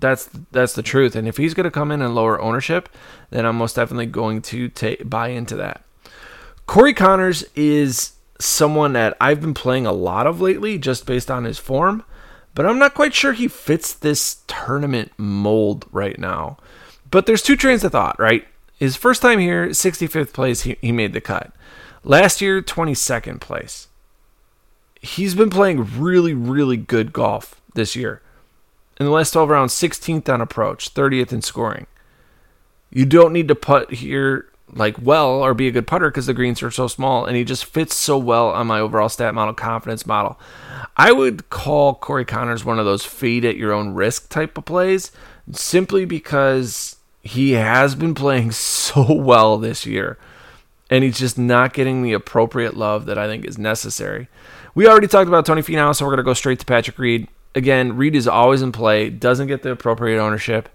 That's 0.00 0.28
that's 0.52 0.74
the 0.74 0.82
truth. 0.82 1.16
And 1.16 1.26
if 1.26 1.36
he's 1.36 1.54
going 1.54 1.64
to 1.64 1.70
come 1.70 1.90
in 1.90 2.02
and 2.02 2.14
lower 2.14 2.40
ownership, 2.40 2.88
then 3.30 3.44
I'm 3.44 3.56
most 3.56 3.74
definitely 3.74 4.06
going 4.06 4.42
to 4.42 4.68
take 4.68 5.08
buy 5.08 5.28
into 5.28 5.56
that. 5.56 5.84
Corey 6.66 6.94
Conners 6.94 7.44
is 7.56 8.12
someone 8.38 8.92
that 8.92 9.16
I've 9.20 9.40
been 9.40 9.54
playing 9.54 9.86
a 9.86 9.92
lot 9.92 10.28
of 10.28 10.40
lately, 10.40 10.78
just 10.78 11.06
based 11.06 11.30
on 11.30 11.42
his 11.42 11.58
form 11.58 12.04
but 12.58 12.66
I'm 12.66 12.80
not 12.80 12.94
quite 12.94 13.14
sure 13.14 13.34
he 13.34 13.46
fits 13.46 13.94
this 13.94 14.38
tournament 14.48 15.12
mold 15.16 15.86
right 15.92 16.18
now. 16.18 16.56
But 17.08 17.24
there's 17.24 17.40
two 17.40 17.54
trains 17.54 17.84
of 17.84 17.92
thought, 17.92 18.18
right? 18.18 18.48
His 18.76 18.96
first 18.96 19.22
time 19.22 19.38
here, 19.38 19.68
65th 19.68 20.32
place, 20.32 20.62
he, 20.62 20.76
he 20.80 20.90
made 20.90 21.12
the 21.12 21.20
cut. 21.20 21.52
Last 22.02 22.40
year, 22.40 22.60
22nd 22.60 23.38
place. 23.38 23.86
He's 25.00 25.36
been 25.36 25.50
playing 25.50 26.00
really, 26.00 26.34
really 26.34 26.76
good 26.76 27.12
golf 27.12 27.60
this 27.74 27.94
year. 27.94 28.22
In 28.98 29.06
the 29.06 29.12
last 29.12 29.30
12 29.30 29.50
rounds, 29.50 29.72
16th 29.74 30.28
on 30.28 30.40
approach, 30.40 30.92
30th 30.92 31.32
in 31.32 31.42
scoring. 31.42 31.86
You 32.90 33.06
don't 33.06 33.32
need 33.32 33.46
to 33.46 33.54
putt 33.54 33.92
here 33.92 34.46
like 34.78 34.96
well 35.02 35.30
or 35.30 35.54
be 35.54 35.68
a 35.68 35.72
good 35.72 35.86
putter 35.86 36.10
because 36.10 36.26
the 36.26 36.34
greens 36.34 36.62
are 36.62 36.70
so 36.70 36.86
small 36.86 37.24
and 37.24 37.36
he 37.36 37.44
just 37.44 37.64
fits 37.64 37.94
so 37.94 38.16
well 38.16 38.50
on 38.50 38.66
my 38.66 38.80
overall 38.80 39.08
stat 39.08 39.34
model 39.34 39.54
confidence 39.54 40.06
model. 40.06 40.38
I 40.96 41.12
would 41.12 41.50
call 41.50 41.94
Corey 41.94 42.24
Conners 42.24 42.64
one 42.64 42.78
of 42.78 42.84
those 42.84 43.04
fade 43.04 43.44
at 43.44 43.56
your 43.56 43.72
own 43.72 43.94
risk 43.94 44.28
type 44.28 44.56
of 44.56 44.64
plays 44.64 45.12
simply 45.52 46.04
because 46.04 46.96
he 47.22 47.52
has 47.52 47.94
been 47.94 48.14
playing 48.14 48.50
so 48.52 49.12
well 49.12 49.58
this 49.58 49.84
year 49.84 50.18
and 50.90 51.04
he's 51.04 51.18
just 51.18 51.38
not 51.38 51.72
getting 51.72 52.02
the 52.02 52.12
appropriate 52.12 52.76
love 52.76 53.06
that 53.06 53.18
I 53.18 53.26
think 53.26 53.44
is 53.44 53.58
necessary. 53.58 54.28
We 54.74 54.86
already 54.86 55.08
talked 55.08 55.28
about 55.28 55.44
Tony 55.44 55.62
Finau, 55.62 55.94
so 55.94 56.04
we're 56.04 56.12
going 56.12 56.18
to 56.18 56.22
go 56.22 56.34
straight 56.34 56.60
to 56.60 56.66
Patrick 56.66 56.98
Reed. 56.98 57.28
Again, 57.54 57.96
Reed 57.96 58.14
is 58.14 58.28
always 58.28 58.62
in 58.62 58.72
play, 58.72 59.10
doesn't 59.10 59.48
get 59.48 59.62
the 59.62 59.72
appropriate 59.72 60.20
ownership, 60.20 60.68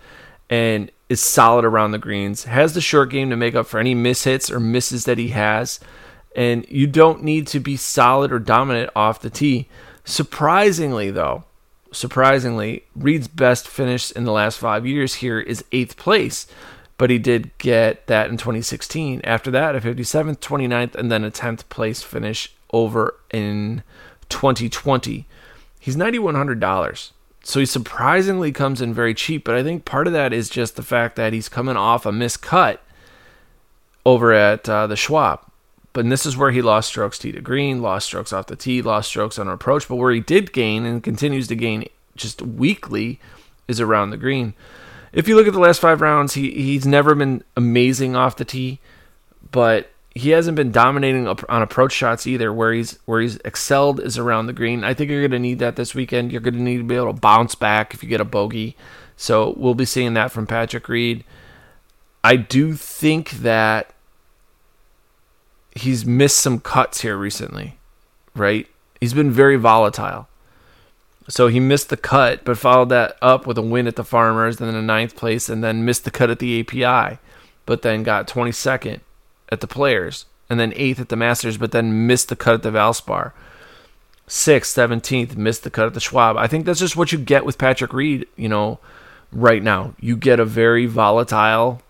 and 0.50 0.92
is 1.14 1.22
solid 1.22 1.64
around 1.64 1.92
the 1.92 1.98
greens, 1.98 2.44
has 2.44 2.74
the 2.74 2.82
short 2.82 3.10
game 3.10 3.30
to 3.30 3.38
make 3.38 3.56
up 3.56 3.68
for 3.68 3.80
any 3.80 3.96
mishits 3.96 4.52
or 4.52 4.60
misses 4.60 5.06
that 5.06 5.18
he 5.18 5.30
has, 5.30 5.80
and 6.36 6.66
you 6.68 6.88
don't 6.88 7.24
need 7.24 7.48
to 7.48 7.60
be 7.60 7.78
solid 7.78 8.32
or 8.32 8.40
dominant 8.40 8.90
off 8.96 9.22
the 9.22 9.30
tee. 9.30 9.70
Surprisingly, 10.04 11.12
though, 11.12 11.46
surprisingly, 11.92 12.84
Reed's 12.96 13.28
best 13.28 13.68
finish 13.68 14.12
in 14.12 14.26
the 14.26 14.32
last 14.32 14.58
five 14.58 14.86
years 14.86 15.16
here 15.16 15.40
is 15.40 15.64
eighth 15.72 15.96
place, 15.96 16.48
but 16.98 17.10
he 17.10 17.20
did 17.20 17.56
get 17.60 18.08
that 18.08 18.30
in 18.30 18.38
2016. 18.38 19.22
After 19.24 19.52
that, 19.52 19.76
a 19.76 19.82
57th, 19.82 20.40
29th, 20.40 20.96
and 20.96 21.12
then 21.12 21.24
a 21.24 21.32
10th 21.32 21.70
place 21.70 22.02
finish 22.02 22.54
over 22.72 23.16
in 23.32 23.84
2020. 24.30 25.28
He's 25.80 25.96
$9,100. 25.96 27.12
So 27.44 27.60
he 27.60 27.66
surprisingly 27.66 28.54
comes 28.54 28.82
in 28.82 28.94
very 28.94 29.14
cheap, 29.14 29.44
but 29.44 29.56
I 29.56 29.64
think 29.64 29.84
part 29.84 30.08
of 30.08 30.14
that 30.14 30.32
is 30.32 30.50
just 30.50 30.78
the 30.78 30.84
fact 30.84 31.18
that 31.18 31.34
he's 31.34 31.50
coming 31.50 31.76
off 31.76 32.06
a 32.06 32.12
miscut 32.12 32.78
over 34.06 34.32
at 34.32 34.68
uh, 34.68 34.88
the 34.88 34.96
Schwab. 34.96 35.42
But 35.92 36.10
this 36.10 36.26
is 36.26 36.36
where 36.36 36.52
he 36.52 36.62
lost 36.62 36.88
strokes 36.88 37.20
tee 37.20 37.32
to 37.34 37.42
green, 37.42 37.82
lost 37.82 38.08
strokes 38.08 38.34
off 38.34 38.48
the 38.48 38.56
tee, 38.56 38.82
lost 38.82 39.10
strokes 39.10 39.38
on 39.38 39.48
approach. 39.48 39.88
But 39.88 39.98
where 39.98 40.12
he 40.12 40.22
did 40.22 40.54
gain 40.54 40.86
and 40.86 41.04
continues 41.04 41.48
to 41.50 41.56
gain 41.56 41.86
just 42.16 42.42
weekly 42.42 43.20
is 43.68 43.80
around 43.80 44.10
the 44.10 44.18
green. 44.18 44.54
If 45.12 45.28
you 45.28 45.36
look 45.36 45.46
at 45.46 45.54
the 45.54 45.60
last 45.60 45.80
five 45.80 46.02
rounds, 46.02 46.34
he 46.34 46.50
he's 46.52 46.88
never 46.88 47.14
been 47.14 47.44
amazing 47.56 48.16
off 48.16 48.38
the 48.38 48.46
tee, 48.46 48.80
but 49.52 49.92
he 50.16 50.30
hasn't 50.30 50.56
been 50.56 50.72
dominating 50.72 51.28
on 51.28 51.62
approach 51.62 51.92
shots 51.92 52.28
either. 52.28 52.54
Where 52.54 52.72
he's 52.72 53.00
where 53.06 53.22
he's 53.22 53.38
excelled 53.38 54.00
is 54.00 54.18
around 54.18 54.46
the 54.46 54.54
green. 54.54 54.84
I 54.84 54.94
think 54.94 55.10
you're 55.10 55.22
going 55.22 55.32
to 55.32 55.40
need 55.40 55.60
that 55.60 55.76
this 55.76 55.96
weekend. 55.96 56.32
You're 56.32 56.42
going 56.42 56.54
to 56.54 56.62
need 56.62 56.78
to 56.78 56.84
be 56.84 56.96
able 56.96 57.14
to 57.14 57.20
bounce 57.20 57.56
back 57.56 57.94
if 57.94 58.04
you 58.04 58.10
get 58.10 58.22
a 58.22 58.26
bogey. 58.26 58.76
So 59.18 59.54
we'll 59.58 59.76
be 59.76 59.86
seeing 59.86 60.14
that 60.14 60.32
from 60.32 60.46
Patrick 60.46 60.88
Reed. 60.88 61.24
I 62.24 62.36
do 62.36 62.74
think 62.74 63.32
that 63.32 63.94
he's 65.76 66.06
missed 66.06 66.38
some 66.38 66.60
cuts 66.60 67.02
here 67.02 67.18
recently, 67.18 67.78
right? 68.36 68.68
He's 69.02 69.14
been 69.14 69.32
very 69.32 69.56
volatile. 69.56 70.28
So 71.28 71.48
he 71.48 71.60
missed 71.60 71.90
the 71.90 71.98
cut, 71.98 72.44
but 72.44 72.58
followed 72.58 72.90
that 72.90 73.18
up 73.22 73.48
with 73.48 73.58
a 73.58 73.62
win 73.62 73.88
at 73.88 73.96
the 73.96 74.04
Farmers, 74.04 74.60
and 74.60 74.70
then 74.70 74.76
a 74.76 74.82
ninth 74.82 75.16
place, 75.16 75.50
and 75.50 75.64
then 75.64 75.86
missed 75.86 76.06
the 76.06 76.12
cut 76.12 76.30
at 76.30 76.40
the 76.40 76.60
API, 76.60 77.18
but 77.66 77.82
then 77.82 78.04
got 78.04 78.28
22nd 78.28 79.00
at 79.54 79.62
the 79.62 79.68
Players, 79.68 80.26
and 80.50 80.60
then 80.60 80.74
eighth 80.76 81.00
at 81.00 81.10
the 81.10 81.16
Masters, 81.16 81.58
but 81.58 81.72
then 81.72 82.08
missed 82.08 82.30
the 82.30 82.36
cut 82.36 82.56
at 82.56 82.64
the 82.64 82.72
Valspar. 82.72 83.32
Sixth, 84.28 84.72
seventeenth, 84.74 85.36
missed 85.36 85.64
the 85.64 85.70
cut 85.70 85.88
at 85.88 85.94
the 85.94 86.00
Schwab. 86.00 86.38
I 86.38 86.48
think 86.48 86.66
that's 86.66 86.80
just 86.80 86.98
what 86.98 87.12
you 87.12 87.18
get 87.18 87.46
with 87.46 87.58
Patrick 87.58 87.94
Reed. 87.94 88.28
You 88.36 88.50
know, 88.50 88.80
right 89.32 89.64
now 89.64 89.94
you 90.00 90.16
get 90.16 90.40
a 90.40 90.46
very 90.46 90.86
volatile, 90.86 91.82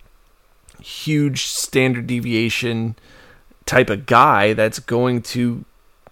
huge 0.80 1.44
standard 1.44 2.06
deviation 2.06 2.96
type 3.66 3.90
of 3.90 4.06
guy 4.06 4.52
that's 4.52 4.78
going 4.78 5.22
to 5.22 5.64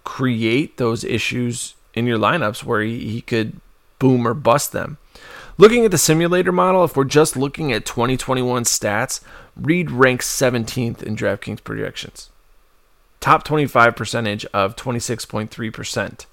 create 0.03 0.77
those 0.77 1.03
issues 1.03 1.75
in 1.93 2.05
your 2.05 2.17
lineups 2.17 2.63
where 2.63 2.81
he, 2.81 3.09
he 3.09 3.21
could 3.21 3.59
boom 3.99 4.27
or 4.27 4.33
bust 4.33 4.71
them. 4.71 4.97
Looking 5.57 5.85
at 5.85 5.91
the 5.91 5.97
simulator 5.97 6.51
model, 6.51 6.83
if 6.83 6.97
we're 6.97 7.03
just 7.03 7.37
looking 7.37 7.71
at 7.71 7.85
2021 7.85 8.63
stats, 8.63 9.21
Reed 9.55 9.91
ranks 9.91 10.27
17th 10.27 11.03
in 11.03 11.15
DraftKings 11.15 11.63
projections. 11.63 12.29
Top 13.19 13.43
25 13.43 13.95
percentage 13.95 14.45
of 14.47 14.75
26.3%. 14.75 16.25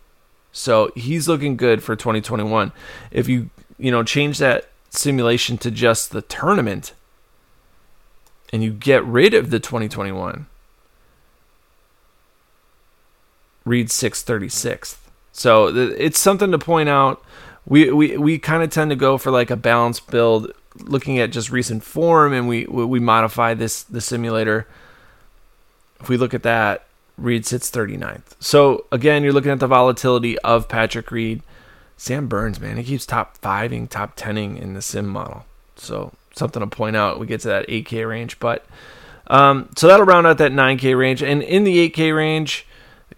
So 0.52 0.90
he's 0.96 1.28
looking 1.28 1.56
good 1.56 1.83
for 1.83 1.94
2021. 1.94 2.72
If 3.11 3.28
you, 3.28 3.50
you 3.78 3.90
know, 3.90 4.02
change 4.02 4.38
that 4.38 4.70
simulation 4.90 5.56
to 5.59 5.70
just 5.70 6.11
the 6.11 6.22
tournament 6.22 6.92
and 8.52 8.62
you 8.64 8.72
get 8.72 9.04
rid 9.04 9.35
of 9.35 9.50
the 9.50 9.61
2021, 9.61 10.46
Reed 13.64 13.88
636th. 13.88 14.96
So 15.33 15.68
it's 15.68 16.18
something 16.18 16.50
to 16.50 16.59
point 16.59 16.88
out. 16.88 17.22
We 17.66 17.90
we, 17.92 18.16
we 18.16 18.38
kind 18.38 18.62
of 18.62 18.70
tend 18.70 18.90
to 18.90 18.96
go 18.96 19.16
for 19.16 19.30
like 19.30 19.50
a 19.50 19.56
balanced 19.56 20.11
build, 20.11 20.52
looking 20.78 21.18
at 21.18 21.33
just 21.33 21.50
recent 21.50 21.83
form, 21.85 22.33
and 22.33 22.48
we 22.48 22.66
we 22.66 23.00
modify 23.00 23.54
this 23.54 23.83
the 23.83 24.00
simulator. 24.00 24.66
If 26.00 26.09
we 26.09 26.16
look 26.16 26.33
at 26.33 26.42
that, 26.44 26.87
Reed 27.18 27.44
sits 27.44 27.70
39th. 27.70 28.35
So 28.40 28.87
again, 28.90 29.22
you're 29.22 29.33
looking 29.33 29.50
at 29.50 29.61
the 29.61 29.66
volatility 29.66 30.38
of 30.38 30.68
Patrick 30.68 31.11
Reed. 31.11 31.42
Sam 31.96 32.28
Burns, 32.28 32.59
man, 32.59 32.78
he 32.78 32.83
keeps 32.83 33.04
top 33.04 33.38
fiving, 33.42 33.87
top 33.87 34.16
tening 34.16 34.59
in 34.59 34.72
the 34.72 34.80
sim 34.80 35.06
model. 35.06 35.44
So 35.76 36.12
something 36.35 36.61
to 36.61 36.66
point 36.66 36.96
out. 36.96 37.20
We 37.20 37.26
get 37.26 37.42
to 37.42 37.48
that 37.48 37.68
8K 37.68 38.09
range, 38.09 38.38
but 38.40 38.64
um, 39.26 39.68
so 39.76 39.87
that'll 39.87 40.06
round 40.06 40.26
out 40.26 40.38
that 40.38 40.52
9K 40.52 40.96
range. 40.98 41.22
And 41.22 41.42
in 41.42 41.64
the 41.64 41.90
8K 41.90 42.16
range, 42.16 42.66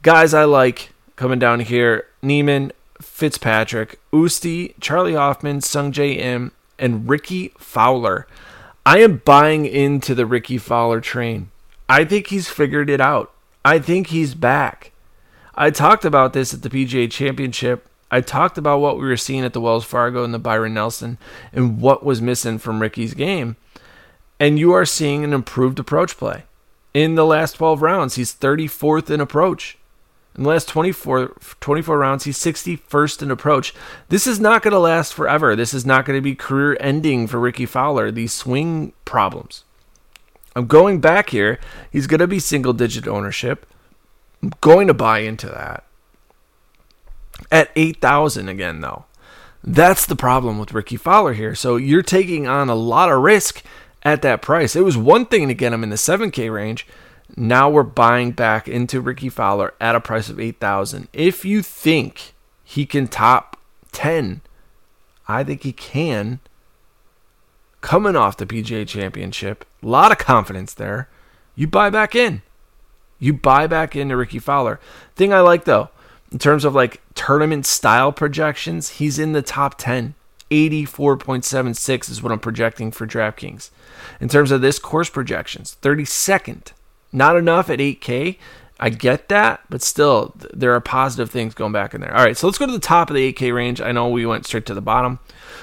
guys 0.03 0.35
I 0.35 0.45
like 0.45 0.91
coming 1.15 1.39
down 1.39 1.61
here: 1.61 2.07
Niemann, 2.23 2.73
Fitzpatrick, 3.01 4.01
Usti, 4.13 4.75
charley 4.81 5.15
Hoffman, 5.15 5.61
Sungjae 5.61 6.17
Im, 6.17 6.51
and 6.83 7.09
Rickie 7.09 7.53
Fowler. 7.57 8.27
I 8.85 8.99
am 8.99 9.23
buying 9.25 9.65
into 9.65 10.15
the 10.15 10.27
Rickie 10.27 10.59
Fowler 10.59 11.01
train. 11.01 11.51
I 11.89 12.05
think 12.05 12.27
he's 12.27 12.49
figured 12.49 12.91
it 12.91 13.01
out. 13.01 13.33
I 13.65 13.79
think 13.79 14.09
he's 14.09 14.35
back. 14.35 14.91
I 15.55 15.71
talked 15.71 16.05
about 16.05 16.33
this 16.33 16.53
at 16.53 16.63
the 16.63 16.69
PGA 16.69 17.11
Championship. 17.11 17.89
I 18.11 18.21
talked 18.21 18.59
about 18.59 18.81
what 18.81 18.97
we 18.99 19.05
were 19.05 19.17
seeing 19.17 19.45
at 19.45 19.53
the 19.53 19.61
Wells 19.61 19.85
Fargo 19.85 20.25
and 20.25 20.35
the 20.35 20.39
Byron 20.39 20.75
Nelson 20.75 21.19
and 21.53 21.81
what 21.81 22.05
was 22.05 22.21
missing 22.21 22.59
from 22.59 22.83
Rickie's 22.83 23.15
game. 23.15 23.57
And 24.41 24.59
you 24.59 24.73
are 24.73 24.85
seeing 24.85 25.23
an 25.23 25.33
improved 25.33 25.79
approach 25.79 26.17
play. 26.17 26.45
In 26.93 27.15
the 27.15 27.25
last 27.25 27.53
12 27.53 27.81
rounds, 27.81 28.17
he's 28.17 28.35
34th 28.35 29.09
in 29.09 29.21
approach. 29.21 29.79
In 30.37 30.45
the 30.45 30.49
last 30.49 30.69
24, 30.69 31.37
24 31.61 31.99
rounds, 31.99 32.25
he's 32.25 32.39
61st 32.39 33.23
in 33.23 33.31
approach. 33.31 33.75
This 34.09 34.27
is 34.27 34.41
not 34.41 34.63
going 34.63 34.73
to 34.73 34.79
last 34.79 35.13
forever. 35.13 35.55
This 35.55 35.75
is 35.75 35.85
not 35.85 36.07
going 36.07 36.17
to 36.17 36.23
be 36.23 36.35
career 36.35 36.77
ending 36.81 37.27
for 37.27 37.39
Rickie 37.39 37.67
Fowler, 37.67 38.11
these 38.11 38.33
swing 38.33 38.95
problems. 39.05 39.65
I'm 40.57 40.67
going 40.67 41.01
back 41.01 41.31
here. 41.31 41.61
He's 41.91 42.07
going 42.07 42.21
to 42.21 42.27
be 42.27 42.39
single 42.39 42.73
digit 42.73 43.07
ownership. 43.07 43.67
I'm 44.43 44.53
going 44.61 44.87
to 44.87 44.95
buy 44.95 45.21
into 45.21 45.47
that. 45.49 45.85
At 47.51 47.71
8,000 47.77 48.49
again, 48.49 48.81
though. 48.81 49.05
That's 49.63 50.07
the 50.07 50.17
problem 50.17 50.59
with 50.59 50.73
Rickie 50.73 50.97
Fowler 50.97 51.35
here. 51.35 51.55
So 51.55 51.77
you're 51.77 52.03
taking 52.03 52.47
on 52.47 52.69
a 52.69 52.75
lot 52.75 53.11
of 53.11 53.23
risk 53.23 53.63
at 54.03 54.23
that 54.23 54.43
price. 54.43 54.75
It 54.75 54.85
was 54.85 54.97
one 54.97 55.27
thing 55.27 55.49
to 55.49 55.55
get 55.55 55.73
him 55.73 55.83
in 55.83 55.91
the 55.91 55.97
7K 55.97 56.53
range. 56.53 56.87
Now 57.37 57.71
we're 57.71 57.83
buying 57.83 58.33
back 58.33 58.69
into 58.69 59.01
Rickie 59.01 59.29
Fowler 59.29 59.75
at 59.81 59.95
a 59.95 60.01
price 60.01 60.29
of 60.29 60.39
8,000. 60.39 61.09
If 61.13 61.45
you 61.45 61.63
think 61.63 62.35
he 62.63 62.85
can 62.85 63.09
top 63.09 63.59
10, 63.93 64.43
I 65.29 65.43
think 65.43 65.63
he 65.63 65.73
can. 65.73 66.41
Coming 67.81 68.17
off 68.17 68.37
the 68.37 68.47
PGA 68.47 68.87
Championship, 68.87 69.65
a 69.83 69.87
lot 69.87 70.13
of 70.13 70.19
confidence 70.19 70.75
there. 70.75 71.09
You 71.55 71.67
buy 71.67 71.91
back 71.91 72.15
in. 72.15 72.43
You 73.19 73.33
buy 73.33 73.67
back 73.67 73.97
into 73.97 74.17
Rickie 74.17 74.39
Fowler. 74.39 74.79
Thing 75.17 75.33
I 75.33 75.41
like 75.41 75.65
though, 75.65 75.89
in 76.31 76.39
terms 76.39 76.65
of 76.65 76.75
like 76.75 77.01
tournament 77.15 77.67
style 77.67 78.13
projections, 78.13 78.91
he's 78.91 79.19
in 79.19 79.33
the 79.33 79.43
top 79.43 79.79
10. 79.79 80.15
84.76 80.51 82.11
is 82.11 82.23
what 82.23 82.31
I'm 82.31 82.39
projecting 82.39 82.91
for 82.91 83.07
DraftKings. 83.07 83.71
In 84.21 84.29
terms 84.29 84.51
of 84.51 84.61
this 84.61 84.79
course 84.79 85.09
projections, 85.09 85.79
32nd 85.81 86.73
not 87.13 87.37
enough 87.37 87.71
at 87.71 87.79
8K. 87.79 88.39
I 88.81 88.89
get 88.89 89.29
that, 89.29 89.61
but 89.71 89.83
still, 89.83 90.35
there 90.53 90.75
are 90.75 90.81
positive 90.81 91.31
things 91.31 91.55
going 91.55 91.73
back 91.73 91.95
in 91.95 92.01
there. 92.01 92.17
All 92.17 92.25
right, 92.25 92.37
so 92.37 92.47
let's 92.47 92.59
go 92.59 92.67
to 92.67 92.73
the 92.73 92.81
top 92.81 93.11
of 93.11 93.15
the 93.15 93.33
8K 93.33 93.55
range. 93.55 93.81
I 93.81 93.93
know 93.93 94.09
we 94.09 94.27
went 94.27 94.47
straight 94.47 94.67
to 94.67 94.75
the 94.75 94.81
bottom, 94.81 95.21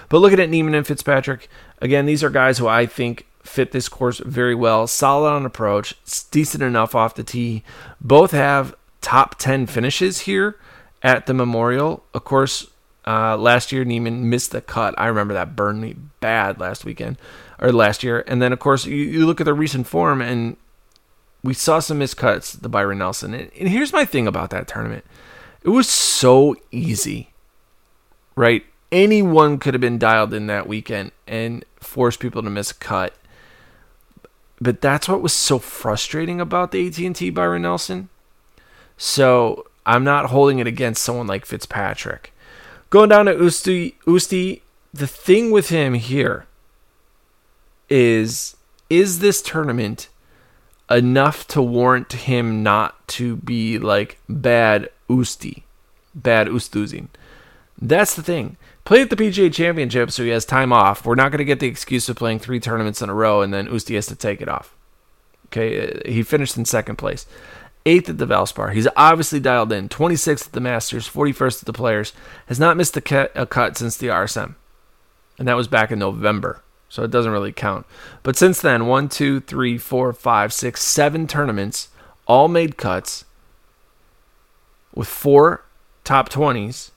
but 0.07 0.19
looking 0.19 0.39
at 0.39 0.49
Niemann 0.49 0.75
and 0.75 0.87
Fitzpatrick, 0.87 1.49
again, 1.81 2.05
these 2.05 2.23
are 2.23 2.29
guys 2.29 2.59
who 2.59 2.67
I 2.67 2.85
think 2.85 3.25
fit 3.43 3.71
this 3.71 3.89
course 3.89 4.19
very 4.19 4.55
well. 4.55 4.87
Solid 4.87 5.29
on 5.29 5.45
approach, 5.45 5.95
decent 6.31 6.63
enough 6.63 6.95
off 6.95 7.15
the 7.15 7.23
tee. 7.23 7.63
Both 7.99 8.31
have 8.31 8.75
top 9.01 9.35
10 9.39 9.65
finishes 9.65 10.21
here 10.21 10.57
at 11.01 11.25
the 11.25 11.33
Memorial. 11.33 12.03
Of 12.13 12.23
course, 12.23 12.67
uh, 13.05 13.37
last 13.37 13.71
year 13.71 13.83
Niemann 13.83 14.29
missed 14.29 14.51
the 14.51 14.61
cut. 14.61 14.93
I 14.97 15.07
remember 15.07 15.33
that 15.33 15.55
burned 15.55 15.81
me 15.81 15.95
bad 16.19 16.59
last 16.59 16.85
weekend 16.85 17.17
or 17.59 17.71
last 17.71 18.03
year. 18.03 18.23
And 18.27 18.41
then, 18.41 18.53
of 18.53 18.59
course, 18.59 18.85
you, 18.85 18.95
you 18.95 19.25
look 19.25 19.41
at 19.41 19.45
their 19.45 19.53
recent 19.53 19.87
form 19.87 20.21
and 20.21 20.57
we 21.43 21.53
saw 21.53 21.79
some 21.79 21.99
miscuts, 21.99 22.59
the 22.59 22.69
Byron 22.69 22.99
Nelson. 22.99 23.33
And, 23.33 23.51
and 23.57 23.69
here's 23.69 23.93
my 23.93 24.05
thing 24.05 24.27
about 24.27 24.49
that 24.49 24.67
tournament 24.67 25.05
it 25.63 25.69
was 25.69 25.89
so 25.89 26.55
easy, 26.71 27.31
right? 28.35 28.65
Anyone 28.91 29.59
could 29.59 29.73
have 29.73 29.81
been 29.81 29.99
dialed 29.99 30.33
in 30.33 30.47
that 30.47 30.67
weekend 30.67 31.11
and 31.27 31.63
forced 31.79 32.19
people 32.19 32.41
to 32.41 32.49
miss 32.49 32.71
a 32.71 32.75
cut. 32.75 33.13
But 34.61 34.81
that's 34.81 35.07
what 35.07 35.21
was 35.21 35.33
so 35.33 35.59
frustrating 35.59 36.41
about 36.41 36.71
the 36.71 36.87
AT&T 36.87 37.29
Byron 37.29 37.61
Nelson. 37.61 38.09
So 38.97 39.67
I'm 39.85 40.03
not 40.03 40.27
holding 40.27 40.59
it 40.59 40.67
against 40.67 41.03
someone 41.03 41.27
like 41.27 41.45
Fitzpatrick. 41.45 42.33
Going 42.89 43.09
down 43.09 43.27
to 43.27 43.35
Usti, 43.35 43.93
Usti, 44.05 44.61
the 44.93 45.07
thing 45.07 45.51
with 45.51 45.69
him 45.69 45.93
here 45.93 46.45
is 47.89 48.55
is 48.89 49.19
this 49.19 49.41
tournament 49.41 50.09
enough 50.89 51.47
to 51.47 51.61
warrant 51.61 52.11
him 52.13 52.63
not 52.63 53.07
to 53.07 53.35
be 53.37 53.77
like 53.77 54.19
bad 54.27 54.89
Usti, 55.09 55.63
bad 56.15 56.47
Oosthuizen. 56.47 57.07
That's 57.81 58.15
the 58.15 58.23
thing. 58.23 58.57
Play 58.85 59.01
at 59.01 59.09
the 59.09 59.15
PGA 59.15 59.53
Championship, 59.53 60.11
so 60.11 60.23
he 60.23 60.29
has 60.29 60.45
time 60.45 60.73
off. 60.73 61.05
We're 61.05 61.15
not 61.15 61.31
going 61.31 61.39
to 61.39 61.45
get 61.45 61.59
the 61.59 61.67
excuse 61.67 62.09
of 62.09 62.15
playing 62.15 62.39
three 62.39 62.59
tournaments 62.59 63.01
in 63.01 63.09
a 63.09 63.13
row 63.13 63.41
and 63.41 63.53
then 63.53 63.67
Usti 63.67 63.95
has 63.95 64.07
to 64.07 64.15
take 64.15 64.41
it 64.41 64.49
off. 64.49 64.75
Okay, 65.47 65.89
uh, 65.89 66.11
he 66.11 66.23
finished 66.23 66.57
in 66.57 66.65
second 66.65 66.97
place. 66.97 67.25
Eighth 67.85 68.09
at 68.09 68.17
the 68.17 68.27
Valspar. 68.27 68.73
He's 68.73 68.87
obviously 68.95 69.39
dialed 69.39 69.71
in. 69.71 69.89
26th 69.89 70.47
at 70.47 70.53
the 70.53 70.59
Masters, 70.59 71.07
41st 71.07 71.61
at 71.61 71.65
the 71.65 71.73
Players. 71.73 72.13
Has 72.47 72.59
not 72.59 72.77
missed 72.77 72.97
a 72.97 73.01
cut 73.01 73.77
since 73.77 73.95
the 73.95 74.07
RSM. 74.07 74.55
And 75.37 75.47
that 75.47 75.55
was 75.55 75.67
back 75.67 75.91
in 75.91 75.99
November 75.99 76.61
so 76.89 77.03
it 77.03 77.11
doesn't 77.11 77.31
really 77.31 77.53
count. 77.53 77.85
But 78.23 78.35
since 78.35 78.59
then, 78.59 78.87
one, 78.87 79.07
two, 79.07 79.39
three, 79.39 79.77
four, 79.77 80.11
five, 80.11 80.51
six, 80.51 80.83
seven 80.83 81.27
tournaments, 81.27 81.89
all 82.27 82.47
made 82.47 82.77
cuts 82.77 83.25
with 84.93 85.07
four 85.07 85.63
top 86.03 86.29
20s. 86.29 86.91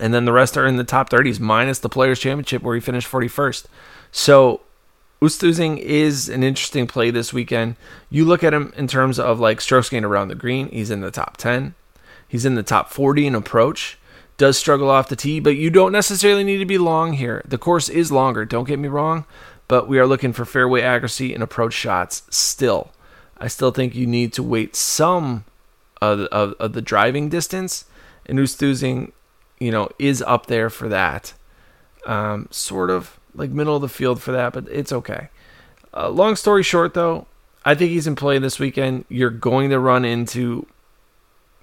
And 0.00 0.12
then 0.12 0.24
the 0.24 0.32
rest 0.32 0.56
are 0.56 0.66
in 0.66 0.76
the 0.76 0.84
top 0.84 1.10
30s, 1.10 1.38
minus 1.38 1.78
the 1.78 1.88
Players' 1.88 2.18
Championship 2.18 2.62
where 2.62 2.74
he 2.74 2.80
finished 2.80 3.10
41st. 3.10 3.66
So 4.10 4.62
Oosthuizen 5.20 5.78
is 5.78 6.28
an 6.28 6.42
interesting 6.42 6.88
play 6.88 7.10
this 7.10 7.32
weekend. 7.32 7.76
You 8.10 8.24
look 8.24 8.42
at 8.42 8.52
him 8.52 8.72
in 8.76 8.88
terms 8.88 9.20
of 9.20 9.38
like 9.38 9.60
strokes 9.60 9.88
gained 9.88 10.04
around 10.04 10.28
the 10.28 10.34
green, 10.34 10.68
he's 10.70 10.90
in 10.90 11.00
the 11.00 11.10
top 11.12 11.36
10. 11.36 11.74
He's 12.26 12.44
in 12.44 12.54
the 12.54 12.62
top 12.62 12.90
40 12.90 13.26
in 13.26 13.34
approach 13.34 13.98
does 14.42 14.58
struggle 14.58 14.90
off 14.90 15.08
the 15.08 15.14
tee, 15.14 15.38
but 15.38 15.54
you 15.54 15.70
don't 15.70 15.92
necessarily 15.92 16.42
need 16.42 16.58
to 16.58 16.64
be 16.64 16.76
long 16.76 17.12
here. 17.12 17.42
The 17.46 17.58
course 17.58 17.88
is 17.88 18.10
longer, 18.10 18.44
don't 18.44 18.66
get 18.66 18.80
me 18.80 18.88
wrong, 18.88 19.24
but 19.68 19.86
we 19.86 20.00
are 20.00 20.06
looking 20.06 20.32
for 20.32 20.44
fairway 20.44 20.82
accuracy 20.82 21.32
and 21.32 21.44
approach 21.44 21.74
shots 21.74 22.24
still. 22.28 22.90
I 23.38 23.46
still 23.46 23.70
think 23.70 23.94
you 23.94 24.04
need 24.04 24.32
to 24.32 24.42
wait 24.42 24.74
some 24.74 25.44
of, 26.00 26.22
of, 26.32 26.54
of 26.58 26.72
the 26.72 26.82
driving 26.82 27.28
distance, 27.28 27.84
and 28.26 28.36
Oosthuizen, 28.36 29.12
you 29.60 29.70
know, 29.70 29.88
is 30.00 30.22
up 30.22 30.46
there 30.46 30.70
for 30.70 30.88
that. 30.88 31.34
Um, 32.04 32.48
sort 32.50 32.90
of 32.90 33.20
like 33.36 33.50
middle 33.50 33.76
of 33.76 33.82
the 33.82 33.88
field 33.88 34.20
for 34.20 34.32
that, 34.32 34.54
but 34.54 34.66
it's 34.68 34.90
okay. 34.90 35.28
Uh, 35.94 36.08
long 36.08 36.34
story 36.34 36.64
short, 36.64 36.94
though, 36.94 37.28
I 37.64 37.76
think 37.76 37.92
he's 37.92 38.08
in 38.08 38.16
play 38.16 38.40
this 38.40 38.58
weekend. 38.58 39.04
You're 39.08 39.30
going 39.30 39.70
to 39.70 39.78
run 39.78 40.04
into, 40.04 40.66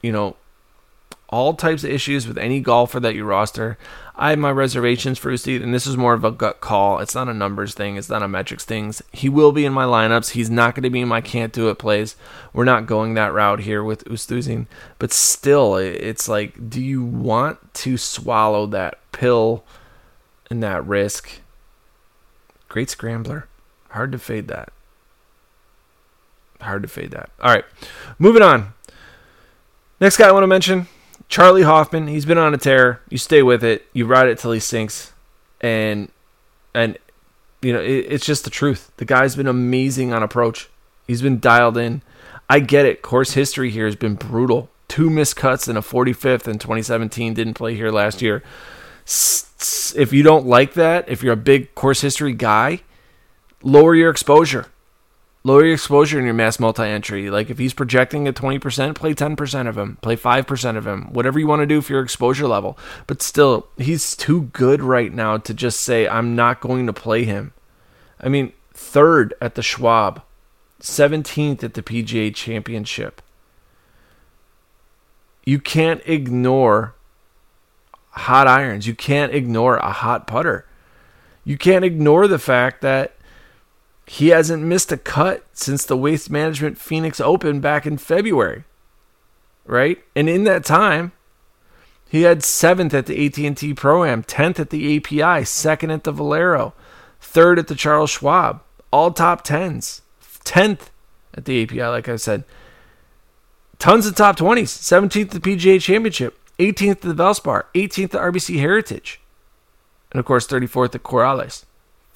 you 0.02 0.14
know, 0.14 0.38
all 1.30 1.54
types 1.54 1.84
of 1.84 1.92
issues 1.92 2.28
with 2.28 2.38
any 2.38 2.60
golfer 2.60 3.00
that 3.00 3.16
you 3.16 3.24
roster. 3.24 3.78
I 4.16 4.32
have 4.32 4.40
my 4.40 4.52
reservations 4.52 5.18
for 5.18 5.32
Usti, 5.32 5.62
and 5.62 5.74
this 5.74 5.88
is 5.88 5.96
more 5.96 6.14
of 6.14 6.24
a 6.24 6.32
gut 6.32 6.60
call. 6.60 7.00
It's 7.00 7.16
not 7.16 7.30
a 7.30 7.34
numbers 7.34 7.74
thing. 7.74 7.96
It's 7.96 8.10
not 8.10 8.24
a 8.24 8.28
metrics 8.28 8.66
thing. 8.66 8.94
He 9.14 9.30
will 9.30 9.52
be 9.52 9.64
in 9.64 9.72
my 9.72 9.86
lineups. 9.86 10.32
He's 10.32 10.50
not 10.50 10.76
going 10.76 10.84
to 10.84 10.90
be 10.90 11.02
in 11.02 11.08
my 11.08 11.22
can't 11.22 11.54
do 11.54 11.70
it 11.70 11.78
plays. 11.78 12.16
We're 12.52 12.66
not 12.66 12.88
going 12.88 13.14
that 13.14 13.34
route 13.34 13.62
here 13.62 13.84
with 13.84 14.04
Oosthuizen. 14.06 14.66
But 14.98 15.14
still, 15.14 15.76
it's 15.76 16.28
like, 16.28 16.70
do 16.70 16.82
you 16.82 17.04
want 17.04 17.74
to 17.76 17.96
swallow 17.96 18.66
that 18.68 18.98
pill 19.12 19.64
and 20.50 20.62
that 20.64 20.86
risk? 20.86 21.42
Great 22.68 22.90
scrambler. 22.90 23.48
Hard 23.90 24.12
to 24.12 24.20
fade 24.20 24.48
that. 24.48 24.74
Hard 26.60 26.82
to 26.82 26.90
fade 26.90 27.12
that. 27.12 27.30
All 27.42 27.54
right, 27.54 27.64
moving 28.18 28.42
on. 28.42 28.74
Next 30.02 30.18
guy 30.18 30.28
I 30.28 30.32
want 30.32 30.44
to 30.44 30.48
mention 30.48 30.88
Charley 31.30 31.62
Hoffman, 31.62 32.08
he's 32.08 32.26
been 32.26 32.40
on 32.40 32.56
a 32.56 32.58
tear. 32.58 33.02
You 33.08 33.20
stay 33.20 33.44
with 33.44 33.64
it. 33.64 33.86
You 33.94 34.08
ride 34.08 34.28
it 34.28 34.40
till 34.40 34.52
he 34.52 34.60
sinks, 34.60 35.14
and 35.62 36.12
and 36.74 36.98
you 37.62 37.72
know 37.72 37.80
it, 37.80 38.08
it's 38.10 38.26
just 38.26 38.44
the 38.44 38.50
truth. 38.50 38.92
The 38.98 39.06
guy's 39.06 39.36
been 39.36 39.48
amazing 39.48 40.12
on 40.12 40.24
approach. 40.24 40.70
He's 41.06 41.22
been 41.22 41.40
dialed 41.40 41.78
in. 41.78 42.02
I 42.50 42.60
get 42.60 42.88
it. 42.88 43.04
Course 43.04 43.34
history 43.34 43.70
here 43.70 43.86
has 43.86 43.96
been 43.96 44.16
brutal. 44.16 44.70
Two 44.88 45.12
missed 45.12 45.36
cuts 45.36 45.68
and 45.68 45.78
a 45.78 45.82
45th 45.82 46.48
in 46.48 46.58
2017. 46.58 47.36
Didn't 47.36 47.54
play 47.54 47.76
here 47.76 47.92
last 47.92 48.24
year. 48.24 48.44
If 49.06 50.12
you 50.12 50.24
don't 50.24 50.48
like 50.48 50.74
that, 50.74 51.08
if 51.08 51.22
you're 51.22 51.34
a 51.34 51.38
big 51.38 51.76
course 51.76 52.02
history 52.02 52.34
guy, 52.34 52.82
lower 53.62 53.94
your 53.94 54.10
exposure 54.10 54.66
lower 55.50 55.66
your 55.66 55.74
exposure 55.74 56.20
in 56.20 56.26
your 56.26 56.34
mass 56.36 56.60
multi-entry. 56.60 57.32
Like 57.32 57.50
if 57.50 57.58
he's 57.58 57.74
projecting 57.74 58.28
at 58.28 58.36
20%, 58.36 58.94
play 58.94 59.16
10% 59.16 59.68
of 59.68 59.78
him, 59.78 59.98
play 60.02 60.16
5% 60.16 60.78
of 60.78 60.86
him, 60.86 61.12
whatever 61.12 61.40
you 61.40 61.48
want 61.48 61.62
to 61.62 61.66
do 61.66 61.82
for 61.82 61.94
your 61.94 62.04
exposure 62.04 62.48
level. 62.48 62.78
But 63.08 63.24
still, 63.24 63.68
he's 63.76 64.16
too 64.16 64.44
good 64.54 64.84
right 64.84 65.12
now 65.12 65.38
to 65.38 65.54
just 65.56 65.82
say 65.82 66.08
I'm 66.08 66.36
not 66.36 66.62
going 66.62 66.86
to 66.86 66.94
play 66.94 67.24
him. 67.24 67.54
I 68.22 68.30
mean, 68.30 68.54
third 68.76 69.34
at 69.42 69.56
the 69.56 69.64
Schwab, 69.64 70.22
17th 70.82 71.64
at 71.64 71.74
the 71.74 71.82
PGA 71.82 72.34
Championship. 72.36 73.20
You 75.46 75.60
can't 75.60 76.02
ignore 76.06 76.94
hot 78.12 78.46
irons. 78.48 78.86
You 78.86 78.94
can't 78.94 79.34
ignore 79.34 79.78
a 79.78 79.92
hot 79.92 80.28
putter. 80.28 80.68
You 81.44 81.58
can't 81.58 81.84
ignore 81.84 82.28
the 82.28 82.38
fact 82.38 82.82
that 82.82 83.16
he 84.10 84.30
hasn't 84.30 84.64
missed 84.64 84.92
a 84.92 84.98
cut 84.98 85.46
since 85.54 85.86
the 85.86 85.96
Waste 85.96 86.32
Management 86.32 86.80
Phoenix 86.80 87.22
Open 87.22 87.60
back 87.60 87.86
in 87.86 88.00
February. 88.00 88.64
Right? 89.66 90.04
And 90.16 90.28
in 90.28 90.46
that 90.46 90.66
time, 90.66 91.12
he 92.10 92.24
had 92.24 92.40
7th 92.40 92.92
at 92.96 93.06
the 93.06 93.24
AT&T 93.28 93.76
Pro-Am, 93.76 94.24
10th 94.24 94.60
at 94.60 94.72
the 94.72 94.98
API, 94.98 95.44
2nd 95.44 95.94
at 95.94 96.06
the 96.06 96.12
Valero, 96.12 96.74
3rd 97.22 97.60
at 97.60 97.68
the 97.68 97.76
Charles 97.76 98.10
Schwab, 98.10 98.64
all 98.92 99.12
top 99.12 99.46
10s. 99.46 100.02
10th 100.44 100.88
at 101.36 101.46
the 101.46 101.62
API 101.62 101.84
like 101.84 102.10
I 102.10 102.16
said. 102.16 102.46
Tons 103.78 104.08
of 104.08 104.16
top 104.16 104.38
20s. 104.40 104.64
17th 104.64 105.36
at 105.36 105.42
the 105.44 105.56
PGA 105.56 105.80
Championship, 105.80 106.36
18th 106.58 106.92
at 106.92 107.02
the 107.02 107.14
Valspar, 107.14 107.66
18th 107.76 108.16
at 108.16 108.34
RBC 108.34 108.60
Heritage. 108.60 109.22
And 110.12 110.20
of 110.20 110.26
course 110.26 110.48
34th 110.48 110.96
at 110.96 111.04
Corales. 111.04 111.66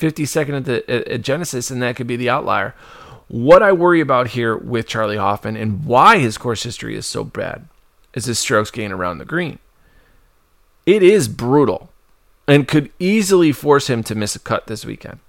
52nd 0.04 0.58
at, 0.58 0.66
the, 0.66 1.12
at 1.13 1.22
Genesis, 1.22 1.72
and 1.72 1.82
that 1.82 1.96
could 1.96 2.08
be 2.08 2.16
the 2.16 2.30
outlier. 2.30 2.76
What 3.28 3.63
I 3.63 3.72
worry 3.72 4.02
about 4.02 4.30
here 4.30 4.56
with 4.56 4.88
Charley 4.88 5.18
Hoffman 5.18 5.56
and 5.56 5.86
why 5.86 6.18
his 6.18 6.38
course 6.38 6.63
history 6.63 6.96
is 6.96 7.06
so 7.06 7.24
bad 7.24 7.68
is 8.13 8.26
his 8.26 8.38
strokes 8.38 8.70
gain 8.70 8.92
around 8.92 9.18
the 9.18 9.26
green. 9.26 9.60
It 10.86 11.02
is 11.02 11.28
brutal 11.28 11.89
and 12.48 12.68
could 12.68 12.92
easily 13.00 13.52
force 13.52 13.89
him 13.89 14.04
to 14.04 14.16
miss 14.16 14.36
a 14.36 14.39
cut 14.39 14.68
this 14.68 14.86
weekend. 14.86 15.20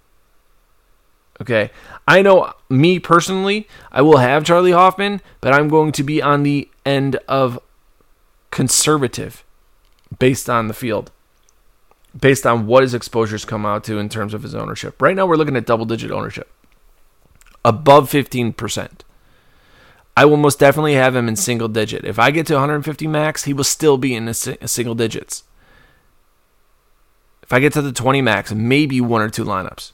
Okay. 1.41 1.71
I 2.07 2.23
know 2.23 2.53
me 2.69 2.99
personally, 2.99 3.69
I 3.93 4.03
will 4.03 4.19
have 4.19 4.45
Charley 4.45 4.73
Hoffman, 4.73 5.21
but 5.41 5.53
I'm 5.53 5.69
going 5.69 5.93
to 5.93 6.03
be 6.03 6.21
on 6.21 6.43
the 6.43 6.69
end 6.85 7.17
of 7.29 7.59
conservative 8.51 9.45
based 10.19 10.51
on 10.51 10.69
the 10.69 10.75
field 10.75 11.11
based 12.19 12.47
on 12.47 12.67
what 12.67 12.83
his 12.83 12.95
exposures 12.95 13.45
come 13.45 13.67
out 13.67 13.85
to 13.85 13.99
in 13.99 14.09
terms 14.09 14.35
of 14.35 14.43
his 14.43 14.55
ownership. 14.55 15.01
Right 15.01 15.17
now, 15.17 15.27
we're 15.27 15.37
looking 15.37 15.57
at 15.57 15.67
double 15.67 15.85
digit 15.85 16.11
ownership, 16.11 16.51
above 17.65 18.11
15%. 18.11 19.01
I 20.17 20.25
will 20.25 20.37
most 20.37 20.61
definitely 20.61 20.95
have 20.95 21.17
him 21.17 21.27
in 21.27 21.35
single 21.35 21.69
digit. 21.69 22.05
If 22.05 22.19
I 22.19 22.31
get 22.31 22.47
to 22.47 22.55
150 22.55 23.07
max, 23.09 23.45
he 23.45 23.53
will 23.53 23.65
still 23.65 23.99
be 23.99 24.15
in 24.15 24.33
single 24.33 24.95
digits. 24.95 25.43
If 27.43 27.53
I 27.53 27.61
get 27.61 27.73
to 27.73 27.83
the 27.83 27.93
20 27.93 28.23
max, 28.23 28.53
maybe 28.53 29.01
one 29.01 29.21
or 29.21 29.29
two 29.29 29.45
lineups. 29.45 29.93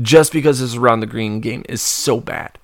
Just 0.00 0.32
because 0.32 0.58
his 0.58 0.76
around 0.76 1.00
the 1.00 1.06
green 1.06 1.40
game 1.40 1.62
is 1.68 1.82
so 1.82 2.20
bad. 2.20 2.58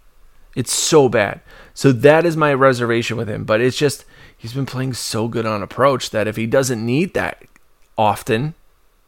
It's 0.56 0.72
so 0.72 1.08
bad. 1.08 1.40
So 1.74 1.92
that 1.92 2.24
is 2.24 2.36
my 2.36 2.54
reservation 2.54 3.16
with 3.16 3.28
him. 3.28 3.44
But 3.44 3.60
it's 3.60 3.76
just, 3.76 4.04
he's 4.36 4.54
been 4.54 4.66
playing 4.66 4.94
so 4.94 5.28
good 5.28 5.44
on 5.44 5.62
approach 5.62 6.10
that 6.10 6.26
if 6.26 6.36
he 6.36 6.46
doesn't 6.46 6.84
need 6.84 7.14
that 7.14 7.42
often 7.96 8.54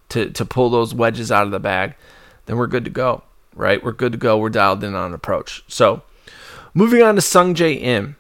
to, 0.09 0.31
to 0.31 0.45
pull 0.45 0.71
those 0.71 0.95
wedges 0.95 1.33
out 1.33 1.47
of 1.47 1.51
the 1.51 1.61
bag, 1.61 1.95
then 2.47 2.57
we're 2.57 2.67
good 2.67 2.85
to 2.85 2.91
go, 2.91 3.23
right? 3.55 3.83
We're 3.83 3.93
good 3.93 4.13
to 4.13 4.19
go. 4.19 4.39
We're 4.39 4.51
dialed 4.51 4.85
in 4.85 4.95
on 4.95 5.13
approach. 5.13 5.65
So 5.69 6.03
moving 6.75 7.03
on 7.03 7.17
to 7.17 7.21
Sungjae 7.21 7.81
Im. 7.81 8.17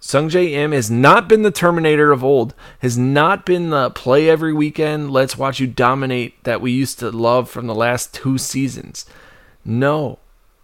Sungjae 0.00 0.52
Im 0.52 0.72
has 0.72 0.90
not 0.90 1.28
been 1.28 1.42
the 1.42 1.50
Terminator 1.50 2.12
of 2.12 2.22
old, 2.22 2.54
has 2.80 2.96
not 2.96 3.44
been 3.44 3.70
the 3.70 3.90
play 3.90 4.28
every 4.28 4.52
weekend, 4.52 5.10
let's 5.10 5.36
watch 5.36 5.58
you 5.58 5.66
dominate 5.66 6.42
that 6.44 6.60
we 6.60 6.70
used 6.70 7.00
to 7.00 7.10
love 7.10 7.50
from 7.50 7.66
the 7.66 7.74
last 7.74 8.14
two 8.14 8.38
seasons. 8.38 9.04
No. 9.64 10.20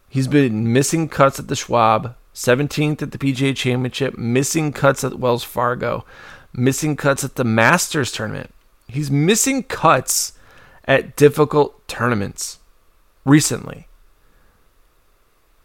He's 0.08 0.28
been 0.28 0.72
missing 0.72 1.08
cuts 1.08 1.40
at 1.40 1.48
the 1.48 1.56
Schwab, 1.56 2.14
17th 2.34 3.02
at 3.02 3.10
the 3.10 3.18
PGA 3.18 3.56
Championship, 3.56 4.16
missing 4.16 4.72
cuts 4.72 5.02
at 5.02 5.18
Wells 5.18 5.42
Fargo, 5.42 6.04
missing 6.52 6.94
cuts 6.94 7.24
at 7.24 7.34
the 7.34 7.42
Masters 7.42 8.12
tournament. 8.12 8.53
He's 8.88 9.10
missing 9.10 9.62
cuts 9.62 10.32
at 10.84 11.16
difficult 11.16 11.86
tournaments 11.88 12.58
recently, 13.24 13.88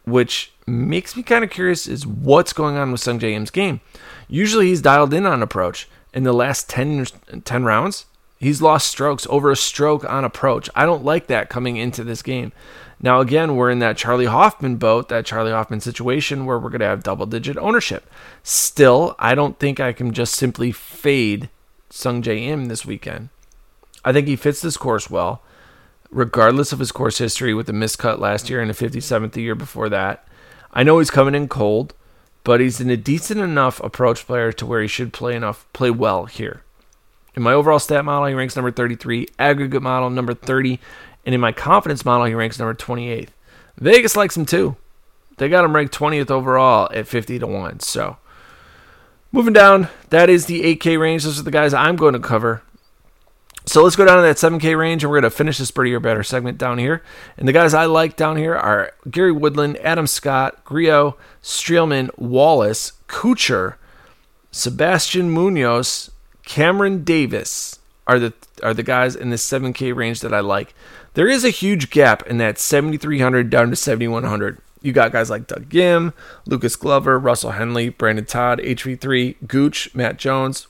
which 0.06 0.54
makes 0.66 1.16
me 1.16 1.24
kind 1.24 1.44
of 1.44 1.50
curious 1.50 1.88
is 1.88 2.08
what's 2.08 2.54
going 2.54 2.78
on 2.78 2.92
with 2.92 3.02
Sungjae 3.02 3.34
Im's 3.34 3.52
game. 3.52 3.82
Usually 4.28 4.68
he's 4.68 4.82
dialed 4.82 5.14
in 5.14 5.26
on 5.26 5.42
approach. 5.42 5.90
In 6.14 6.24
the 6.24 6.34
last 6.34 6.70
10, 6.70 7.06
10 7.44 7.64
rounds, 7.64 8.06
he's 8.40 8.62
lost 8.62 8.88
strokes 8.88 9.28
over 9.30 9.52
a 9.52 9.56
stroke 9.56 10.04
on 10.06 10.24
approach. 10.24 10.70
I 10.76 10.86
don't 10.86 11.06
like 11.06 11.28
that 11.28 11.50
coming 11.50 11.78
into 11.78 12.04
this 12.04 12.22
game. 12.22 12.52
Now, 13.02 13.22
again, 13.22 13.56
we're 13.56 13.70
in 13.70 13.80
that 13.80 13.98
Charley 13.98 14.26
Hoffman 14.26 14.76
boat, 14.78 15.10
that 15.10 15.26
Charley 15.26 15.52
Hoffman 15.52 15.80
situation 15.80 16.46
where 16.46 16.60
we're 16.60 16.70
going 16.70 16.82
to 16.82 16.88
have 16.88 17.04
double 17.04 17.26
digit 17.26 17.58
ownership. 17.58 18.10
Still, 18.44 19.16
I 19.20 19.36
don't 19.36 19.58
think 19.60 19.80
I 19.80 19.94
can 19.94 20.12
just 20.12 20.36
simply 20.36 20.72
fade 20.72 21.50
Sungjae 21.90 22.24
J 22.24 22.46
M 22.48 22.66
this 22.66 22.86
weekend. 22.86 23.30
I 24.06 24.14
think 24.14 24.28
he 24.28 24.36
fits 24.36 24.62
this 24.62 24.78
course 24.78 25.10
well, 25.10 25.42
regardless 26.10 26.72
of 26.72 26.80
his 26.80 26.92
course 26.92 27.18
history 27.18 27.54
with 27.54 27.68
the 27.68 27.74
miscut 27.74 28.20
last 28.20 28.50
year 28.50 28.62
and 28.62 28.72
a 28.72 28.74
57th 28.74 29.34
the 29.34 29.42
year 29.42 29.56
before 29.56 29.90
that. 29.90 30.26
I 30.72 30.84
know 30.84 31.00
he's 31.00 31.12
coming 31.12 31.36
in 31.36 31.48
cold, 31.48 31.94
but 32.44 32.60
he's 32.60 32.80
in 32.80 32.90
a 32.90 32.98
decent 32.98 33.40
enough 33.40 33.80
approach 33.82 34.26
player 34.26 34.52
to 34.54 34.66
where 34.66 34.82
he 34.82 34.88
should 34.88 35.14
play 35.14 35.36
enough 35.36 35.68
play 35.74 35.92
well 35.92 36.26
here. 36.26 36.64
In 37.36 37.44
my 37.44 37.54
overall 37.54 37.80
stat 37.80 38.06
model, 38.06 38.28
he 38.28 38.34
ranks 38.34 38.56
number 38.56 38.72
33, 38.72 39.28
aggregate 39.38 39.82
model 39.82 40.10
number 40.10 40.34
30, 40.34 40.80
and 41.26 41.36
in 41.36 41.42
my 41.42 41.52
confidence 41.52 42.06
model, 42.06 42.26
he 42.26 42.34
ranks 42.34 42.60
number 42.60 42.74
28th. 42.74 43.30
Vegas 43.78 44.16
likes 44.16 44.36
him 44.36 44.46
too. 44.46 44.76
They 45.38 45.48
got 45.48 45.64
him 45.64 45.76
ranked 45.76 45.98
20th 45.98 46.32
overall 46.32 46.90
at 46.94 47.08
50 47.08 47.40
to 47.40 47.48
1. 47.48 47.80
So, 47.80 48.18
Moving 49.32 49.54
down, 49.54 49.90
that 50.10 50.30
is 50.30 50.48
the 50.48 50.62
8K 50.76 51.00
range. 51.00 51.24
Those 51.24 51.40
are 51.40 51.44
the 51.44 51.52
guys 51.52 51.74
I'm 51.74 51.96
going 51.96 52.14
to 52.14 52.20
cover. 52.20 52.64
So 53.66 53.84
let's 53.84 53.96
go 53.96 54.06
down 54.06 54.16
to 54.16 54.24
that 54.24 54.38
7K 54.38 54.76
range, 54.76 55.04
and 55.04 55.12
we're 55.12 55.22
going 55.22 55.30
to 55.30 55.38
finish 55.38 55.60
this 55.60 55.70
Birdie 55.70 55.94
or 55.94 56.00
Better 56.00 56.24
segment 56.24 56.58
down 56.58 56.80
here. 56.80 57.04
And 57.38 57.48
the 57.48 57.54
guys 57.54 57.76
I 57.76 57.86
like 57.86 58.16
down 58.16 58.38
here 58.38 58.56
are 58.56 58.94
Gary 59.10 59.32
Woodland, 59.32 59.78
Adam 59.78 60.08
Scott, 60.08 60.64
Grillo, 60.66 61.18
Streelman, 61.44 62.10
Wallace, 62.18 62.94
Kuchar, 63.08 63.76
Sebastian 64.52 65.30
Munoz, 65.30 66.10
Cameron 66.44 67.04
Davis 67.04 67.78
are 68.08 68.18
the 68.18 68.34
are 68.64 68.74
the 68.74 68.82
guys 68.82 69.16
in 69.16 69.30
this 69.30 69.48
7K 69.48 69.96
range 69.96 70.22
that 70.22 70.34
I 70.34 70.40
like. 70.40 70.74
There 71.14 71.28
is 71.28 71.46
a 71.46 71.52
huge 71.52 71.92
gap 71.92 72.26
in 72.26 72.40
that 72.40 72.58
7,300 72.58 73.52
down 73.52 73.70
to 73.70 73.76
7,100. 73.76 74.58
You 74.82 74.94
got 74.94 75.12
guys 75.12 75.30
like 75.30 75.48
Doug 75.48 75.70
Ghim, 75.70 76.14
Lucas 76.46 76.76
Glover, 76.76 77.20
Russell 77.20 77.52
Henley, 77.52 77.90
Brendon 77.90 78.26
Todd, 78.26 78.60
HV3, 78.60 79.36
Gooch, 79.46 79.94
Matt 79.94 80.18
Jones, 80.18 80.68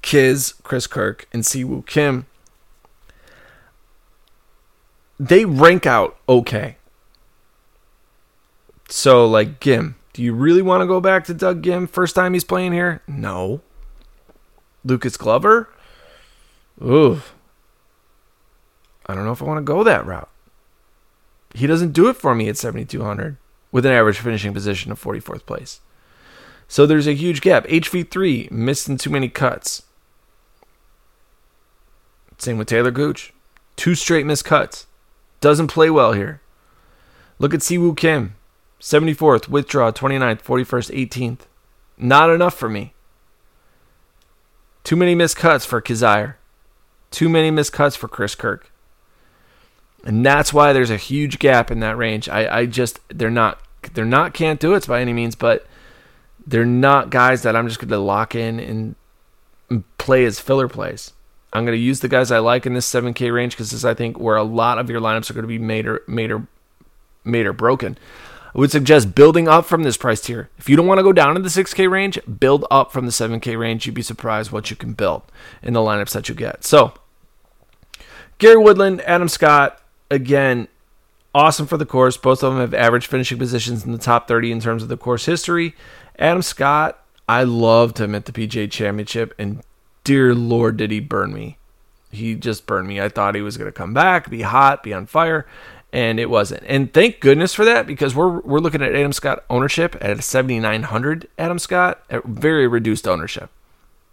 Kiz, 0.00 0.54
Chris 0.62 0.86
Kirk, 0.86 1.28
and 1.32 1.42
Siwoo 1.42 1.86
Kim. 1.86 2.26
They 5.20 5.44
rank 5.44 5.86
out 5.86 6.16
okay. 6.28 6.76
So, 8.88 9.26
like 9.26 9.60
Ghim, 9.60 9.94
do 10.12 10.22
you 10.22 10.32
really 10.34 10.62
want 10.62 10.80
to 10.80 10.86
go 10.86 11.00
back 11.00 11.24
to 11.24 11.34
Doug 11.34 11.62
Ghim 11.62 11.88
first 11.88 12.14
time 12.14 12.32
he's 12.32 12.44
playing 12.44 12.72
here? 12.72 13.02
No. 13.06 13.60
Lucas 14.84 15.16
Glover. 15.16 15.68
Ooh. 16.82 17.22
I 19.06 19.14
don't 19.14 19.24
know 19.24 19.32
if 19.32 19.42
I 19.42 19.44
want 19.44 19.58
to 19.58 19.62
go 19.62 19.84
that 19.84 20.06
route. 20.06 20.28
He 21.54 21.66
doesn't 21.66 21.92
do 21.92 22.08
it 22.08 22.16
for 22.16 22.34
me 22.34 22.48
at 22.48 22.56
7,200 22.56 23.36
with 23.72 23.84
an 23.84 23.92
average 23.92 24.18
finishing 24.18 24.54
position 24.54 24.92
of 24.92 25.02
44th 25.02 25.44
place. 25.46 25.80
So 26.68 26.86
there's 26.86 27.06
a 27.06 27.14
huge 27.14 27.40
gap. 27.40 27.66
HV3 27.66 28.50
missing 28.50 28.96
too 28.96 29.10
many 29.10 29.28
cuts. 29.28 29.82
Same 32.38 32.58
with 32.58 32.68
Taylor 32.68 32.90
Gooch. 32.90 33.32
Two 33.76 33.94
straight 33.94 34.26
missed 34.26 34.44
cuts. 34.44 34.86
Doesn't 35.40 35.68
play 35.68 35.90
well 35.90 36.12
here. 36.12 36.40
Look 37.38 37.54
at 37.54 37.60
Siwoo 37.60 37.96
Kim. 37.96 38.34
74th, 38.80 39.48
withdraw, 39.48 39.92
29th, 39.92 40.42
41st, 40.42 41.08
18th. 41.08 41.40
Not 41.96 42.30
enough 42.30 42.54
for 42.54 42.68
me. 42.68 42.94
Too 44.82 44.96
many 44.96 45.14
missed 45.14 45.36
cuts 45.36 45.64
for 45.64 45.80
Kizzire. 45.80 46.34
Too 47.12 47.28
many 47.28 47.50
missed 47.50 47.72
cuts 47.72 47.94
for 47.94 48.08
Chris 48.08 48.34
Kirk. 48.34 48.71
And 50.04 50.24
that's 50.26 50.52
why 50.52 50.72
there's 50.72 50.90
a 50.90 50.96
huge 50.96 51.38
gap 51.38 51.70
in 51.70 51.80
that 51.80 51.96
range. 51.96 52.28
I, 52.28 52.60
I 52.60 52.66
just 52.66 53.00
they're 53.08 53.30
not 53.30 53.60
they're 53.94 54.04
not 54.04 54.34
can't 54.34 54.60
do 54.60 54.74
it 54.74 54.86
by 54.86 55.00
any 55.00 55.12
means, 55.12 55.34
but 55.34 55.66
they're 56.46 56.64
not 56.64 57.10
guys 57.10 57.42
that 57.42 57.54
I'm 57.54 57.68
just 57.68 57.80
gonna 57.80 57.98
lock 57.98 58.34
in 58.34 58.58
and 58.58 59.84
play 59.98 60.24
as 60.24 60.40
filler 60.40 60.68
plays. 60.68 61.12
I'm 61.52 61.64
gonna 61.64 61.76
use 61.76 62.00
the 62.00 62.08
guys 62.08 62.30
I 62.30 62.38
like 62.38 62.66
in 62.66 62.74
this 62.74 62.90
7K 62.90 63.32
range 63.32 63.52
because 63.52 63.70
this 63.70 63.80
is 63.80 63.84
I 63.84 63.94
think 63.94 64.18
where 64.18 64.36
a 64.36 64.42
lot 64.42 64.78
of 64.78 64.90
your 64.90 65.00
lineups 65.00 65.30
are 65.30 65.34
gonna 65.34 65.46
be 65.46 65.58
made 65.58 65.86
or 65.86 66.02
made 66.08 66.32
or 66.32 66.46
made 67.24 67.46
or 67.46 67.52
broken. 67.52 67.96
I 68.54 68.58
would 68.58 68.70
suggest 68.70 69.14
building 69.14 69.48
up 69.48 69.64
from 69.64 69.82
this 69.82 69.96
price 69.96 70.20
tier. 70.20 70.50
If 70.58 70.68
you 70.68 70.76
don't 70.76 70.86
want 70.86 70.98
to 70.98 71.02
go 71.02 71.12
down 71.12 71.36
in 71.36 71.42
the 71.42 71.48
6K 71.48 71.90
range, 71.90 72.18
build 72.38 72.66
up 72.70 72.92
from 72.92 73.06
the 73.06 73.12
7K 73.12 73.58
range. 73.58 73.86
You'd 73.86 73.94
be 73.94 74.02
surprised 74.02 74.52
what 74.52 74.68
you 74.70 74.76
can 74.76 74.92
build 74.92 75.22
in 75.62 75.72
the 75.72 75.80
lineups 75.80 76.12
that 76.12 76.28
you 76.28 76.34
get. 76.34 76.62
So, 76.62 76.92
Gary 78.36 78.58
Woodland, 78.58 79.00
Adam 79.02 79.28
Scott, 79.28 79.81
again, 80.12 80.68
awesome 81.34 81.66
for 81.66 81.76
the 81.76 81.86
course. 81.86 82.16
Both 82.16 82.42
of 82.42 82.52
them 82.52 82.60
have 82.60 82.74
average 82.74 83.06
finishing 83.06 83.38
positions 83.38 83.84
in 83.84 83.92
the 83.92 83.98
top 83.98 84.28
30 84.28 84.52
in 84.52 84.60
terms 84.60 84.82
of 84.82 84.88
the 84.88 84.96
course 84.96 85.24
history. 85.24 85.74
Adam 86.18 86.42
Scott, 86.42 87.02
I 87.28 87.44
loved 87.44 87.98
him 87.98 88.14
at 88.14 88.26
the 88.26 88.32
PGA 88.32 88.70
Championship, 88.70 89.34
and 89.38 89.62
dear 90.04 90.34
Lord, 90.34 90.76
did 90.76 90.90
he 90.90 91.00
burn 91.00 91.32
me. 91.32 91.56
He 92.10 92.34
just 92.34 92.66
burned 92.66 92.86
me. 92.86 93.00
I 93.00 93.08
thought 93.08 93.34
he 93.34 93.40
was 93.40 93.56
going 93.56 93.68
to 93.68 93.76
come 93.76 93.94
back, 93.94 94.28
be 94.28 94.42
hot, 94.42 94.82
be 94.82 94.92
on 94.92 95.06
fire, 95.06 95.46
and 95.92 96.20
it 96.20 96.28
wasn't. 96.28 96.62
And 96.66 96.92
thank 96.92 97.20
goodness 97.20 97.54
for 97.54 97.64
that 97.64 97.86
because 97.86 98.14
we're 98.14 98.40
we're 98.40 98.58
looking 98.58 98.82
at 98.82 98.94
Adam 98.94 99.12
Scott 99.14 99.44
ownership 99.48 99.96
at 100.00 100.18
a 100.18 100.22
7900 100.22 101.28
Adam 101.38 101.58
Scott 101.58 102.02
at 102.10 102.24
very 102.24 102.66
reduced 102.66 103.08
ownership. 103.08 103.50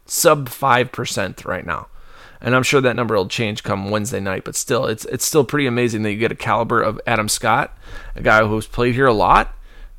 Sub 0.05 0.49
5% 0.49 1.45
right 1.45 1.65
now. 1.65 1.87
And 2.41 2.55
I'm 2.55 2.63
sure 2.63 2.79
that 2.81 2.95
number 2.95 3.15
will 3.15 3.27
change 3.27 3.63
come 3.63 3.89
Wednesday 3.89 4.19
night, 4.19 4.45
but 4.45 4.55
still 4.55 4.85
it's 4.85 5.05
it's 5.05 5.25
still 5.25 5.43
pretty 5.43 5.67
amazing 5.67 6.03
that 6.03 6.11
you 6.11 6.17
get 6.17 6.31
a 6.31 6.35
caliber 6.35 6.81
of 6.81 7.01
Adam 7.05 7.27
Scott, 7.27 7.77
a 8.15 8.21
guy 8.21 8.45
who's 8.45 8.67
played 8.67 8.95
here 8.95 9.07
a 9.07 9.13
lot, 9.13 9.53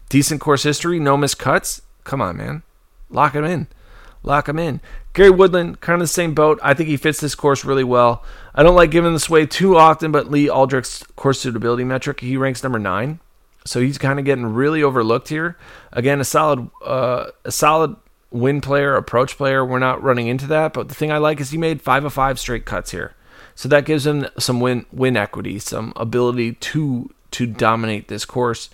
decent 0.09 0.41
course 0.41 0.63
history, 0.63 0.99
no 0.99 1.17
missed 1.17 1.39
cuts. 1.39 1.83
Come 2.05 2.23
on, 2.23 2.37
man. 2.39 2.63
Lock 3.11 3.35
him 3.35 3.45
in. 3.45 3.67
Lock 4.23 4.49
him 4.49 4.59
in. 4.59 4.81
Gary 5.13 5.31
Woodland, 5.31 5.81
kind 5.81 5.95
of 5.95 6.01
the 6.01 6.13
same 6.13 6.35
boat. 6.35 6.61
I 6.63 6.75
think 6.75 6.89
he 6.89 6.97
fits 6.97 7.21
this 7.21 7.35
course 7.35 7.65
really 7.65 7.85
well. 7.85 8.25
I 8.55 8.63
don't 8.63 8.77
like 8.77 8.91
giving 8.91 9.13
this 9.13 9.29
away 9.29 9.47
too 9.47 9.77
often, 9.77 10.13
but 10.13 10.31
Lee 10.31 10.49
Aldrich's 10.49 11.03
course 11.17 11.41
suitability 11.41 11.85
metric, 11.85 12.21
he 12.21 12.37
ranks 12.37 12.63
number 12.63 12.79
nine. 12.79 13.19
So 13.65 13.81
he's 13.81 13.99
kind 13.99 14.19
of 14.19 14.25
getting 14.25 14.47
really 14.47 14.83
overlooked 14.83 15.29
here. 15.29 15.57
Again, 15.93 16.21
a 16.21 16.25
solid, 16.25 16.71
uh, 16.85 17.31
a 17.45 17.53
solid 17.53 17.97
win 18.31 18.61
player, 18.61 18.95
approach 18.97 19.37
player. 19.37 19.65
We're 19.65 19.79
not 19.79 20.03
running 20.03 20.29
into 20.29 20.47
that, 20.49 20.73
but 20.73 20.89
the 20.89 20.95
thing 20.95 21.13
I 21.13 21.19
like 21.19 21.41
is 21.41 21.51
he 21.51 21.59
made 21.59 21.83
five 21.83 22.05
of 22.05 22.13
five 22.13 22.39
straight 22.39 22.65
cuts 22.65 22.91
here, 22.91 23.15
so 23.55 23.69
that 23.69 23.85
gives 23.85 24.07
him 24.07 24.27
some 24.39 24.61
win 24.61 24.87
win 24.93 25.17
equity, 25.17 25.59
some 25.59 25.93
ability 25.97 26.55
to 26.55 27.11
to 27.33 27.47
dominate 27.47 28.09
this 28.09 28.25
course. 28.25 28.71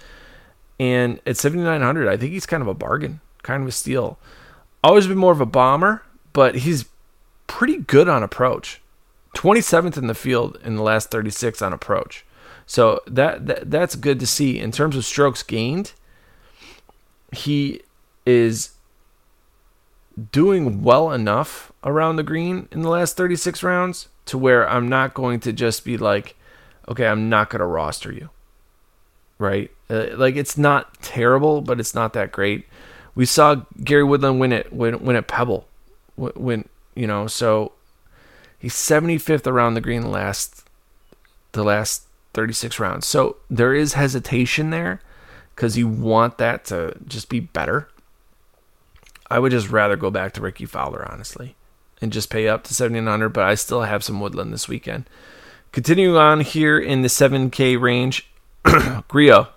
And 0.79 1.21
at 1.27 1.39
7900, 1.39 2.09
I 2.09 2.17
think 2.17 2.33
he's 2.33 2.45
kind 2.45 2.63
of 2.63 2.69
a 2.69 2.75
bargain, 2.75 3.21
kind 3.43 3.63
of 3.63 3.69
a 3.69 3.73
steal. 3.73 4.19
Always 4.85 5.07
been 5.07 5.17
more 5.17 5.33
of 5.33 5.41
a 5.41 5.47
bomber, 5.47 6.03
but 6.33 6.57
he's 6.57 6.85
pretty 7.47 7.79
good 7.79 8.09
on 8.09 8.23
approach. 8.23 8.81
27th 9.35 9.97
in 9.97 10.07
the 10.07 10.15
field 10.15 10.59
in 10.65 10.77
the 10.77 10.83
last 10.83 11.11
36 11.11 11.61
on 11.63 11.73
approach. 11.73 12.25
So 12.67 13.01
that, 13.07 13.47
that 13.47 13.71
that's 13.71 13.95
good 13.95 14.19
to 14.21 14.27
see 14.27 14.59
in 14.59 14.73
terms 14.73 14.97
of 14.97 15.05
strokes 15.05 15.43
gained. 15.43 15.93
He 17.33 17.83
is 18.25 18.71
doing 20.33 20.83
well 20.83 21.13
enough 21.13 21.73
around 21.85 22.17
the 22.17 22.23
green 22.23 22.69
in 22.73 22.83
the 22.83 22.89
last 22.89 23.17
36 23.17 23.63
rounds 23.63 24.09
to 24.27 24.39
where 24.39 24.69
I'm 24.69 24.89
not 24.89 25.15
going 25.15 25.41
to 25.41 25.53
just 25.53 25.85
be 25.85 25.97
like, 25.97 26.37
okay, 26.89 27.07
I'm 27.07 27.29
not 27.29 27.51
going 27.51 27.61
to 27.61 27.67
roster 27.67 28.13
you. 28.13 28.31
Right? 29.39 29.71
Uh, 29.91 30.09
like 30.17 30.37
it's 30.37 30.57
not 30.57 31.01
terrible, 31.03 31.61
but 31.61 31.79
it's 31.79 31.95
not 31.95 32.15
that 32.15 32.33
great. 32.33 32.67
We 33.15 33.27
saw 33.27 33.63
Gary 33.83 34.05
Woodland 34.05 34.41
win 34.41 34.53
it 34.53 34.73
win, 34.73 35.05
win 35.05 35.17
at 35.17 35.27
Pebble 35.27 35.69
when 36.17 36.69
you 36.95 37.07
know 37.07 37.27
so 37.27 37.73
he's 38.59 38.75
75th 38.75 39.47
around 39.47 39.75
the 39.75 39.81
green 39.81 40.11
last 40.11 40.65
the 41.53 41.63
last 41.63 42.05
36 42.35 42.81
rounds 42.81 43.07
so 43.07 43.37
there 43.49 43.75
is 43.75 43.95
hesitation 43.95 44.71
there 44.71 45.01
because 45.55 45.77
you 45.79 45.89
want 45.89 46.39
that 46.39 46.65
to 46.67 46.97
just 47.07 47.29
be 47.29 47.41
better 47.41 47.89
i 49.31 49.39
would 49.39 49.53
just 49.53 49.71
rather 49.71 49.97
go 49.97 50.11
back 50.11 50.33
to 50.33 50.41
Rickie 50.41 50.67
Fowler 50.67 51.07
honestly 51.11 51.57
and 52.01 52.13
just 52.13 52.31
pay 52.31 52.49
up 52.49 52.65
to 52.65 52.75
7900 52.75 53.31
but 53.31 53.45
i 53.45 53.55
still 53.55 53.83
have 53.83 54.05
some 54.05 54.21
woodland 54.21 54.53
this 54.53 54.69
weekend 54.69 55.09
continuing 55.73 56.17
on 56.17 56.41
here 56.41 56.79
in 56.79 57.03
the 57.03 57.09
7k 57.09 57.81
range 57.81 58.29
Grillo 59.09 59.49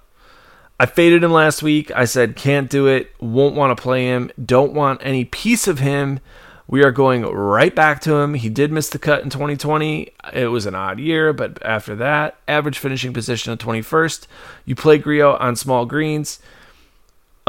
I 0.81 0.85
faded 0.85 1.25
him 1.25 1.33
last 1.33 1.61
week. 1.61 1.91
I 1.91 2.05
said 2.05 2.37
can't 2.37 2.69
do 2.69 2.87
it, 2.87 3.13
won't 3.19 3.55
want 3.55 3.75
to 3.75 3.81
play 3.81 4.05
him, 4.05 4.31
don't 4.43 4.71
want 4.71 5.01
any 5.03 5.25
piece 5.25 5.67
of 5.67 5.79
him. 5.79 6.21
We 6.67 6.83
are 6.83 6.91
going 6.91 7.23
right 7.23 7.75
back 7.75 7.99
to 8.01 8.13
him. 8.15 8.35
He 8.35 8.47
did 8.47 8.71
miss 8.71 8.89
the 8.89 8.99
cut 8.99 9.23
in 9.23 9.29
2020. 9.29 10.11
It 10.33 10.47
was 10.47 10.67
an 10.67 10.75
odd 10.75 10.99
year, 10.99 11.33
but 11.33 11.61
after 11.65 11.95
that, 11.95 12.37
average 12.47 12.77
finishing 12.77 13.11
position 13.11 13.51
of 13.51 13.57
21st. 13.57 14.27
You 14.65 14.75
play 14.75 14.99
Grillo 14.99 15.35
on 15.37 15.55
small 15.55 15.85
greens. 15.85 16.39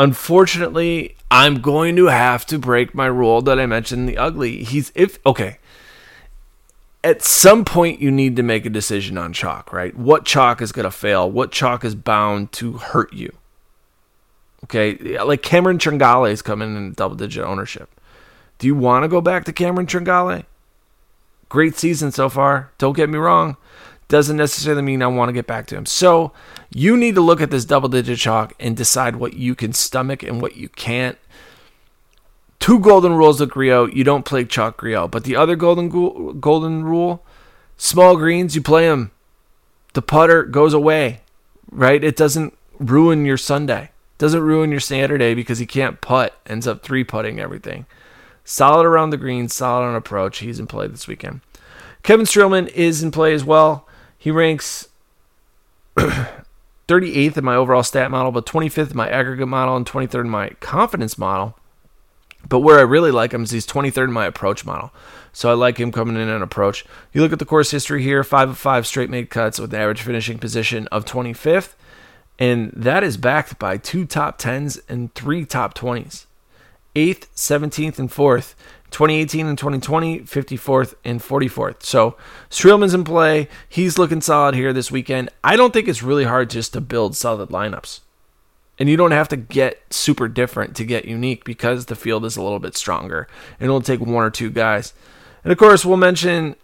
Unfortunately, 0.00 1.14
I'm 1.30 1.60
going 1.60 1.94
to 1.96 2.06
have 2.06 2.46
to 2.46 2.58
break 2.58 2.94
my 2.94 3.04
rule 3.04 3.42
that 3.42 3.60
I 3.60 3.66
mentioned 3.66 4.08
the 4.08 4.16
ugly. 4.16 4.64
He's 4.64 4.90
if 4.94 5.18
okay. 5.26 5.58
At 7.04 7.20
some 7.20 7.66
point 7.66 8.00
you 8.00 8.10
need 8.10 8.34
to 8.36 8.42
make 8.42 8.64
a 8.64 8.70
decision 8.70 9.18
on 9.18 9.34
chalk, 9.34 9.74
right? 9.74 9.94
What 9.94 10.24
chalk 10.24 10.62
is 10.62 10.72
going 10.72 10.84
to 10.84 10.90
fail? 10.90 11.30
What 11.30 11.52
chalk 11.52 11.84
is 11.84 11.94
bound 11.94 12.50
to 12.52 12.72
hurt 12.78 13.12
you? 13.12 13.36
Okay, 14.64 15.18
like 15.22 15.42
Cameron 15.42 15.76
Tringale 15.76 16.30
is 16.30 16.40
coming 16.40 16.74
in 16.76 16.94
double 16.94 17.16
digit 17.16 17.44
ownership. 17.44 17.90
Do 18.58 18.66
you 18.66 18.74
want 18.74 19.04
to 19.04 19.08
go 19.08 19.20
back 19.20 19.44
to 19.44 19.52
Cameron 19.52 19.86
Tringale? 19.86 20.44
Great 21.50 21.76
season 21.76 22.10
so 22.10 22.30
far. 22.30 22.70
Don't 22.78 22.96
get 22.96 23.10
me 23.10 23.18
wrong. 23.18 23.58
Doesn't 24.10 24.36
necessarily 24.36 24.82
mean 24.82 25.04
I 25.04 25.06
want 25.06 25.28
to 25.28 25.32
get 25.32 25.46
back 25.46 25.68
to 25.68 25.76
him. 25.76 25.86
So 25.86 26.32
you 26.68 26.96
need 26.96 27.14
to 27.14 27.20
look 27.20 27.40
at 27.40 27.52
this 27.52 27.64
double 27.64 27.88
digit 27.88 28.18
chalk 28.18 28.52
and 28.58 28.76
decide 28.76 29.14
what 29.14 29.34
you 29.34 29.54
can 29.54 29.72
stomach 29.72 30.24
and 30.24 30.42
what 30.42 30.56
you 30.56 30.68
can't. 30.68 31.16
Two 32.58 32.80
golden 32.80 33.12
rules 33.12 33.40
of 33.40 33.50
Grillo. 33.50 33.86
You 33.86 34.02
don't 34.02 34.24
play 34.24 34.44
chalk 34.44 34.78
Grillo. 34.78 35.06
But 35.06 35.22
the 35.22 35.36
other 35.36 35.54
golden 35.54 36.40
golden 36.40 36.82
rule, 36.82 37.24
small 37.76 38.16
greens, 38.16 38.56
you 38.56 38.62
play 38.62 38.88
them. 38.88 39.12
The 39.92 40.02
putter 40.02 40.42
goes 40.42 40.74
away, 40.74 41.20
right? 41.70 42.02
It 42.02 42.16
doesn't 42.16 42.58
ruin 42.80 43.24
your 43.24 43.36
Sunday. 43.36 43.92
Doesn't 44.18 44.42
ruin 44.42 44.72
your 44.72 44.80
Saturday 44.80 45.34
because 45.34 45.60
he 45.60 45.66
can't 45.66 46.00
putt. 46.00 46.36
Ends 46.46 46.66
up 46.66 46.82
three 46.82 47.04
putting 47.04 47.38
everything. 47.38 47.86
Solid 48.44 48.86
around 48.86 49.10
the 49.10 49.16
green, 49.16 49.48
solid 49.48 49.86
on 49.86 49.94
approach. 49.94 50.38
He's 50.38 50.58
in 50.58 50.66
play 50.66 50.88
this 50.88 51.06
weekend. 51.06 51.42
Kevin 52.02 52.26
Streelman 52.26 52.66
is 52.70 53.04
in 53.04 53.12
play 53.12 53.32
as 53.34 53.44
well. 53.44 53.86
He 54.20 54.30
ranks 54.30 54.86
38th 55.96 57.38
in 57.38 57.44
my 57.44 57.56
overall 57.56 57.82
stat 57.82 58.10
model, 58.10 58.30
but 58.30 58.44
25th 58.44 58.90
in 58.90 58.96
my 58.96 59.08
aggregate 59.08 59.48
model 59.48 59.76
and 59.76 59.86
23rd 59.86 60.20
in 60.20 60.28
my 60.28 60.50
confidence 60.60 61.16
model. 61.16 61.56
But 62.46 62.60
where 62.60 62.78
I 62.78 62.82
really 62.82 63.10
like 63.10 63.32
him 63.32 63.44
is 63.44 63.50
he's 63.50 63.66
23rd 63.66 64.04
in 64.04 64.12
my 64.12 64.26
approach 64.26 64.66
model. 64.66 64.92
So 65.32 65.48
I 65.48 65.54
like 65.54 65.78
him 65.78 65.90
coming 65.90 66.16
in 66.16 66.28
on 66.28 66.42
approach. 66.42 66.84
You 67.14 67.22
look 67.22 67.32
at 67.32 67.38
the 67.38 67.46
course 67.46 67.70
history 67.70 68.02
here, 68.02 68.22
5 68.22 68.50
of 68.50 68.58
5 68.58 68.86
straight 68.86 69.08
made 69.08 69.30
cuts 69.30 69.58
with 69.58 69.72
an 69.72 69.80
average 69.80 70.02
finishing 70.02 70.38
position 70.38 70.86
of 70.88 71.06
25th. 71.06 71.72
And 72.38 72.72
that 72.76 73.02
is 73.02 73.16
backed 73.16 73.58
by 73.58 73.78
two 73.78 74.04
top 74.04 74.38
10s 74.38 74.82
and 74.86 75.14
three 75.14 75.46
top 75.46 75.74
20s. 75.74 76.26
8th, 76.94 77.26
17th, 77.34 77.98
and 77.98 78.10
4th. 78.10 78.54
2018 78.90 79.46
and 79.46 79.56
2020, 79.56 80.20
54th 80.20 80.94
and 81.04 81.20
44th. 81.20 81.82
So 81.82 82.16
Streelman's 82.50 82.94
in 82.94 83.04
play. 83.04 83.48
He's 83.68 83.98
looking 83.98 84.20
solid 84.20 84.54
here 84.54 84.72
this 84.72 84.90
weekend. 84.90 85.30
I 85.44 85.56
don't 85.56 85.72
think 85.72 85.88
it's 85.88 86.02
really 86.02 86.24
hard 86.24 86.50
just 86.50 86.72
to 86.72 86.80
build 86.80 87.16
solid 87.16 87.50
lineups. 87.50 88.00
And 88.78 88.88
you 88.88 88.96
don't 88.96 89.10
have 89.10 89.28
to 89.28 89.36
get 89.36 89.80
super 89.90 90.26
different 90.26 90.74
to 90.76 90.84
get 90.84 91.04
unique 91.04 91.44
because 91.44 91.86
the 91.86 91.94
field 91.94 92.24
is 92.24 92.36
a 92.36 92.42
little 92.42 92.58
bit 92.58 92.76
stronger. 92.76 93.28
And 93.58 93.66
it'll 93.66 93.82
take 93.82 94.00
one 94.00 94.24
or 94.24 94.30
two 94.30 94.50
guys. 94.50 94.94
And 95.44 95.52
of 95.52 95.58
course, 95.58 95.84
we'll 95.84 95.98
mention 95.98 96.56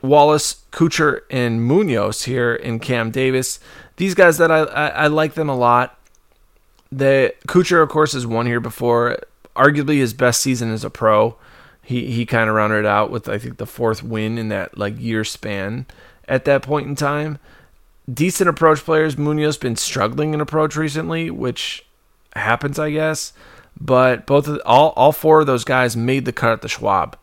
Wallace, 0.00 0.64
Kuchar, 0.72 1.20
and 1.30 1.62
Munoz 1.62 2.24
here 2.24 2.54
in 2.54 2.78
Cam 2.78 3.10
Davis. 3.10 3.60
These 3.96 4.14
guys 4.14 4.38
that 4.38 4.50
I, 4.50 4.60
I, 4.60 4.86
I 4.88 5.06
like 5.08 5.34
them 5.34 5.48
a 5.48 5.56
lot. 5.56 5.98
The 6.90 7.34
Kuchar, 7.46 7.82
of 7.82 7.88
course, 7.88 8.12
has 8.12 8.26
won 8.26 8.46
here 8.46 8.60
before. 8.60 9.18
Arguably 9.54 9.98
his 9.98 10.14
best 10.14 10.40
season 10.40 10.72
as 10.72 10.84
a 10.84 10.90
pro. 10.90 11.36
He 11.88 12.10
he 12.10 12.26
kind 12.26 12.50
of 12.50 12.54
rounded 12.54 12.84
out 12.84 13.10
with 13.10 13.30
I 13.30 13.38
think 13.38 13.56
the 13.56 13.64
fourth 13.64 14.02
win 14.02 14.36
in 14.36 14.50
that 14.50 14.76
like 14.76 15.00
year 15.00 15.24
span 15.24 15.86
at 16.28 16.44
that 16.44 16.60
point 16.60 16.86
in 16.86 16.94
time. 16.94 17.38
Decent 18.12 18.46
approach 18.46 18.80
players. 18.80 19.16
Munoz 19.16 19.56
been 19.56 19.74
struggling 19.74 20.34
in 20.34 20.42
approach 20.42 20.76
recently, 20.76 21.30
which 21.30 21.86
happens, 22.34 22.78
I 22.78 22.90
guess. 22.90 23.32
But 23.80 24.26
both 24.26 24.48
of, 24.48 24.60
all 24.66 24.90
all 24.96 25.12
four 25.12 25.40
of 25.40 25.46
those 25.46 25.64
guys 25.64 25.96
made 25.96 26.26
the 26.26 26.32
cut 26.32 26.52
at 26.52 26.60
the 26.60 26.68
Schwab. 26.68 27.16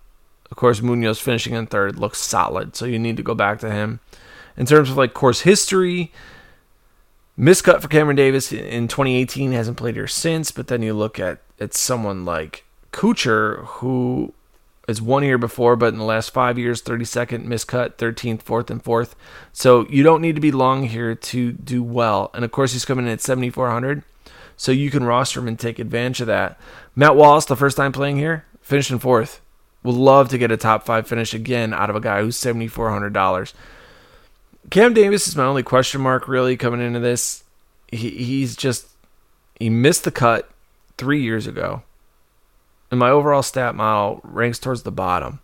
Of 0.49 0.57
course, 0.57 0.81
Munoz 0.81 1.19
finishing 1.19 1.53
in 1.53 1.67
third 1.67 1.99
looks 1.99 2.17
solid, 2.17 2.75
so 2.75 2.85
you 2.85 2.97
need 2.97 3.17
to 3.17 3.23
go 3.23 3.35
back 3.35 3.59
to 3.59 3.69
him. 3.69 3.99
In 4.57 4.65
terms 4.65 4.89
of 4.89 4.97
like 4.97 5.13
course 5.13 5.41
history, 5.41 6.11
miscut 7.37 7.83
for 7.83 7.87
Cameron 7.87 8.15
Davis 8.15 8.51
in 8.51 8.87
2018 8.87 9.51
hasn't 9.51 9.77
played 9.77 9.93
here 9.93 10.07
since. 10.07 10.49
But 10.49 10.69
then 10.69 10.81
you 10.81 10.95
look 10.95 11.19
at 11.19 11.37
at 11.59 11.75
someone 11.75 12.25
like 12.25 12.63
Kuchar, 12.91 13.63
who 13.65 14.33
has 14.87 15.01
one 15.01 15.23
year 15.23 15.37
before, 15.37 15.75
but 15.75 15.93
in 15.93 15.99
the 15.99 16.05
last 16.05 16.31
five 16.31 16.59
years, 16.59 16.81
32nd 16.81 17.45
miscut, 17.45 17.95
13th, 17.95 18.43
4th, 18.43 18.69
and 18.69 18.83
4th. 18.83 19.13
So 19.51 19.87
you 19.89 20.03
don't 20.03 20.21
need 20.21 20.35
to 20.35 20.41
be 20.41 20.51
long 20.51 20.83
here 20.83 21.15
to 21.15 21.51
do 21.53 21.81
well. 21.83 22.29
And 22.33 22.45
of 22.45 22.51
course, 22.51 22.73
he's 22.73 22.85
coming 22.85 23.05
in 23.05 23.11
at 23.11 23.21
7,400. 23.21 24.03
So 24.57 24.71
you 24.71 24.91
can 24.91 25.03
roster 25.03 25.39
him 25.39 25.47
and 25.47 25.59
take 25.59 25.79
advantage 25.79 26.21
of 26.21 26.27
that. 26.27 26.59
Matt 26.95 27.15
Wallace, 27.15 27.45
the 27.45 27.55
first 27.55 27.77
time 27.77 27.91
playing 27.91 28.17
here, 28.17 28.45
finished 28.61 28.91
in 28.91 28.99
fourth. 28.99 29.41
Would 29.83 29.95
love 29.95 30.29
to 30.29 30.37
get 30.37 30.51
a 30.51 30.57
top 30.57 30.85
five 30.85 31.07
finish 31.07 31.33
again 31.33 31.73
out 31.73 31.89
of 31.89 31.95
a 31.95 32.01
guy 32.01 32.21
who's 32.21 32.37
$7,400. 32.37 33.53
Cam 34.71 34.93
Davis 34.93 35.27
is 35.27 35.35
my 35.35 35.43
only 35.43 35.61
question 35.61 36.01
mark 36.01 36.27
really 36.27 36.57
coming 36.57 36.81
into 36.81 36.99
this. 36.99 37.43
He, 37.91 38.09
he's 38.09 38.55
just, 38.55 38.87
he 39.59 39.69
missed 39.69 40.05
the 40.05 40.11
cut 40.11 40.49
three 40.97 41.21
years 41.21 41.45
ago 41.45 41.83
and 42.95 42.99
my 43.01 43.09
overall 43.09 43.43
stat 43.43 43.75
model 43.75 44.21
ranks 44.23 44.57
towards 44.57 44.83
the 44.83 44.91
bottom. 44.91 45.41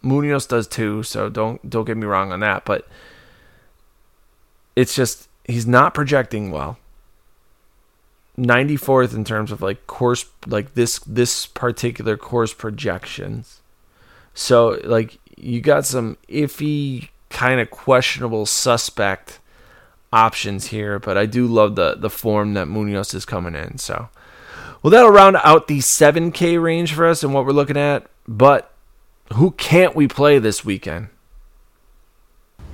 Munoz 0.00 0.46
does 0.46 0.66
too, 0.66 1.02
so 1.02 1.28
don't 1.28 1.68
don't 1.68 1.84
get 1.84 1.98
me 1.98 2.06
wrong 2.06 2.32
on 2.32 2.40
that, 2.40 2.64
but 2.64 2.88
it's 4.74 4.94
just 4.94 5.28
he's 5.44 5.66
not 5.66 5.92
projecting 5.92 6.50
well. 6.50 6.78
94th 8.38 9.14
in 9.14 9.22
terms 9.22 9.52
of 9.52 9.60
like 9.60 9.86
course 9.86 10.24
like 10.46 10.72
this 10.72 10.98
this 11.00 11.44
particular 11.44 12.16
course 12.16 12.54
projections. 12.54 13.60
So 14.32 14.80
like 14.82 15.18
you 15.36 15.60
got 15.60 15.84
some 15.84 16.16
iffy 16.30 17.10
kind 17.28 17.60
of 17.60 17.70
questionable 17.70 18.46
suspect 18.46 19.40
options 20.10 20.68
here, 20.68 20.98
but 20.98 21.18
I 21.18 21.26
do 21.26 21.46
love 21.46 21.76
the 21.76 21.96
the 21.96 22.08
form 22.08 22.54
that 22.54 22.64
Munoz 22.64 23.12
is 23.12 23.26
coming 23.26 23.54
in. 23.54 23.76
So 23.76 24.08
well, 24.84 24.90
that'll 24.90 25.10
round 25.10 25.38
out 25.42 25.66
the 25.66 25.78
7K 25.78 26.62
range 26.62 26.92
for 26.92 27.06
us 27.06 27.22
and 27.22 27.32
what 27.32 27.46
we're 27.46 27.52
looking 27.52 27.78
at. 27.78 28.06
But 28.28 28.70
who 29.32 29.52
can't 29.52 29.96
we 29.96 30.06
play 30.06 30.38
this 30.38 30.62
weekend? 30.62 31.08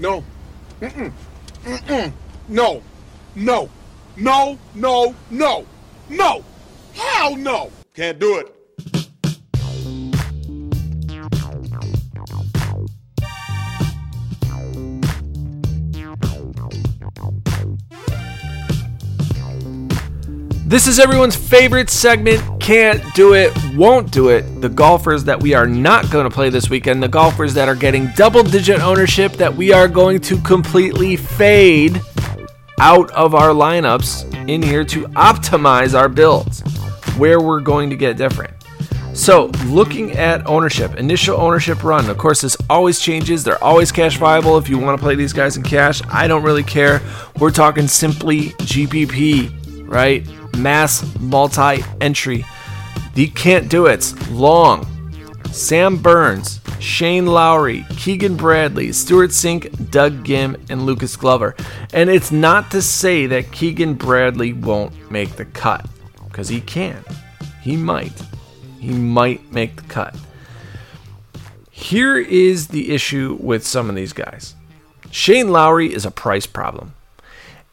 No. 0.01 0.25
Mm-mm. 0.81 1.13
Mm-mm. 1.63 2.13
No. 2.49 2.83
No. 3.37 3.71
No. 4.17 4.59
No. 4.75 5.15
No. 5.31 5.67
No. 6.09 6.45
Hell 6.95 7.37
no. 7.37 7.71
Can't 7.95 8.19
do 8.19 8.39
it. 8.39 8.60
This 20.71 20.87
is 20.87 21.01
everyone's 21.01 21.35
favorite 21.35 21.91
segment. 21.91 22.41
Can't 22.61 23.03
do 23.17 23.35
it, 23.35 23.53
won't 23.75 24.13
do 24.13 24.29
it. 24.29 24.43
The 24.61 24.69
golfers 24.69 25.25
that 25.25 25.43
we 25.43 25.53
are 25.53 25.67
not 25.67 26.09
going 26.13 26.31
to 26.31 26.33
play 26.33 26.49
this 26.49 26.71
weekend, 26.71 27.03
the 27.03 27.09
golfers 27.09 27.55
that 27.55 27.67
are 27.69 27.75
getting 27.75 28.07
double 28.15 28.45
digit 28.45 28.79
ownership 28.79 29.33
that 29.33 29.53
we 29.53 29.73
are 29.73 29.89
going 29.89 30.21
to 30.21 30.39
completely 30.43 31.17
fade 31.17 32.01
out 32.79 33.11
of 33.11 33.35
our 33.35 33.49
lineups 33.49 34.49
in 34.49 34.63
here 34.63 34.85
to 34.85 35.07
optimize 35.09 35.99
our 35.99 36.09
builds 36.09 36.61
where 37.17 37.41
we're 37.41 37.59
going 37.59 37.91
to 37.91 37.97
get 37.97 38.17
different. 38.17 38.55
So, 39.13 39.47
looking 39.67 40.13
at 40.13 40.47
ownership, 40.47 40.95
initial 40.99 41.37
ownership 41.41 41.83
run, 41.83 42.09
of 42.09 42.17
course, 42.17 42.43
this 42.43 42.57
always 42.71 43.01
changes. 43.01 43.43
They're 43.43 43.63
always 43.63 43.91
cash 43.91 44.19
viable 44.19 44.57
if 44.57 44.69
you 44.69 44.79
want 44.79 44.97
to 44.97 45.03
play 45.03 45.17
these 45.17 45.33
guys 45.33 45.57
in 45.57 45.65
cash. 45.65 46.01
I 46.09 46.29
don't 46.29 46.45
really 46.45 46.63
care. 46.63 47.03
We're 47.41 47.51
talking 47.51 47.89
simply 47.89 48.51
GPP, 48.51 49.89
right? 49.89 50.25
Mass 50.57 51.19
multi 51.19 51.83
entry. 52.01 52.45
You 53.15 53.31
can't 53.31 53.69
do 53.69 53.87
it. 53.87 53.95
It's 53.95 54.31
long. 54.31 54.87
Sam 55.53 55.97
Burns, 55.97 56.61
Shane 56.79 57.27
Lowry, 57.27 57.85
Keegan 57.97 58.37
Bradley, 58.37 58.93
Stewart 58.93 59.31
Cink, 59.31 59.91
Doug 59.91 60.25
Ghim, 60.25 60.57
and 60.71 60.87
Lucas 60.87 61.17
Glover. 61.17 61.57
And 61.93 62.09
it's 62.09 62.31
not 62.31 62.71
to 62.71 62.81
say 62.81 63.27
that 63.27 63.51
Keegan 63.51 63.95
Bradley 63.95 64.53
won't 64.53 65.11
make 65.11 65.37
the 65.37 65.45
cut, 65.45 65.87
because 66.25 66.49
he 66.49 66.61
can. 66.61 67.05
He 67.63 67.77
might. 67.77 68.13
He 68.79 68.93
might 68.93 69.53
make 69.53 69.77
the 69.77 69.83
cut. 69.83 70.17
Here 71.71 72.19
is 72.19 72.69
the 72.69 72.93
issue 72.93 73.39
with 73.41 73.67
some 73.67 73.89
of 73.89 73.97
these 73.97 74.13
guys 74.13 74.55
Shane 75.11 75.49
Lowry 75.49 75.93
is 75.93 76.05
a 76.05 76.11
price 76.11 76.47
problem. 76.47 76.95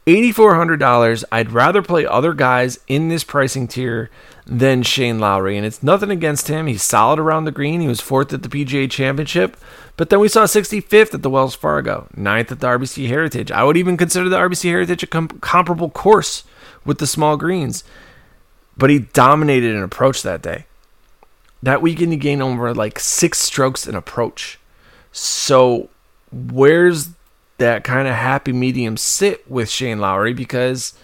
$8,400. 0.08 1.24
I'd 1.30 1.52
rather 1.52 1.82
play 1.82 2.06
other 2.06 2.32
guys 2.32 2.78
in 2.86 3.08
this 3.08 3.24
pricing 3.24 3.68
tier 3.68 4.08
than 4.46 4.82
Shane 4.82 5.18
Lowry. 5.18 5.58
And 5.58 5.66
it's 5.66 5.82
nothing 5.82 6.10
against 6.10 6.48
him. 6.48 6.66
He's 6.66 6.82
solid 6.82 7.18
around 7.18 7.44
the 7.44 7.52
green. 7.52 7.82
He 7.82 7.88
was 7.88 8.00
fourth 8.00 8.32
at 8.32 8.42
the 8.42 8.48
PGA 8.48 8.90
Championship. 8.90 9.58
But 9.98 10.08
then 10.08 10.18
we 10.20 10.28
saw 10.28 10.44
65th 10.44 11.12
at 11.12 11.22
the 11.22 11.28
Wells 11.28 11.54
Fargo, 11.54 12.08
ninth 12.16 12.50
at 12.50 12.60
the 12.60 12.68
RBC 12.68 13.08
Heritage. 13.08 13.50
I 13.50 13.64
would 13.64 13.76
even 13.76 13.98
consider 13.98 14.30
the 14.30 14.38
RBC 14.38 14.70
Heritage 14.70 15.02
a 15.02 15.06
com- 15.06 15.28
comparable 15.28 15.90
course 15.90 16.44
with 16.86 16.98
the 16.98 17.06
small 17.06 17.36
greens. 17.36 17.84
But 18.78 18.88
he 18.88 19.00
dominated 19.00 19.76
an 19.76 19.82
approach 19.82 20.22
that 20.22 20.40
day. 20.40 20.64
That 21.62 21.82
weekend, 21.82 22.12
he 22.12 22.18
gained 22.18 22.42
over 22.42 22.72
like 22.72 22.98
six 22.98 23.40
strokes 23.40 23.86
in 23.86 23.94
approach. 23.94 24.58
So, 25.12 25.90
where's 26.30 27.10
that 27.58 27.84
kind 27.84 28.08
of 28.08 28.14
happy 28.14 28.52
medium 28.52 28.96
sit 28.96 29.48
with 29.50 29.68
Shane 29.68 29.98
Lowry 29.98 30.32
because 30.32 30.94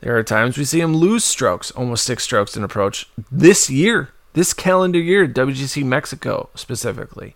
there 0.00 0.16
are 0.16 0.22
times 0.22 0.56
we 0.56 0.64
see 0.64 0.80
him 0.80 0.96
lose 0.96 1.24
strokes, 1.24 1.70
almost 1.72 2.04
six 2.04 2.24
strokes 2.24 2.56
in 2.56 2.64
approach 2.64 3.08
this 3.30 3.68
year, 3.68 4.10
this 4.34 4.54
calendar 4.54 4.98
year, 4.98 5.26
WGC 5.26 5.84
Mexico 5.84 6.48
specifically. 6.54 7.34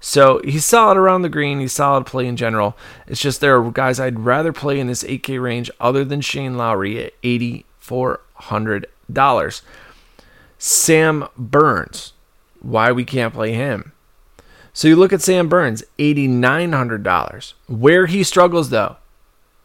So 0.00 0.40
he's 0.44 0.64
solid 0.64 0.96
around 0.96 1.22
the 1.22 1.28
green. 1.28 1.58
He's 1.60 1.72
solid 1.72 2.06
play 2.06 2.26
in 2.26 2.36
general. 2.36 2.76
It's 3.06 3.20
just 3.20 3.40
there 3.40 3.60
are 3.60 3.70
guys 3.70 3.98
I'd 3.98 4.20
rather 4.20 4.52
play 4.52 4.78
in 4.78 4.86
this 4.86 5.02
8K 5.02 5.42
range 5.42 5.72
other 5.80 6.04
than 6.04 6.20
Shane 6.20 6.56
Lowry 6.56 7.04
at 7.04 7.20
$8,400. 7.22 9.62
Sam 10.58 11.26
Burns. 11.36 12.12
Why 12.60 12.92
we 12.92 13.04
can't 13.04 13.34
play 13.34 13.54
him? 13.54 13.90
So 14.78 14.86
you 14.86 14.94
look 14.94 15.12
at 15.12 15.22
Sam 15.22 15.48
Burns, 15.48 15.82
$8,900. 15.98 17.54
Where 17.66 18.06
he 18.06 18.22
struggles, 18.22 18.70
though, 18.70 18.94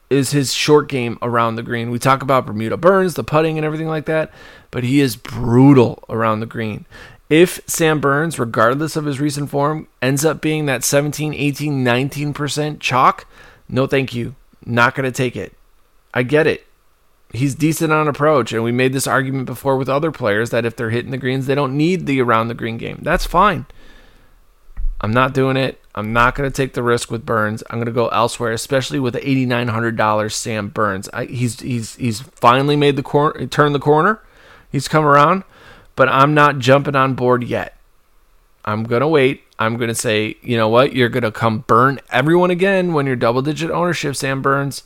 is 0.09 0.31
his 0.31 0.55
short 0.55 0.89
game 0.89 1.19
around 1.21 1.55
the 1.55 1.61
green. 1.61 1.91
We 1.91 1.99
talk 1.99 2.23
about 2.23 2.47
Bermuda 2.47 2.77
Burns, 2.77 3.13
the 3.13 3.23
putting, 3.23 3.59
and 3.59 3.63
everything 3.63 3.87
like 3.87 4.05
that, 4.05 4.31
but 4.71 4.83
he 4.83 5.01
is 5.01 5.15
brutal 5.15 6.03
around 6.09 6.39
the 6.39 6.47
green. 6.47 6.87
If 7.29 7.61
Sam 7.67 8.01
Burns, 8.01 8.39
regardless 8.39 8.95
of 8.95 9.05
his 9.05 9.19
recent 9.19 9.51
form, 9.51 9.87
ends 10.01 10.25
up 10.25 10.41
being 10.41 10.65
that 10.65 10.83
17, 10.83 11.35
18, 11.35 11.85
19% 11.85 12.79
chalk, 12.79 13.27
no 13.69 13.85
thank 13.85 14.15
you. 14.15 14.33
Not 14.65 14.95
going 14.95 15.05
to 15.05 15.11
take 15.11 15.35
it. 15.35 15.53
I 16.11 16.23
get 16.23 16.47
it. 16.47 16.65
He's 17.31 17.53
decent 17.53 17.93
on 17.93 18.07
approach, 18.07 18.51
and 18.51 18.63
we 18.63 18.71
made 18.71 18.93
this 18.93 19.05
argument 19.05 19.45
before 19.45 19.77
with 19.77 19.89
other 19.89 20.11
players 20.11 20.49
that 20.49 20.65
if 20.65 20.75
they're 20.75 20.89
hitting 20.89 21.11
the 21.11 21.19
greens, 21.19 21.45
they 21.45 21.53
don't 21.53 21.77
need 21.77 22.07
the 22.07 22.19
around 22.19 22.47
the 22.47 22.55
green 22.55 22.77
game. 22.79 22.97
That's 23.03 23.27
fine. 23.27 23.67
I'm 25.03 25.11
not 25.11 25.33
doing 25.33 25.57
it. 25.57 25.79
I'm 25.93 26.13
not 26.13 26.33
going 26.33 26.49
to 26.49 26.55
take 26.55 26.73
the 26.73 26.81
risk 26.81 27.11
with 27.11 27.25
Burns. 27.25 27.61
I'm 27.69 27.77
going 27.77 27.85
to 27.85 27.91
go 27.91 28.07
elsewhere, 28.07 28.51
especially 28.53 28.99
with 28.99 29.13
the 29.13 29.19
$8,900 29.19 30.31
Sam 30.31 30.69
Burns. 30.69 31.09
I, 31.13 31.25
he's 31.25 31.59
he's 31.59 31.95
he's 31.97 32.21
finally 32.21 32.75
made 32.75 32.95
the 32.95 33.03
corner, 33.03 33.45
turned 33.45 33.75
the 33.75 33.79
corner. 33.79 34.21
He's 34.71 34.87
come 34.87 35.05
around, 35.05 35.43
but 35.95 36.09
I'm 36.09 36.33
not 36.33 36.57
jumping 36.57 36.95
on 36.95 37.13
board 37.13 37.43
yet. 37.43 37.77
I'm 38.65 38.85
going 38.85 39.01
to 39.01 39.07
wait. 39.07 39.43
I'm 39.59 39.75
going 39.77 39.89
to 39.89 39.95
say, 39.95 40.37
you 40.41 40.57
know 40.57 40.69
what? 40.69 40.95
You're 40.95 41.09
going 41.09 41.23
to 41.23 41.31
come 41.31 41.59
burn 41.67 41.99
everyone 42.09 42.49
again 42.49 42.93
when 42.93 43.05
you're 43.05 43.15
double 43.17 43.41
digit 43.43 43.69
ownership, 43.69 44.15
Sam 44.15 44.41
Burns. 44.41 44.83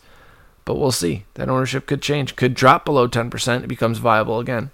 but 0.65 0.75
we'll 0.75 0.91
see. 0.91 1.23
That 1.35 1.47
ownership 1.47 1.85
could 1.85 2.01
change, 2.01 2.35
could 2.35 2.53
drop 2.53 2.83
below 2.83 3.07
10%. 3.07 3.63
It 3.63 3.67
becomes 3.67 3.99
viable 3.99 4.39
again. 4.39 4.71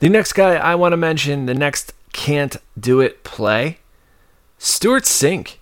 The 0.00 0.08
next 0.08 0.32
guy 0.32 0.56
I 0.56 0.74
want 0.74 0.92
to 0.94 0.96
mention, 0.96 1.46
the 1.46 1.54
next 1.54 1.94
can't 2.12 2.56
do 2.78 3.00
it 3.00 3.22
play, 3.22 3.78
Stewart 4.64 5.02
Cink. 5.02 5.56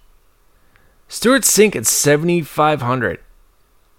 Stewart 1.08 1.40
Cink 1.40 1.74
at 1.74 1.86
7,500, 1.86 3.18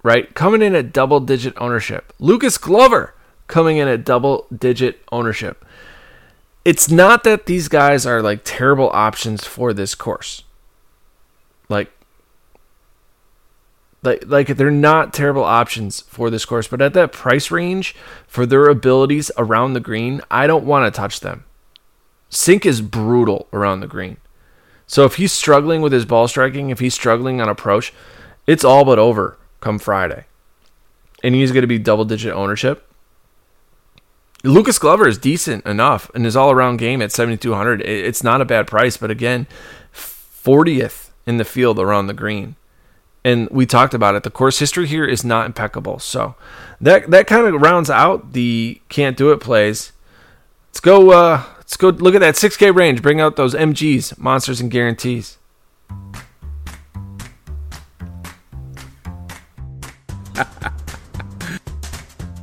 right? 0.03 0.31
Coming 0.35 0.61
in 0.61 0.75
at 0.75 0.93
double 0.93 1.19
digit 1.19 1.55
ownership. 1.57 2.13
Lucas 2.19 2.59
Glover 2.59 3.15
coming 3.47 3.77
in 3.77 3.87
at 3.87 4.05
double 4.05 4.45
digit 4.55 5.01
ownership. 5.11 5.65
It's 6.63 6.91
not 6.91 7.23
that 7.23 7.47
these 7.47 7.67
guys 7.67 8.05
are 8.05 8.21
like 8.21 8.41
terrible 8.43 8.91
options 8.93 9.43
for 9.43 9.73
this 9.73 9.95
course. 9.95 10.43
Like, 11.67 11.91
like, 14.03 14.23
like 14.27 14.55
they're 14.55 14.69
not 14.69 15.15
terrible 15.15 15.43
options 15.43 16.01
for 16.01 16.29
this 16.29 16.45
course, 16.45 16.67
but 16.67 16.79
at 16.79 16.93
that 16.93 17.11
price 17.11 17.49
range 17.49 17.95
for 18.27 18.45
their 18.45 18.67
abilities 18.67 19.31
around 19.35 19.73
the 19.73 19.79
green, 19.79 20.21
I 20.29 20.45
don't 20.45 20.63
want 20.63 20.85
to 20.93 20.95
touch 20.95 21.21
them. 21.21 21.45
Cink 22.29 22.67
is 22.67 22.81
brutal 22.81 23.47
around 23.51 23.79
the 23.79 23.87
green. 23.87 24.17
So 24.91 25.05
if 25.05 25.15
he's 25.15 25.31
struggling 25.31 25.81
with 25.81 25.93
his 25.93 26.03
ball 26.03 26.27
striking, 26.27 26.69
if 26.69 26.79
he's 26.79 26.93
struggling 26.93 27.39
on 27.39 27.47
approach, 27.47 27.93
it's 28.45 28.65
all 28.65 28.83
but 28.83 28.99
over 28.99 29.37
come 29.61 29.79
Friday. 29.79 30.25
And 31.23 31.33
he's 31.33 31.53
going 31.53 31.61
to 31.61 31.67
be 31.67 31.79
double 31.79 32.03
digit 32.03 32.33
ownership. 32.33 32.85
Lucas 34.43 34.77
Glover 34.77 35.07
is 35.07 35.17
decent 35.17 35.65
enough 35.65 36.11
in 36.13 36.25
his 36.25 36.35
all 36.35 36.51
around 36.51 36.75
game 36.75 37.01
at 37.01 37.13
7,200. 37.13 37.79
It's 37.81 38.21
not 38.21 38.41
a 38.41 38.45
bad 38.45 38.67
price, 38.67 38.97
but 38.97 39.09
again, 39.09 39.47
40th 39.93 41.11
in 41.25 41.37
the 41.37 41.45
field 41.45 41.79
around 41.79 42.07
the 42.07 42.13
green 42.13 42.57
and 43.23 43.47
we 43.49 43.65
talked 43.65 43.93
about 43.93 44.15
it. 44.15 44.23
The 44.23 44.31
course 44.31 44.59
history 44.59 44.87
here 44.87 45.05
is 45.05 45.23
not 45.23 45.45
impeccable. 45.45 45.99
So 45.99 46.35
that 46.81 47.11
that 47.11 47.27
kind 47.27 47.45
of 47.45 47.61
rounds 47.61 47.89
out 47.89 48.33
the 48.33 48.81
can't 48.89 49.15
do 49.15 49.31
it 49.31 49.39
plays. 49.39 49.91
Let's 50.69 50.79
go. 50.79 51.11
Uh, 51.11 51.43
let's 51.71 51.77
go 51.77 51.87
look 52.03 52.15
at 52.15 52.19
that 52.19 52.35
6K 52.35 52.75
range. 52.75 53.01
Bring 53.01 53.21
out 53.21 53.37
those 53.37 53.53
MGs, 53.53 54.17
monsters 54.17 54.59
and 54.59 54.69
guarantees. 54.69 55.37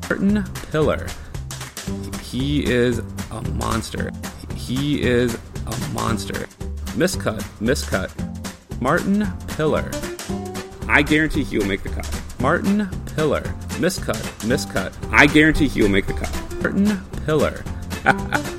Martin 0.08 0.44
Piller. 0.70 1.06
He 2.22 2.64
is 2.64 3.00
a 3.30 3.42
monster. 3.52 4.10
He 4.54 5.02
is 5.02 5.34
a 5.66 5.92
monster. 5.92 6.46
Miscut, 6.96 7.42
miscut. 7.60 8.10
Martin 8.80 9.26
Piller. 9.48 9.90
I 10.88 11.02
guarantee 11.02 11.44
he 11.44 11.58
will 11.58 11.66
make 11.66 11.82
the 11.82 11.90
cut. 11.90 12.22
Martin 12.40 12.88
Piller. 13.14 13.42
Miscut. 13.76 14.22
Miscut. 14.48 14.94
I 15.12 15.26
guarantee 15.26 15.68
he 15.68 15.82
will 15.82 15.90
make 15.90 16.06
the 16.06 16.14
cut. 16.14 16.62
Martin 16.62 16.98
Piller. 17.26 17.62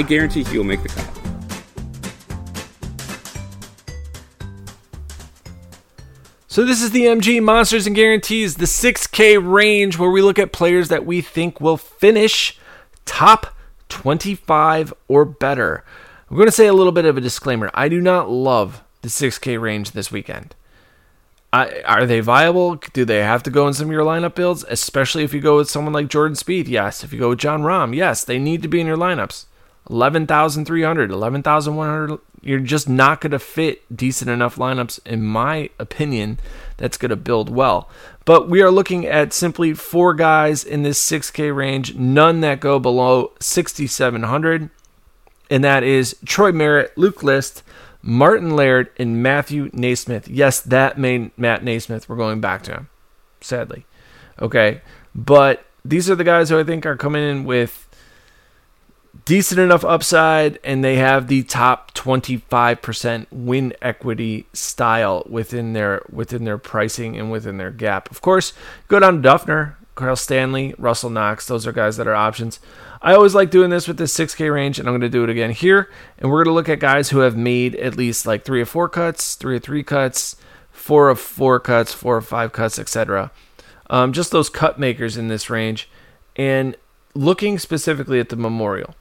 I 0.00 0.02
guarantee 0.02 0.44
he 0.44 0.56
will 0.56 0.64
make 0.64 0.82
the 0.82 0.88
cut. 0.88 1.06
So 6.48 6.64
this 6.64 6.80
is 6.80 6.92
the 6.92 7.02
MG 7.02 7.42
Monsters 7.42 7.86
and 7.86 7.94
Guarantees, 7.94 8.54
the 8.54 8.64
6K 8.64 9.38
range 9.38 9.98
where 9.98 10.08
we 10.08 10.22
look 10.22 10.38
at 10.38 10.54
players 10.54 10.88
that 10.88 11.04
we 11.04 11.20
think 11.20 11.60
will 11.60 11.76
finish 11.76 12.58
top 13.04 13.54
25 13.90 14.94
or 15.06 15.26
better. 15.26 15.84
I'm 16.30 16.36
going 16.36 16.48
to 16.48 16.52
say 16.52 16.66
a 16.66 16.72
little 16.72 16.92
bit 16.92 17.04
of 17.04 17.18
a 17.18 17.20
disclaimer. 17.20 17.70
I 17.74 17.90
do 17.90 18.00
not 18.00 18.30
love 18.30 18.82
the 19.02 19.08
6K 19.08 19.60
range 19.60 19.90
this 19.90 20.10
weekend. 20.10 20.54
I, 21.52 21.82
are 21.82 22.06
they 22.06 22.20
viable? 22.20 22.76
Do 22.94 23.04
they 23.04 23.18
have 23.18 23.42
to 23.42 23.50
go 23.50 23.68
in 23.68 23.74
some 23.74 23.88
of 23.88 23.92
your 23.92 24.06
lineup 24.06 24.34
builds? 24.34 24.64
Especially 24.66 25.24
if 25.24 25.34
you 25.34 25.42
go 25.42 25.58
with 25.58 25.68
someone 25.68 25.92
like 25.92 26.08
Jordan 26.08 26.36
Spieth, 26.36 26.68
yes. 26.68 27.04
If 27.04 27.12
you 27.12 27.18
go 27.18 27.28
with 27.28 27.38
Jon 27.40 27.60
Rahm, 27.60 27.94
yes, 27.94 28.24
they 28.24 28.38
need 28.38 28.62
to 28.62 28.68
be 28.68 28.80
in 28.80 28.86
your 28.86 28.96
lineups. 28.96 29.44
11,300, 29.88 31.10
11,100. 31.10 32.18
You're 32.42 32.60
just 32.60 32.88
not 32.88 33.20
going 33.20 33.32
to 33.32 33.38
fit 33.38 33.84
decent 33.94 34.30
enough 34.30 34.56
lineups, 34.56 34.98
in 35.06 35.22
my 35.22 35.70
opinion, 35.78 36.38
that's 36.76 36.96
going 36.96 37.10
to 37.10 37.16
build 37.16 37.50
well. 37.50 37.90
But 38.24 38.48
we 38.48 38.62
are 38.62 38.70
looking 38.70 39.06
at 39.06 39.32
simply 39.32 39.74
four 39.74 40.14
guys 40.14 40.64
in 40.64 40.82
this 40.82 41.00
6K 41.10 41.54
range, 41.54 41.94
none 41.96 42.40
that 42.40 42.60
go 42.60 42.78
below 42.78 43.32
6,700 43.40 44.70
and 45.50 45.64
that 45.64 45.82
is 45.82 46.16
Troy 46.24 46.52
Merritt, 46.52 46.96
Luke 46.96 47.22
List, 47.22 47.62
Martin 48.00 48.54
Laird, 48.56 48.90
and 48.96 49.22
Matthew 49.22 49.68
NeSmith. 49.72 50.26
Yes, 50.28 50.60
that 50.60 50.96
main 50.96 51.32
Matt 51.36 51.62
NeSmith. 51.62 52.08
We're 52.08 52.16
going 52.16 52.40
back 52.40 52.62
to 52.62 52.72
him, 52.72 52.88
sadly. 53.40 53.84
Okay, 54.40 54.80
but 55.14 55.66
these 55.84 56.08
are 56.08 56.14
the 56.14 56.24
guys 56.24 56.48
who 56.48 56.58
I 56.58 56.64
think 56.64 56.86
are 56.86 56.96
coming 56.96 57.28
in 57.28 57.44
with 57.44 57.88
decent 59.24 59.60
enough 59.60 59.84
upside, 59.84 60.58
and 60.64 60.82
they 60.82 60.96
have 60.96 61.28
the 61.28 61.42
top 61.42 61.94
25% 61.94 63.26
win 63.30 63.72
equity 63.82 64.46
style 64.52 65.24
within 65.28 65.72
their 65.72 66.02
within 66.10 66.44
their 66.44 66.58
pricing 66.58 67.16
and 67.16 67.30
within 67.30 67.56
their 67.56 67.70
gap. 67.70 68.10
Of 68.10 68.20
course, 68.20 68.52
go 68.88 68.98
down 68.98 69.22
to 69.22 69.28
Dufner, 69.28 69.74
Kyle 69.94 70.16
Stanley, 70.16 70.74
Russell 70.78 71.10
Knox. 71.10 71.46
Those 71.46 71.66
are 71.66 71.72
guys 71.72 71.96
that 71.96 72.08
are 72.08 72.14
options. 72.14 72.60
I 73.02 73.14
always 73.14 73.34
like 73.34 73.50
doing 73.50 73.70
this 73.70 73.88
with 73.88 73.96
this 73.96 74.16
6K 74.16 74.52
range, 74.52 74.78
and 74.78 74.86
I'm 74.86 74.92
going 74.92 75.00
to 75.00 75.08
do 75.08 75.24
it 75.24 75.30
again 75.30 75.52
here. 75.52 75.90
And 76.18 76.30
we're 76.30 76.44
going 76.44 76.52
to 76.52 76.56
look 76.56 76.68
at 76.68 76.80
guys 76.80 77.10
who 77.10 77.20
have 77.20 77.36
made 77.36 77.74
at 77.76 77.96
least 77.96 78.26
like 78.26 78.44
three 78.44 78.60
or 78.60 78.66
four 78.66 78.88
cuts, 78.88 79.36
three 79.36 79.56
or 79.56 79.58
three 79.58 79.82
cuts, 79.82 80.36
four 80.70 81.08
of 81.08 81.18
four 81.18 81.60
cuts, 81.60 81.94
four 81.94 82.16
or 82.16 82.20
five 82.20 82.52
cuts, 82.52 82.78
etc. 82.78 83.30
Um, 83.88 84.12
just 84.12 84.32
those 84.32 84.50
cut 84.50 84.78
makers 84.78 85.16
in 85.16 85.28
this 85.28 85.48
range. 85.48 85.88
And 86.36 86.76
looking 87.14 87.58
specifically 87.58 88.20
at 88.20 88.28
the 88.28 88.36
Memorial, 88.36 88.94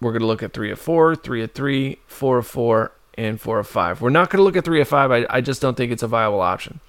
we're 0.00 0.12
going 0.12 0.20
to 0.20 0.26
look 0.26 0.42
at 0.42 0.52
three 0.52 0.70
of 0.70 0.78
four, 0.78 1.16
three 1.16 1.42
of 1.42 1.52
three, 1.52 1.98
four 2.06 2.38
of 2.38 2.46
four, 2.46 2.92
and 3.14 3.40
four 3.40 3.58
of 3.58 3.66
five. 3.66 4.00
We're 4.00 4.10
not 4.10 4.30
going 4.30 4.38
to 4.38 4.44
look 4.44 4.56
at 4.56 4.64
three 4.64 4.80
of 4.80 4.88
five. 4.88 5.10
I, 5.10 5.26
I 5.28 5.40
just 5.40 5.60
don't 5.60 5.76
think 5.76 5.90
it's 5.90 6.02
a 6.02 6.08
viable 6.08 6.40
option. 6.40 6.80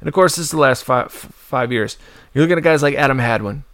And 0.00 0.08
of 0.08 0.14
course, 0.14 0.36
this 0.36 0.46
is 0.46 0.50
the 0.50 0.58
last 0.58 0.84
five, 0.84 1.12
five 1.12 1.70
years. 1.70 1.96
You're 2.32 2.42
looking 2.42 2.58
at 2.58 2.64
guys 2.64 2.82
like 2.82 2.94
Adam 2.94 3.18
Hadwin, 3.18 3.64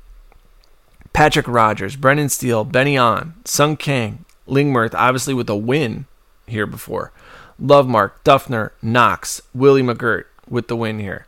Patrick 1.13 1.49
Rodgers, 1.49 1.97
Brendan 1.97 2.29
Steele, 2.29 2.65
Benny 2.65 2.97
On, 2.97 3.35
Sung 3.45 3.77
Kang, 3.77 4.25
Lingmerth, 4.49 4.95
obviously 4.95 5.35
with 5.35 5.49
a 5.49 5.57
win 5.57 6.07
here 6.47 6.67
before. 6.67 7.13
Lovemark, 7.61 8.13
Dufner, 8.25 8.71
Knox, 8.83 9.41
Willie 9.55 9.83
McGirt 9.83 10.25
with 10.49 10.69
the 10.69 10.77
win 10.77 10.99
here. 10.99 11.27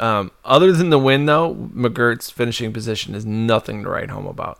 Um, 0.00 0.32
other 0.44 0.72
than 0.72 0.90
the 0.90 0.98
win, 0.98 1.26
though, 1.26 1.54
McGirt's 1.54 2.30
finishing 2.30 2.72
position 2.72 3.14
is 3.14 3.24
nothing 3.24 3.84
to 3.84 3.88
write 3.88 4.10
home 4.10 4.26
about. 4.26 4.58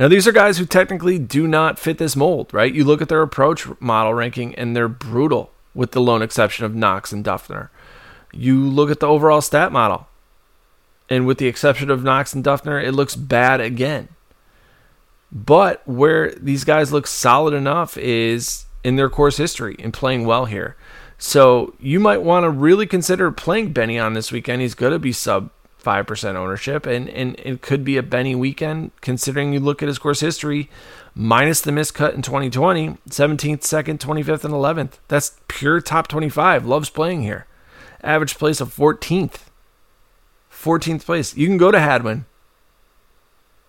Now, 0.00 0.08
these 0.08 0.26
are 0.26 0.32
guys 0.32 0.56
who 0.56 0.64
technically 0.64 1.18
do 1.18 1.46
not 1.46 1.78
fit 1.78 1.98
this 1.98 2.16
mold, 2.16 2.54
right? 2.54 2.72
You 2.72 2.84
look 2.84 3.02
at 3.02 3.10
their 3.10 3.20
approach 3.20 3.68
model 3.80 4.14
ranking, 4.14 4.54
and 4.54 4.74
they're 4.74 4.88
brutal, 4.88 5.50
with 5.74 5.92
the 5.92 6.00
lone 6.00 6.22
exception 6.22 6.64
of 6.64 6.74
Knox 6.74 7.12
and 7.12 7.22
Dufner. 7.22 7.68
You 8.32 8.66
look 8.66 8.90
at 8.90 9.00
the 9.00 9.06
overall 9.06 9.42
stat 9.42 9.72
model, 9.72 10.08
and 11.10 11.26
with 11.26 11.36
the 11.36 11.48
exception 11.48 11.90
of 11.90 12.02
Knox 12.02 12.32
and 12.32 12.42
Dufner, 12.42 12.82
it 12.82 12.92
looks 12.92 13.14
bad 13.14 13.60
again. 13.60 14.08
But 15.30 15.86
where 15.86 16.30
these 16.30 16.64
guys 16.64 16.94
look 16.94 17.06
solid 17.06 17.52
enough 17.52 17.98
is 17.98 18.64
in 18.82 18.96
their 18.96 19.10
course 19.10 19.36
history 19.36 19.76
and 19.80 19.92
playing 19.92 20.24
well 20.24 20.46
here. 20.46 20.76
So 21.18 21.74
you 21.78 22.00
might 22.00 22.22
want 22.22 22.44
to 22.44 22.50
really 22.50 22.86
consider 22.86 23.30
playing 23.30 23.74
Benny 23.74 23.98
on 23.98 24.14
this 24.14 24.32
weekend. 24.32 24.62
He's 24.62 24.74
going 24.74 24.92
to 24.92 24.98
be 24.98 25.12
sub 25.12 25.50
5% 25.82 26.34
ownership, 26.34 26.86
and, 26.86 27.08
and 27.08 27.38
it 27.38 27.62
could 27.62 27.84
be 27.84 27.96
a 27.96 28.02
Benny 28.02 28.34
weekend 28.34 28.92
considering 29.00 29.52
you 29.52 29.60
look 29.60 29.82
at 29.82 29.88
his 29.88 29.98
course 29.98 30.20
history 30.20 30.68
minus 31.14 31.60
the 31.60 31.70
miscut 31.70 32.14
in 32.14 32.22
2020, 32.22 32.88
17th, 33.08 33.60
2nd, 33.60 33.98
25th, 33.98 34.44
and 34.44 34.54
11th. 34.54 34.92
That's 35.08 35.38
pure 35.48 35.80
top 35.80 36.08
25. 36.08 36.66
Loves 36.66 36.90
playing 36.90 37.22
here. 37.22 37.46
Average 38.02 38.38
place 38.38 38.60
of 38.60 38.74
14th. 38.74 39.46
14th 40.50 41.04
place. 41.04 41.36
You 41.36 41.46
can 41.46 41.58
go 41.58 41.70
to 41.70 41.80
Hadwin. 41.80 42.26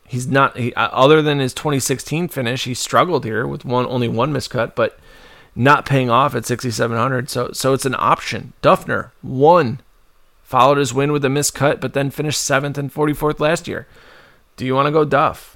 He's 0.05 0.27
not 0.27 0.57
he, 0.57 0.73
uh, 0.73 0.89
other 0.91 1.21
than 1.21 1.39
his 1.39 1.53
2016 1.53 2.27
finish. 2.27 2.65
He 2.65 2.73
struggled 2.73 3.23
here 3.23 3.47
with 3.47 3.63
one 3.63 3.85
only 3.85 4.09
one 4.09 4.33
miscut, 4.33 4.75
but 4.75 4.99
not 5.55 5.85
paying 5.85 6.09
off 6.09 6.35
at 6.35 6.45
6700. 6.45 7.29
So 7.29 7.51
so 7.53 7.71
it's 7.71 7.85
an 7.85 7.95
option. 7.97 8.51
Dufner 8.61 9.11
won, 9.23 9.79
followed 10.51 10.77
his 10.77 10.93
win 10.93 11.13
with 11.13 11.23
a 11.23 11.29
miscut, 11.29 11.79
but 11.79 11.93
then 11.93 12.11
finished 12.11 12.41
seventh 12.41 12.77
and 12.77 12.93
44th 12.93 13.39
last 13.39 13.69
year. 13.69 13.87
Do 14.57 14.65
you 14.65 14.75
want 14.75 14.87
to 14.87 14.91
go 14.91 15.05
Duff? 15.05 15.55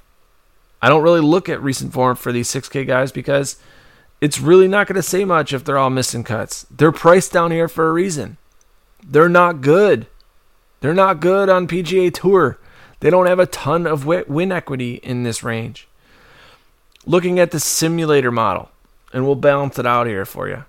I 0.80 0.88
don't 0.88 1.02
really 1.02 1.20
look 1.20 1.50
at 1.50 1.62
recent 1.62 1.92
form 1.92 2.16
for 2.16 2.32
these 2.32 2.50
6K 2.50 2.86
guys 2.86 3.12
because 3.12 3.58
it's 4.22 4.40
really 4.40 4.66
not 4.66 4.86
going 4.86 4.96
to 4.96 5.02
say 5.02 5.26
much 5.26 5.52
if 5.52 5.64
they're 5.64 5.76
all 5.76 5.90
missing 5.90 6.24
cuts. 6.24 6.64
They're 6.70 6.92
priced 6.92 7.30
down 7.30 7.50
here 7.50 7.68
for 7.68 7.88
a 7.88 7.92
reason. 7.92 8.38
They're 9.06 9.28
not 9.28 9.60
good. 9.60 10.06
They're 10.80 10.94
not 10.94 11.20
good 11.20 11.50
on 11.50 11.68
PGA 11.68 12.12
Tour. 12.12 12.58
They 13.00 13.10
don't 13.10 13.26
have 13.26 13.38
a 13.38 13.46
ton 13.46 13.86
of 13.86 14.06
win 14.06 14.50
equity 14.50 14.94
in 14.94 15.24
this 15.24 15.42
range. 15.42 15.86
Looking 17.04 17.38
at 17.38 17.50
the 17.50 17.60
simulator 17.60 18.32
model, 18.32 18.70
and 19.12 19.26
we'll 19.26 19.34
balance 19.34 19.78
it 19.78 19.86
out 19.86 20.06
here 20.06 20.24
for 20.24 20.48
you. 20.48 20.64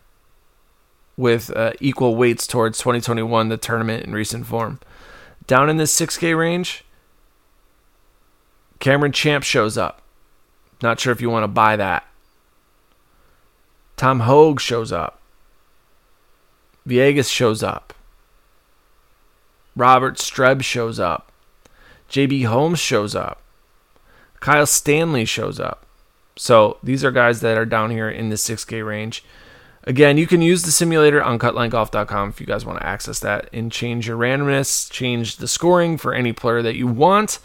With 1.18 1.50
uh, 1.56 1.74
equal 1.80 2.16
weights 2.16 2.46
towards 2.46 2.78
2021, 2.78 3.50
the 3.50 3.58
tournament 3.58 4.06
in 4.06 4.14
recent 4.14 4.46
form. 4.46 4.80
Down 5.48 5.70
in 5.70 5.78
this 5.78 5.98
6K 6.00 6.38
range, 6.38 6.86
Cameron 8.80 9.12
Champ 9.12 9.44
shows 9.44 9.78
up. 9.78 10.02
Not 10.82 11.00
sure 11.00 11.12
if 11.12 11.22
you 11.22 11.30
want 11.30 11.44
to 11.44 11.48
buy 11.48 11.76
that. 11.76 12.06
Tom 13.96 14.22
Hoge 14.22 14.62
shows 14.62 14.92
up. 14.92 15.20
Vegas 16.86 17.30
shows 17.30 17.64
up. 17.64 17.94
Robert 19.76 20.18
Streb 20.18 20.64
shows 20.64 21.00
up. 21.00 21.32
JB 22.10 22.46
Holmes 22.46 22.80
shows 22.80 23.16
up. 23.16 23.42
Kyle 24.40 24.66
Stanley 24.66 25.26
shows 25.26 25.60
up. 25.60 25.86
So 26.36 26.78
these 26.84 27.04
are 27.04 27.12
guys 27.12 27.42
that 27.42 27.58
are 27.58 27.66
down 27.66 27.90
here 27.90 28.10
in 28.10 28.30
the 28.30 28.36
6K 28.36 28.86
range. 28.86 29.24
Again, 29.88 30.18
you 30.18 30.28
can 30.28 30.42
use 30.42 30.64
the 30.64 30.72
simulator 30.72 31.24
on 31.24 31.40
cutlinegolf.com 31.40 32.28
if 32.28 32.42
you 32.42 32.46
guys 32.46 32.66
want 32.66 32.78
to 32.80 32.86
access 32.86 33.20
that 33.22 33.50
and 33.54 33.72
change 33.72 34.06
your 34.06 34.18
randomness, 34.18 34.92
change 34.92 35.38
the 35.38 35.48
scoring 35.48 35.98
for 35.98 36.14
any 36.14 36.34
player 36.34 36.62
that 36.62 36.76
you 36.76 36.88
want, 36.88 37.40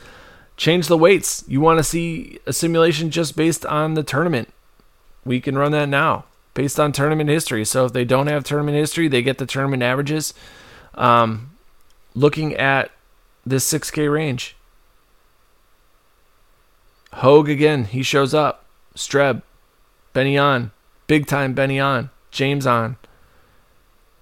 change 0.56 0.88
the 0.88 0.98
weights. 0.98 1.44
You 1.46 1.60
want 1.60 1.78
to 1.78 1.84
see 1.84 2.40
a 2.44 2.52
simulation 2.52 3.10
just 3.12 3.36
based 3.36 3.64
on 3.66 3.94
the 3.94 4.02
tournament. 4.02 4.52
We 5.24 5.40
can 5.40 5.56
run 5.56 5.70
that 5.70 5.88
now 5.88 6.24
based 6.52 6.80
on 6.80 6.90
tournament 6.90 7.30
history. 7.30 7.64
So 7.64 7.84
if 7.84 7.92
they 7.92 8.04
don't 8.04 8.26
have 8.26 8.42
tournament 8.42 8.76
history, 8.76 9.06
they 9.06 9.22
get 9.22 9.38
the 9.38 9.46
tournament 9.46 9.84
averages. 9.84 10.34
Um, 10.96 11.56
looking 12.12 12.56
at 12.56 12.90
this 13.46 13.72
6K 13.72 14.12
range. 14.12 14.56
Hoge 17.14 17.48
again, 17.48 17.84
he 17.84 18.02
shows 18.02 18.34
up. 18.34 18.64
Streb, 18.96 19.42
Benny 20.12 20.36
on, 20.36 20.72
big 21.06 21.26
time 21.26 21.54
Benny 21.54 21.78
on, 21.78 22.10
James 22.32 22.66
on, 22.66 22.96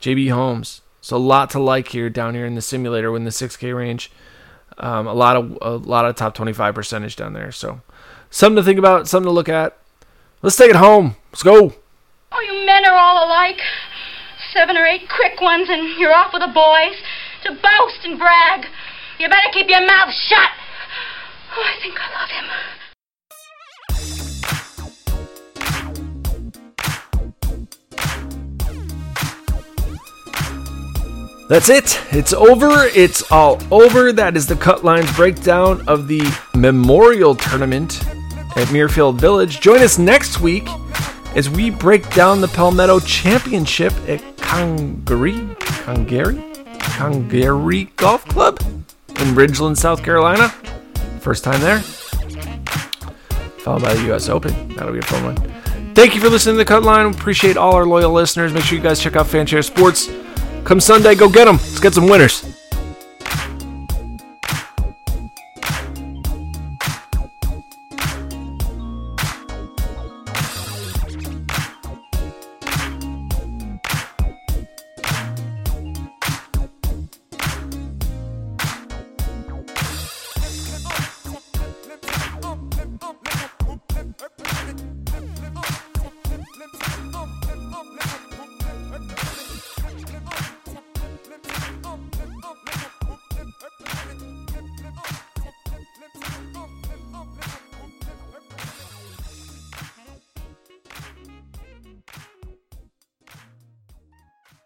JB 0.02 0.32
Holmes. 0.32 0.82
So 1.00 1.16
a 1.16 1.18
lot 1.18 1.48
to 1.50 1.58
like 1.58 1.88
here 1.88 2.10
down 2.10 2.34
here 2.34 2.44
in 2.44 2.56
the 2.56 2.60
simulator 2.60 3.16
in 3.16 3.24
the 3.24 3.30
6K 3.30 3.74
range. 3.74 4.10
Um, 4.76 5.06
a 5.06 5.14
lot 5.14 5.36
of 5.36 5.58
a 5.62 5.76
lot 5.76 6.04
of 6.04 6.16
top 6.16 6.34
25 6.34 6.74
percentage 6.74 7.16
down 7.16 7.32
there. 7.32 7.52
So 7.52 7.80
something 8.28 8.56
to 8.56 8.62
think 8.62 8.78
about, 8.78 9.08
something 9.08 9.28
to 9.28 9.32
look 9.32 9.48
at. 9.48 9.78
Let's 10.42 10.56
take 10.56 10.70
it 10.70 10.76
home. 10.76 11.16
Let's 11.32 11.42
go. 11.42 11.74
Oh, 12.32 12.40
you 12.40 12.66
men 12.66 12.84
are 12.84 12.96
all 12.96 13.26
alike. 13.26 13.60
Seven 14.52 14.76
or 14.76 14.86
eight 14.86 15.08
quick 15.08 15.40
ones, 15.40 15.68
and 15.70 15.98
you're 15.98 16.14
off 16.14 16.32
with 16.32 16.42
the 16.42 16.48
boys 16.48 16.96
to 17.44 17.50
boast 17.50 18.04
and 18.04 18.18
brag. 18.18 18.66
You 19.18 19.28
better 19.28 19.50
keep 19.52 19.68
your 19.68 19.86
mouth 19.86 20.12
shut. 20.12 20.50
Oh, 21.56 21.62
I 21.62 21.80
think 21.80 21.98
I 22.00 22.20
love 22.20 22.30
him. 22.30 22.79
That's 31.50 31.68
it. 31.68 32.00
It's 32.12 32.32
over. 32.32 32.84
It's 32.94 33.28
all 33.32 33.60
over. 33.72 34.12
That 34.12 34.36
is 34.36 34.46
the 34.46 34.54
cut 34.54 34.84
lines 34.84 35.12
breakdown 35.16 35.82
of 35.88 36.06
the 36.06 36.22
Memorial 36.54 37.34
Tournament 37.34 38.06
at 38.56 38.68
Muirfield 38.68 39.20
Village. 39.20 39.58
Join 39.58 39.82
us 39.82 39.98
next 39.98 40.40
week 40.40 40.68
as 41.34 41.50
we 41.50 41.70
break 41.70 42.08
down 42.14 42.40
the 42.40 42.46
Palmetto 42.46 43.00
Championship 43.00 43.92
at 44.08 44.20
Congaree, 44.36 45.56
Congaree, 45.58 46.40
Congaree 46.78 47.86
Golf 47.96 48.24
Club 48.26 48.60
in 48.60 49.34
Ridgeland, 49.34 49.76
South 49.76 50.04
Carolina. 50.04 50.50
First 51.18 51.42
time 51.42 51.60
there. 51.60 51.80
Followed 53.58 53.82
by 53.82 53.94
the 53.94 54.04
U.S. 54.04 54.28
Open. 54.28 54.68
That'll 54.76 54.92
be 54.92 55.00
a 55.00 55.02
fun 55.02 55.34
one. 55.34 55.94
Thank 55.96 56.14
you 56.14 56.20
for 56.20 56.28
listening 56.28 56.54
to 56.54 56.58
the 56.58 56.64
Cut 56.64 56.84
Line. 56.84 57.12
Appreciate 57.12 57.56
all 57.56 57.74
our 57.74 57.86
loyal 57.86 58.12
listeners. 58.12 58.52
Make 58.52 58.62
sure 58.62 58.78
you 58.78 58.84
guys 58.84 59.00
check 59.00 59.16
out 59.16 59.26
Fanshare 59.26 59.64
Sports. 59.64 60.08
Come 60.64 60.80
Sunday, 60.80 61.14
go 61.14 61.28
get 61.28 61.46
them. 61.46 61.56
Let's 61.56 61.80
get 61.80 61.94
some 61.94 62.06
winners. 62.06 62.59